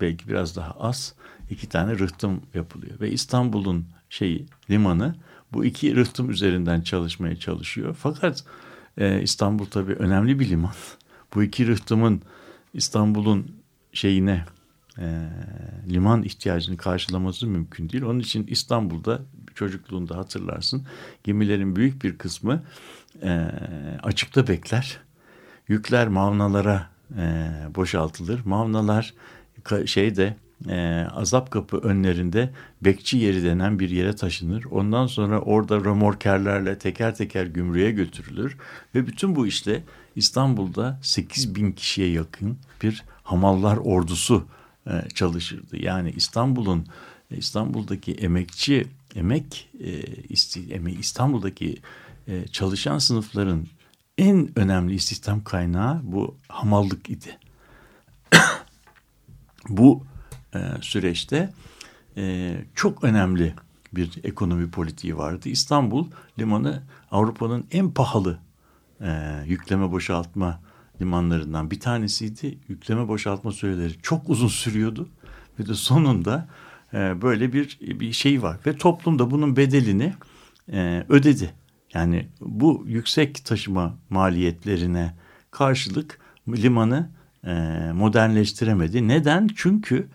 belki 0.00 0.28
biraz 0.28 0.56
daha 0.56 0.70
az 0.70 1.14
iki 1.50 1.68
tane 1.68 1.98
rıhtım 1.98 2.42
yapılıyor. 2.54 3.00
Ve 3.00 3.10
İstanbul'un 3.10 3.86
şeyi 4.10 4.46
limanı 4.70 5.14
bu 5.52 5.64
iki 5.64 5.96
rıhtım 5.96 6.30
üzerinden 6.30 6.80
çalışmaya 6.80 7.36
çalışıyor. 7.36 7.96
Fakat 8.00 8.44
e, 8.98 9.22
İstanbul 9.22 9.66
tabii 9.66 9.92
önemli 9.92 10.40
bir 10.40 10.48
liman. 10.48 10.74
Bu 11.34 11.42
iki 11.42 11.66
rıhtımın 11.66 12.22
İstanbul'un 12.74 13.56
şeyine 13.92 14.44
e, 14.98 15.28
liman 15.88 16.22
ihtiyacını 16.22 16.76
karşılaması 16.76 17.46
mümkün 17.46 17.88
değil. 17.88 18.02
Onun 18.02 18.18
için 18.18 18.46
İstanbul'da 18.46 19.22
çocukluğunda 19.54 20.16
hatırlarsın 20.16 20.86
gemilerin 21.24 21.76
büyük 21.76 22.04
bir 22.04 22.18
kısmı 22.18 22.62
e, 23.22 23.50
açıkta 24.02 24.48
bekler. 24.48 25.00
Yükler 25.68 26.08
mavnalara 26.08 26.90
e, 27.18 27.52
boşaltılır. 27.74 28.40
Mavnalar 28.44 29.14
şeyde 29.86 30.36
e, 30.68 31.06
azap 31.12 31.50
kapı 31.50 31.78
önlerinde 31.78 32.50
bekçi 32.82 33.18
yeri 33.18 33.44
denen 33.44 33.78
bir 33.78 33.90
yere 33.90 34.16
taşınır. 34.16 34.64
Ondan 34.70 35.06
sonra 35.06 35.40
orada 35.40 35.76
römorkerlerle 35.76 36.78
teker 36.78 37.14
teker 37.14 37.46
gümrüğe 37.46 37.90
götürülür. 37.90 38.56
Ve 38.94 39.06
bütün 39.06 39.36
bu 39.36 39.46
işte 39.46 39.82
İstanbul'da 40.16 40.98
8 41.02 41.54
bin 41.54 41.72
kişiye 41.72 42.10
yakın 42.10 42.58
bir 42.82 43.02
hamallar 43.22 43.76
ordusu 43.76 44.46
e, 44.86 45.08
çalışırdı. 45.14 45.82
Yani 45.82 46.10
İstanbul'un 46.16 46.86
İstanbul'daki 47.30 48.12
emekçi 48.12 48.86
emek 49.14 49.70
e, 49.80 50.02
İstanbul'daki 50.98 51.76
e, 52.28 52.46
çalışan 52.46 52.98
sınıfların 52.98 53.66
en 54.18 54.58
önemli 54.58 54.94
istihdam 54.94 55.44
kaynağı 55.44 56.00
bu 56.02 56.36
hamallık 56.48 57.10
idi. 57.10 57.38
bu 59.68 60.04
e, 60.54 60.58
süreçte 60.80 61.52
çok 62.74 63.04
önemli 63.04 63.54
bir 63.92 64.20
ekonomi 64.24 64.70
politiği 64.70 65.16
vardı. 65.16 65.48
İstanbul 65.48 66.06
limanı 66.38 66.82
Avrupa'nın 67.10 67.66
en 67.70 67.90
pahalı 67.90 68.38
yükleme 69.46 69.92
boşaltma 69.92 70.60
limanlarından 71.00 71.70
bir 71.70 71.80
tanesiydi. 71.80 72.58
Yükleme 72.68 73.08
boşaltma 73.08 73.52
süreleri 73.52 73.94
çok 74.02 74.30
uzun 74.30 74.48
sürüyordu 74.48 75.08
ve 75.58 75.66
de 75.66 75.74
sonunda 75.74 76.48
e, 76.94 77.22
böyle 77.22 77.52
bir 77.52 77.78
bir 77.80 78.12
şey 78.12 78.42
var 78.42 78.56
ve 78.66 78.76
toplum 78.76 79.18
da 79.18 79.30
bunun 79.30 79.56
bedelini 79.56 80.14
e, 80.72 81.04
ödedi. 81.08 81.50
Yani 81.94 82.28
bu 82.40 82.84
yüksek 82.86 83.44
taşıma 83.44 83.94
maliyetlerine 84.10 85.14
karşılık 85.50 86.18
limanı 86.48 87.10
e, 87.46 87.52
modernleştiremedi. 87.94 89.08
Neden? 89.08 89.48
Çünkü 89.56 90.06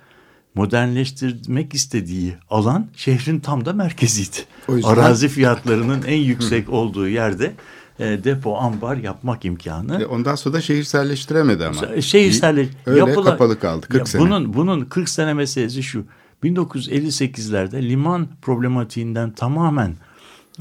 modernleştirmek 0.55 1.73
istediği 1.73 2.35
alan 2.49 2.87
şehrin 2.95 3.39
tam 3.39 3.65
da 3.65 3.73
merkeziydi. 3.73 4.37
O 4.67 4.75
yüzden- 4.75 4.89
Arazi 4.89 5.27
fiyatlarının 5.27 6.03
en 6.07 6.17
yüksek 6.31 6.69
olduğu 6.69 7.07
yerde 7.07 7.51
e, 7.99 8.23
depo, 8.23 8.57
ambar 8.57 8.97
yapmak 8.97 9.45
imkanı. 9.45 10.01
E, 10.01 10.05
Ondan 10.05 10.35
sonra 10.35 10.55
da 10.55 10.61
şehirselleştiremedi 10.61 11.65
ama. 11.65 12.01
Şehirselleş 12.01 12.67
Öyle 12.85 12.99
yapılan- 12.99 13.23
kapalı 13.31 13.59
kaldı 13.59 13.85
40 13.89 13.99
Ya 13.99 14.05
sene. 14.05 14.21
Bunun, 14.21 14.53
bunun 14.53 14.81
40 14.85 15.09
sene 15.09 15.33
meselesi 15.33 15.83
şu. 15.83 16.05
1958'lerde 16.43 17.89
liman 17.89 18.27
problematiğinden 18.41 19.31
tamamen 19.31 19.95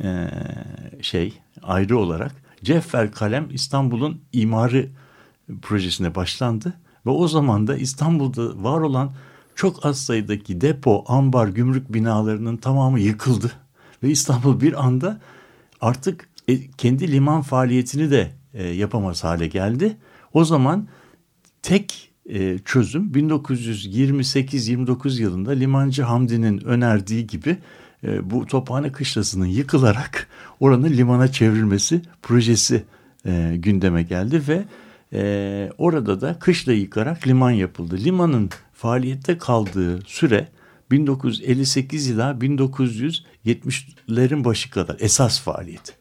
e, 0.03 0.31
şey 1.03 1.39
ayrı 1.63 1.99
olarak 1.99 2.35
Ceffel 2.65 3.13
Kalem 3.13 3.49
İstanbul'un 3.51 4.21
imarı 4.33 4.89
projesine 5.63 6.15
başlandı. 6.15 6.73
Ve 7.07 7.11
o 7.11 7.29
zaman 7.29 7.67
da 7.67 7.77
İstanbul'da 7.77 8.63
var 8.65 8.81
olan 8.81 9.13
çok 9.55 9.87
az 9.87 9.99
sayıdaki 10.03 10.61
depo, 10.61 11.05
ambar, 11.09 11.49
gümrük 11.49 11.93
binalarının 11.93 12.57
tamamı 12.57 13.01
yıkıldı. 13.01 13.53
Ve 14.03 14.11
İstanbul 14.11 14.61
bir 14.61 14.85
anda 14.85 15.21
artık 15.81 16.29
e, 16.49 16.71
kendi 16.71 17.13
liman 17.13 17.43
faaliyetini 17.43 18.11
de 18.11 18.33
e, 18.55 18.67
yapamaz 18.69 19.25
hale 19.25 19.47
geldi. 19.47 19.97
O 20.33 20.45
zaman 20.45 20.89
tek 21.63 22.08
e, 22.29 22.59
çözüm 22.65 23.13
1928-29 23.13 25.23
yılında 25.23 25.51
Limancı 25.51 26.03
Hamdi'nin 26.03 26.65
önerdiği 26.65 27.27
gibi 27.27 27.57
e, 28.05 28.31
bu 28.31 28.47
Tophane 28.47 28.93
Kışlası'nın 28.93 29.47
yıkılarak 29.47 30.29
oranın 30.61 30.91
limana 30.91 31.33
çevrilmesi 31.33 32.03
projesi 32.23 32.85
e, 33.27 33.55
gündeme 33.57 34.03
geldi 34.03 34.43
ve 34.49 34.65
orada 35.79 36.21
da 36.21 36.39
kışla 36.39 36.73
yıkarak 36.73 37.27
liman 37.27 37.51
yapıldı. 37.51 37.99
Limanın 37.99 38.51
faaliyette 38.75 39.39
kaldığı 39.39 40.01
süre 40.07 40.49
1958 40.91 42.09
ila 42.09 42.31
1970'lerin 42.31 44.45
başı 44.45 44.71
kadar 44.71 44.97
esas 45.01 45.41
faaliyeti. 45.41 45.93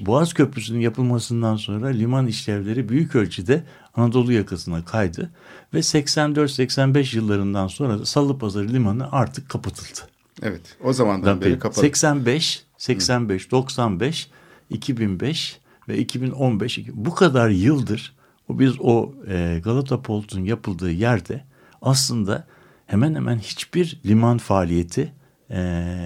Boğaz 0.00 0.34
Köprüsü'nün 0.34 0.80
yapılmasından 0.80 1.56
sonra 1.56 1.86
liman 1.86 2.26
işlevleri 2.26 2.88
büyük 2.88 3.16
ölçüde 3.16 3.64
Anadolu 3.94 4.32
yakasına 4.32 4.84
kaydı 4.84 5.30
ve 5.74 5.78
84-85 5.78 7.16
yıllarından 7.16 7.66
sonra 7.66 7.98
da 7.98 8.06
Salıpazarı 8.06 8.68
Limanı 8.68 9.12
artık 9.12 9.48
kapatıldı. 9.48 10.00
Evet. 10.42 10.76
O 10.84 10.92
zamandan 10.92 11.40
beri 11.40 11.58
kapalı. 11.58 11.80
85, 11.80 12.64
85, 12.78 13.50
95, 13.50 14.30
2005 14.70 15.60
ve 15.88 15.98
2015 15.98 16.78
bu 16.92 17.14
kadar 17.14 17.48
yıldır 17.48 18.14
o 18.48 18.58
biz 18.58 18.74
o 18.80 19.12
e, 19.28 19.60
Galata 19.64 20.02
Port'un 20.02 20.44
yapıldığı 20.44 20.90
yerde 20.90 21.44
aslında 21.82 22.46
hemen 22.86 23.14
hemen 23.14 23.38
hiçbir 23.38 24.00
liman 24.06 24.38
faaliyeti 24.38 25.12
e, 25.50 25.60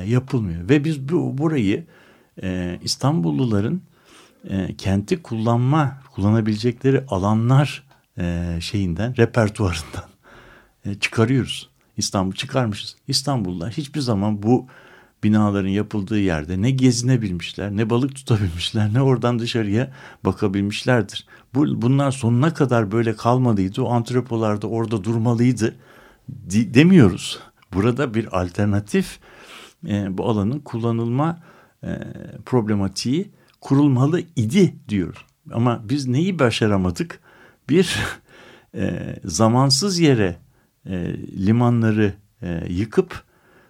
yapılmıyor 0.07 0.68
ve 0.68 0.84
biz 0.84 1.09
bu 1.09 1.39
burayı 1.39 1.84
e, 2.43 2.78
İstanbulluların 2.82 3.82
e, 4.49 4.76
kenti 4.76 5.22
kullanma 5.22 5.99
kullanabilecekleri 6.14 7.05
alanlar 7.09 7.87
e, 8.18 8.57
şeyinden 8.61 9.16
repertuarından 9.16 10.05
e, 10.84 10.95
çıkarıyoruz. 10.95 11.70
İstanbul 11.97 12.32
çıkarmışız. 12.32 12.97
İstanbullular 13.09 13.72
hiçbir 13.72 14.01
zaman 14.01 14.43
bu 14.43 14.66
binaların 15.24 15.68
yapıldığı 15.68 16.18
yerde 16.18 16.62
ne 16.62 16.70
gezinebilmişler, 16.70 17.76
ne 17.76 17.91
balık 17.91 18.14
tutabilmişler, 18.16 18.95
ne 18.95 19.03
oradan 19.03 19.39
dışarıya 19.39 19.93
bakabilmişlerdir. 20.24 21.26
Bu, 21.55 21.82
bunlar 21.82 22.11
sonuna 22.11 22.55
kadar 22.55 22.93
böyle 22.93 23.16
kalmalıydı. 23.16 23.82
O 23.82 23.91
antropolar 23.91 24.62
da 24.62 24.66
orada 24.66 25.05
durmalıydı 25.05 25.76
di- 26.51 26.74
demiyoruz. 26.74 27.39
Burada 27.72 28.14
bir 28.14 28.41
alternatif 28.41 29.18
e, 29.89 30.18
bu 30.18 30.28
alanın 30.28 30.59
kullanılma 30.59 31.39
e, 31.84 31.99
problematiği 32.47 33.30
kurulmalı 33.66 34.22
idi 34.36 34.74
diyoruz. 34.88 35.24
Ama 35.52 35.82
biz 35.84 36.06
neyi 36.06 36.38
başaramadık? 36.38 37.20
Bir 37.68 37.98
e, 38.74 39.16
zamansız 39.24 39.98
yere 39.98 40.36
e, 40.88 41.16
limanları 41.46 42.14
e, 42.42 42.66
yıkıp 42.68 43.22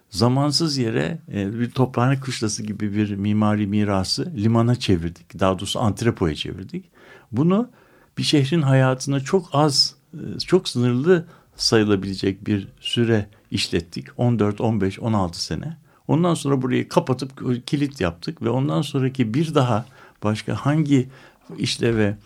zamansız 0.09 0.77
yere 0.77 1.19
e, 1.33 1.59
bir 1.59 1.71
toprağın 1.71 2.15
kışlası 2.15 2.63
gibi 2.63 2.95
bir 2.95 3.15
mimari 3.15 3.67
mirası 3.67 4.33
limana 4.35 4.75
çevirdik. 4.75 5.39
Daha 5.39 5.59
doğrusu 5.59 5.79
antrepoya 5.79 6.35
çevirdik. 6.35 6.85
Bunu 7.31 7.69
bir 8.17 8.23
şehrin 8.23 8.61
hayatına 8.61 9.19
çok 9.19 9.49
az, 9.51 9.95
e, 10.13 10.39
çok 10.39 10.69
sınırlı 10.69 11.25
sayılabilecek 11.55 12.47
bir 12.47 12.67
süre 12.79 13.29
işlettik. 13.51 14.07
14, 14.17 14.61
15, 14.61 14.99
16 14.99 15.43
sene. 15.43 15.77
Ondan 16.07 16.33
sonra 16.33 16.61
burayı 16.61 16.89
kapatıp 16.89 17.65
kilit 17.67 18.01
yaptık 18.01 18.41
ve 18.41 18.49
ondan 18.49 18.81
sonraki 18.81 19.33
bir 19.33 19.55
daha 19.55 19.85
başka 20.23 20.55
hangi 20.55 21.09
işleve 21.57 22.17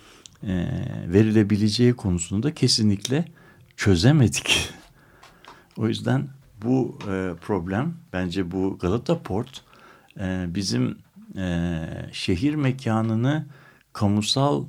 e, 0.44 0.68
verilebileceği 1.08 1.94
konusunda 1.94 2.54
kesinlikle 2.54 3.26
çözemedik. 3.78 4.70
o 5.78 5.88
yüzden 5.88 6.30
bu 6.64 7.00
e, 7.02 7.34
problem 7.42 7.94
bence 8.14 8.52
bu 8.52 8.78
Galata 8.82 9.22
Port 9.22 9.64
e, 10.20 10.46
bizim 10.48 10.98
e, 11.38 11.88
şehir 12.12 12.56
mekanını 12.56 13.46
kamusal 13.94 14.66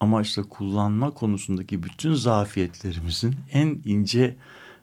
amaçla 0.00 0.42
kullanma 0.42 1.10
konusundaki 1.10 1.82
bütün 1.82 2.14
zafiyetlerimizin 2.14 3.36
en 3.52 3.78
ince 3.84 4.36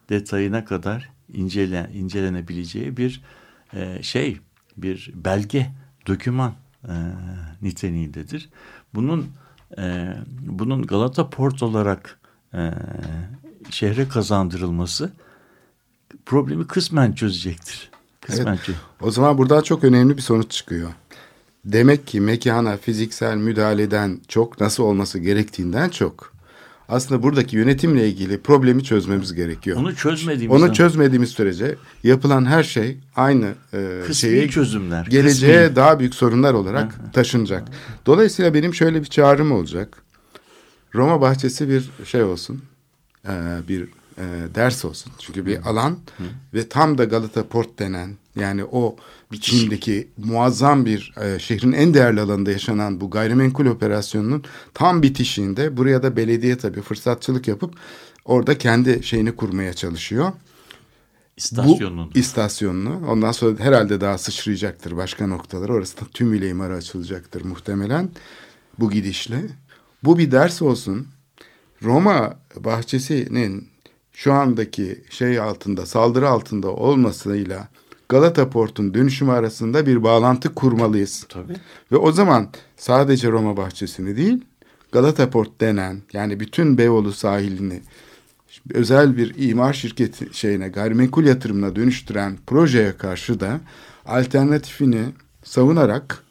detayına 0.09 0.65
kadar 0.65 1.09
incele, 1.33 1.89
incelenebileceği 1.93 2.97
bir 2.97 3.21
e, 3.73 4.03
şey, 4.03 4.37
bir 4.77 5.11
belge, 5.15 5.71
doküman 6.07 6.53
e, 6.87 6.93
niteliğindedir. 7.61 8.49
Bunun 8.95 9.27
e, 9.77 10.13
bunun 10.39 10.81
Galata 10.83 11.29
Port 11.29 11.63
olarak 11.63 12.19
e, 12.53 12.71
şehre 13.69 14.07
kazandırılması 14.07 15.11
problemi 16.25 16.67
kısmen 16.67 17.13
çözecektir. 17.13 17.89
Kısmen 18.21 18.53
Evet. 18.53 18.69
çö- 18.69 18.73
O 19.05 19.11
zaman 19.11 19.37
buradan 19.37 19.61
çok 19.61 19.83
önemli 19.83 20.17
bir 20.17 20.21
sonuç 20.21 20.51
çıkıyor. 20.51 20.89
Demek 21.65 22.07
ki 22.07 22.21
mekana 22.21 22.77
fiziksel 22.77 23.37
müdahaleden 23.37 24.19
çok 24.27 24.61
nasıl 24.61 24.83
olması 24.83 25.19
gerektiğinden 25.19 25.89
çok 25.89 26.30
aslında 26.91 27.23
buradaki 27.23 27.55
yönetimle 27.55 28.09
ilgili 28.09 28.41
problemi 28.41 28.83
çözmemiz 28.83 29.33
gerekiyor. 29.33 29.77
Onu 29.77 29.95
çözmediğimiz 29.95 30.61
Onu 30.61 30.73
çözmediğimiz 30.73 31.29
sürece 31.29 31.75
yapılan 32.03 32.45
her 32.45 32.63
şey 32.63 32.97
aynı 33.15 33.53
e, 33.73 34.01
Kısmi 34.07 34.15
şeye 34.15 34.49
çözümler, 34.49 35.05
geleceğe 35.05 35.63
kısmi. 35.63 35.75
daha 35.75 35.99
büyük 35.99 36.15
sorunlar 36.15 36.53
olarak 36.53 37.13
taşınacak. 37.13 37.67
Dolayısıyla 38.05 38.53
benim 38.53 38.73
şöyle 38.73 39.01
bir 39.01 39.05
çağrım 39.05 39.51
olacak. 39.51 39.97
Roma 40.95 41.21
bahçesi 41.21 41.69
bir 41.69 41.89
şey 42.05 42.23
olsun. 42.23 42.61
e, 43.27 43.31
bir 43.67 43.87
e, 44.17 44.23
ders 44.55 44.85
olsun. 44.85 45.13
Çünkü 45.19 45.45
bir 45.45 45.69
alan 45.69 45.97
ve 46.53 46.69
tam 46.69 46.97
da 46.97 47.03
Galata 47.03 47.47
Port 47.47 47.79
denen 47.79 48.17
yani 48.35 48.63
o 48.65 48.95
biçimdeki 49.31 50.07
muazzam 50.17 50.85
bir 50.85 51.13
e, 51.21 51.39
şehrin 51.39 51.71
en 51.71 51.93
değerli 51.93 52.21
alanında 52.21 52.51
yaşanan 52.51 53.01
bu 53.01 53.09
gayrimenkul 53.09 53.65
operasyonunun 53.65 54.43
tam 54.73 55.03
bitişiğinde 55.03 55.77
buraya 55.77 56.03
da 56.03 56.15
belediye 56.15 56.57
tabii 56.57 56.81
fırsatçılık 56.81 57.47
yapıp 57.47 57.75
orada 58.25 58.57
kendi 58.57 59.03
şeyini 59.03 59.35
kurmaya 59.35 59.73
çalışıyor. 59.73 60.31
istasyonun. 61.37 62.11
Bu 62.15 62.19
istasyonunu. 62.19 63.09
Ondan 63.09 63.31
sonra 63.31 63.59
herhalde 63.59 64.01
daha 64.01 64.17
sıçrayacaktır 64.17 64.97
başka 64.97 65.27
noktalar. 65.27 65.69
Orası 65.69 65.97
da 65.97 66.05
tümüyle 66.13 66.49
imara 66.49 66.75
açılacaktır 66.75 67.45
muhtemelen 67.45 68.09
bu 68.79 68.91
gidişle. 68.91 69.41
Bu 70.03 70.17
bir 70.17 70.31
ders 70.31 70.61
olsun. 70.61 71.07
Roma 71.83 72.39
bahçesinin 72.55 73.70
şu 74.23 74.33
andaki 74.33 75.01
şey 75.09 75.39
altında, 75.39 75.85
saldırı 75.85 76.29
altında 76.29 76.69
olmasıyla 76.69 77.67
Galata 78.09 78.49
Port'un 78.49 78.93
dönüşümü 78.93 79.31
arasında 79.31 79.85
bir 79.85 80.03
bağlantı 80.03 80.55
kurmalıyız. 80.55 81.25
Tabii. 81.29 81.53
Ve 81.91 81.97
o 81.97 82.11
zaman 82.11 82.49
sadece 82.77 83.31
Roma 83.31 83.57
bahçesini 83.57 84.17
değil, 84.17 84.45
Galata 84.91 85.29
Port 85.29 85.61
denen 85.61 86.01
yani 86.13 86.39
bütün 86.39 86.77
Beyoğlu 86.77 87.13
sahilini 87.13 87.81
özel 88.73 89.17
bir 89.17 89.49
imar 89.49 89.73
şirketi 89.73 90.27
şeyine 90.31 90.69
gayrimenkul 90.69 91.23
yatırımına 91.23 91.75
dönüştüren 91.75 92.37
projeye 92.47 92.97
karşı 92.97 93.39
da 93.39 93.59
alternatifini 94.05 95.05
savunarak 95.43 96.23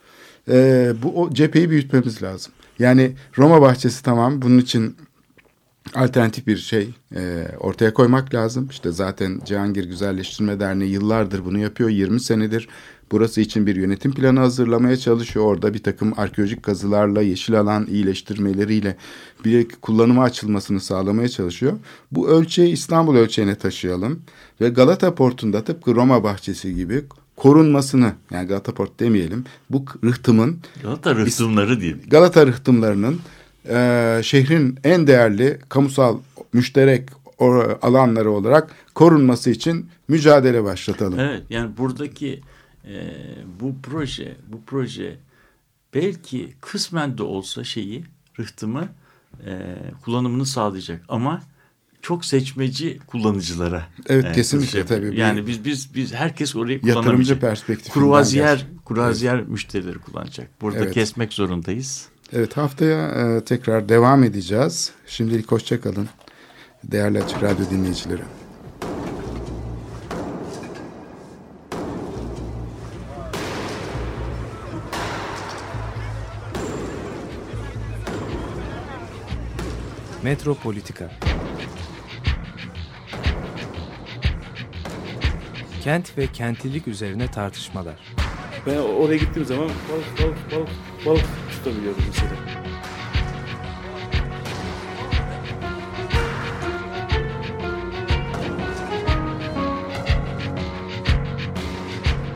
e, 0.49 0.93
bu 1.03 1.23
o 1.23 1.35
cepheyi 1.35 1.71
büyütmemiz 1.71 2.23
lazım. 2.23 2.53
Yani 2.79 3.13
Roma 3.39 3.61
bahçesi 3.61 4.03
tamam 4.03 4.43
bunun 4.43 4.59
için 4.59 4.97
alternatif 5.95 6.47
bir 6.47 6.57
şey 6.57 6.89
e, 7.17 7.47
ortaya 7.61 7.95
koymak 7.95 8.35
lazım. 8.35 8.69
İşte 8.71 8.93
zaten 8.93 9.41
Cihangir 9.45 9.85
Güzelleştirme 9.85 10.61
Derneği 10.61 10.91
yıllardır 10.91 11.45
bunu 11.45 11.59
yapıyor. 11.59 11.91
20 11.91 12.21
senedir 12.21 12.69
burası 13.13 13.41
için 13.41 13.67
bir 13.67 13.77
yönetim 13.77 14.13
planı 14.13 14.41
hazırlamaya 14.41 14.97
çalışıyor. 14.97 15.45
Orada 15.45 15.75
bir 15.75 15.83
takım 15.83 16.13
arkeolojik 16.17 16.63
kazılarla, 16.63 17.23
yeşil 17.23 17.61
alan 17.61 17.87
iyileştirmeleriyle 17.87 18.97
bir 19.45 19.69
kullanıma 19.69 20.23
açılmasını 20.23 20.81
sağlamaya 20.81 21.29
çalışıyor. 21.29 21.73
Bu 22.13 22.29
ölçeği 22.29 22.73
İstanbul 22.73 23.17
ölçeğine 23.17 23.55
taşıyalım 23.55 24.23
ve 24.61 24.69
Galata 24.69 25.15
Portu'nda 25.15 25.65
tıpkı 25.65 25.95
Roma 25.95 26.25
bahçesi 26.25 26.75
gibi 26.75 27.05
korunmasını 27.37 28.13
yani 28.31 28.49
Galata 28.49 28.75
Port 28.75 29.01
demeyelim 29.01 29.45
bu 29.71 29.85
rıhtımın 30.05 30.59
Galata 30.83 31.15
rıhtımları 31.15 31.81
diyelim. 31.81 32.01
Galata 32.11 32.47
rıhtımlarının 32.47 33.21
e, 33.69 34.21
şehrin 34.25 34.79
en 34.85 35.07
değerli 35.07 35.59
kamusal 35.69 36.19
müşterek 36.53 37.09
alanları 37.83 38.31
olarak 38.31 38.71
korunması 38.95 39.51
için 39.51 39.89
mücadele 40.09 40.65
başlatalım. 40.65 41.19
Evet 41.21 41.43
yani 41.51 41.77
buradaki 41.79 42.41
e, 42.85 43.15
bu 43.61 43.75
proje 43.83 44.37
bu 44.49 44.61
proje 44.67 45.19
belki 45.95 46.53
kısmen 46.61 47.19
de 47.19 47.23
olsa 47.23 47.65
şeyi 47.65 48.05
rıhtımı 48.41 48.89
e, 49.47 49.77
kullanımını 50.05 50.47
sağlayacak 50.47 51.03
ama 51.09 51.43
çok 52.03 52.25
seçmeci 52.25 52.99
kullanıcılara. 53.07 53.87
Evet, 54.09 54.35
kesinlikle 54.35 54.71
şey- 54.71 54.85
tabii. 54.85 55.19
Yani 55.21 55.47
biz 55.47 55.65
biz 55.65 55.95
biz 55.95 56.15
herkes 56.15 56.57
orayı 56.57 56.75
Yatırımcı 56.77 57.01
kullanamayacak. 57.01 57.41
perspektifinden 57.41 57.95
Kruvaziyer 58.01 58.67
kruvaziyer 58.87 59.43
müşterileri 59.43 59.99
kullanacak. 59.99 60.49
Burada 60.61 60.79
Evet. 60.79 60.95
kesmek 60.95 61.33
zorundayız. 61.33 62.09
Evet 62.33 62.57
haftaya 62.57 63.09
e, 63.09 63.45
tekrar 63.45 63.89
devam 63.89 64.25
edeceğiz. 64.25 64.93
Şimdilik 65.07 65.53
hoşça 65.53 65.81
kalın. 65.81 66.09
Değerli 66.85 67.23
Açık 67.23 67.43
Radyo 67.43 67.71
dinleyicileri. 67.71 68.23
Metropolitika 80.23 81.11
Kent 85.83 86.19
ve 86.19 86.27
kentlilik 86.27 86.89
üzerine 86.89 87.31
tartışmalar. 87.31 88.15
Ben 88.67 88.77
oraya 88.77 89.17
gittiğim 89.17 89.49
zaman 89.49 89.65
balık 89.69 90.23
balık 90.23 90.53
balık 90.53 90.69
balık 91.07 91.40
tutabiliyordum 91.65 92.05
mesela. 92.07 92.31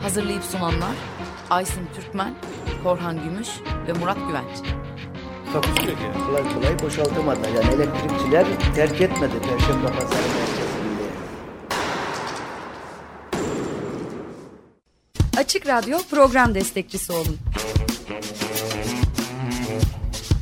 Hazırlayıp 0.01 0.43
sunanlar 0.43 0.95
Aysin 1.49 1.87
Türkmen, 1.95 2.35
Korhan 2.83 3.23
Gümüş 3.23 3.47
ve 3.87 3.93
Murat 3.93 4.17
Güvenç. 4.27 4.75
Takusuyor 5.53 5.97
ki. 5.97 6.03
Kolay 6.27 6.53
kolay 6.53 6.79
boşaltamadı. 6.79 7.39
Yani 7.55 7.75
elektrikçiler 7.75 8.45
terk 8.75 9.01
etmedi 9.01 9.33
Perşembe 9.41 9.87
Pazarı 9.87 10.21
merkezinde. 10.21 11.05
Açık 15.37 15.67
Radyo 15.67 15.97
program 16.11 16.55
destekçisi 16.55 17.13
olun. 17.13 17.37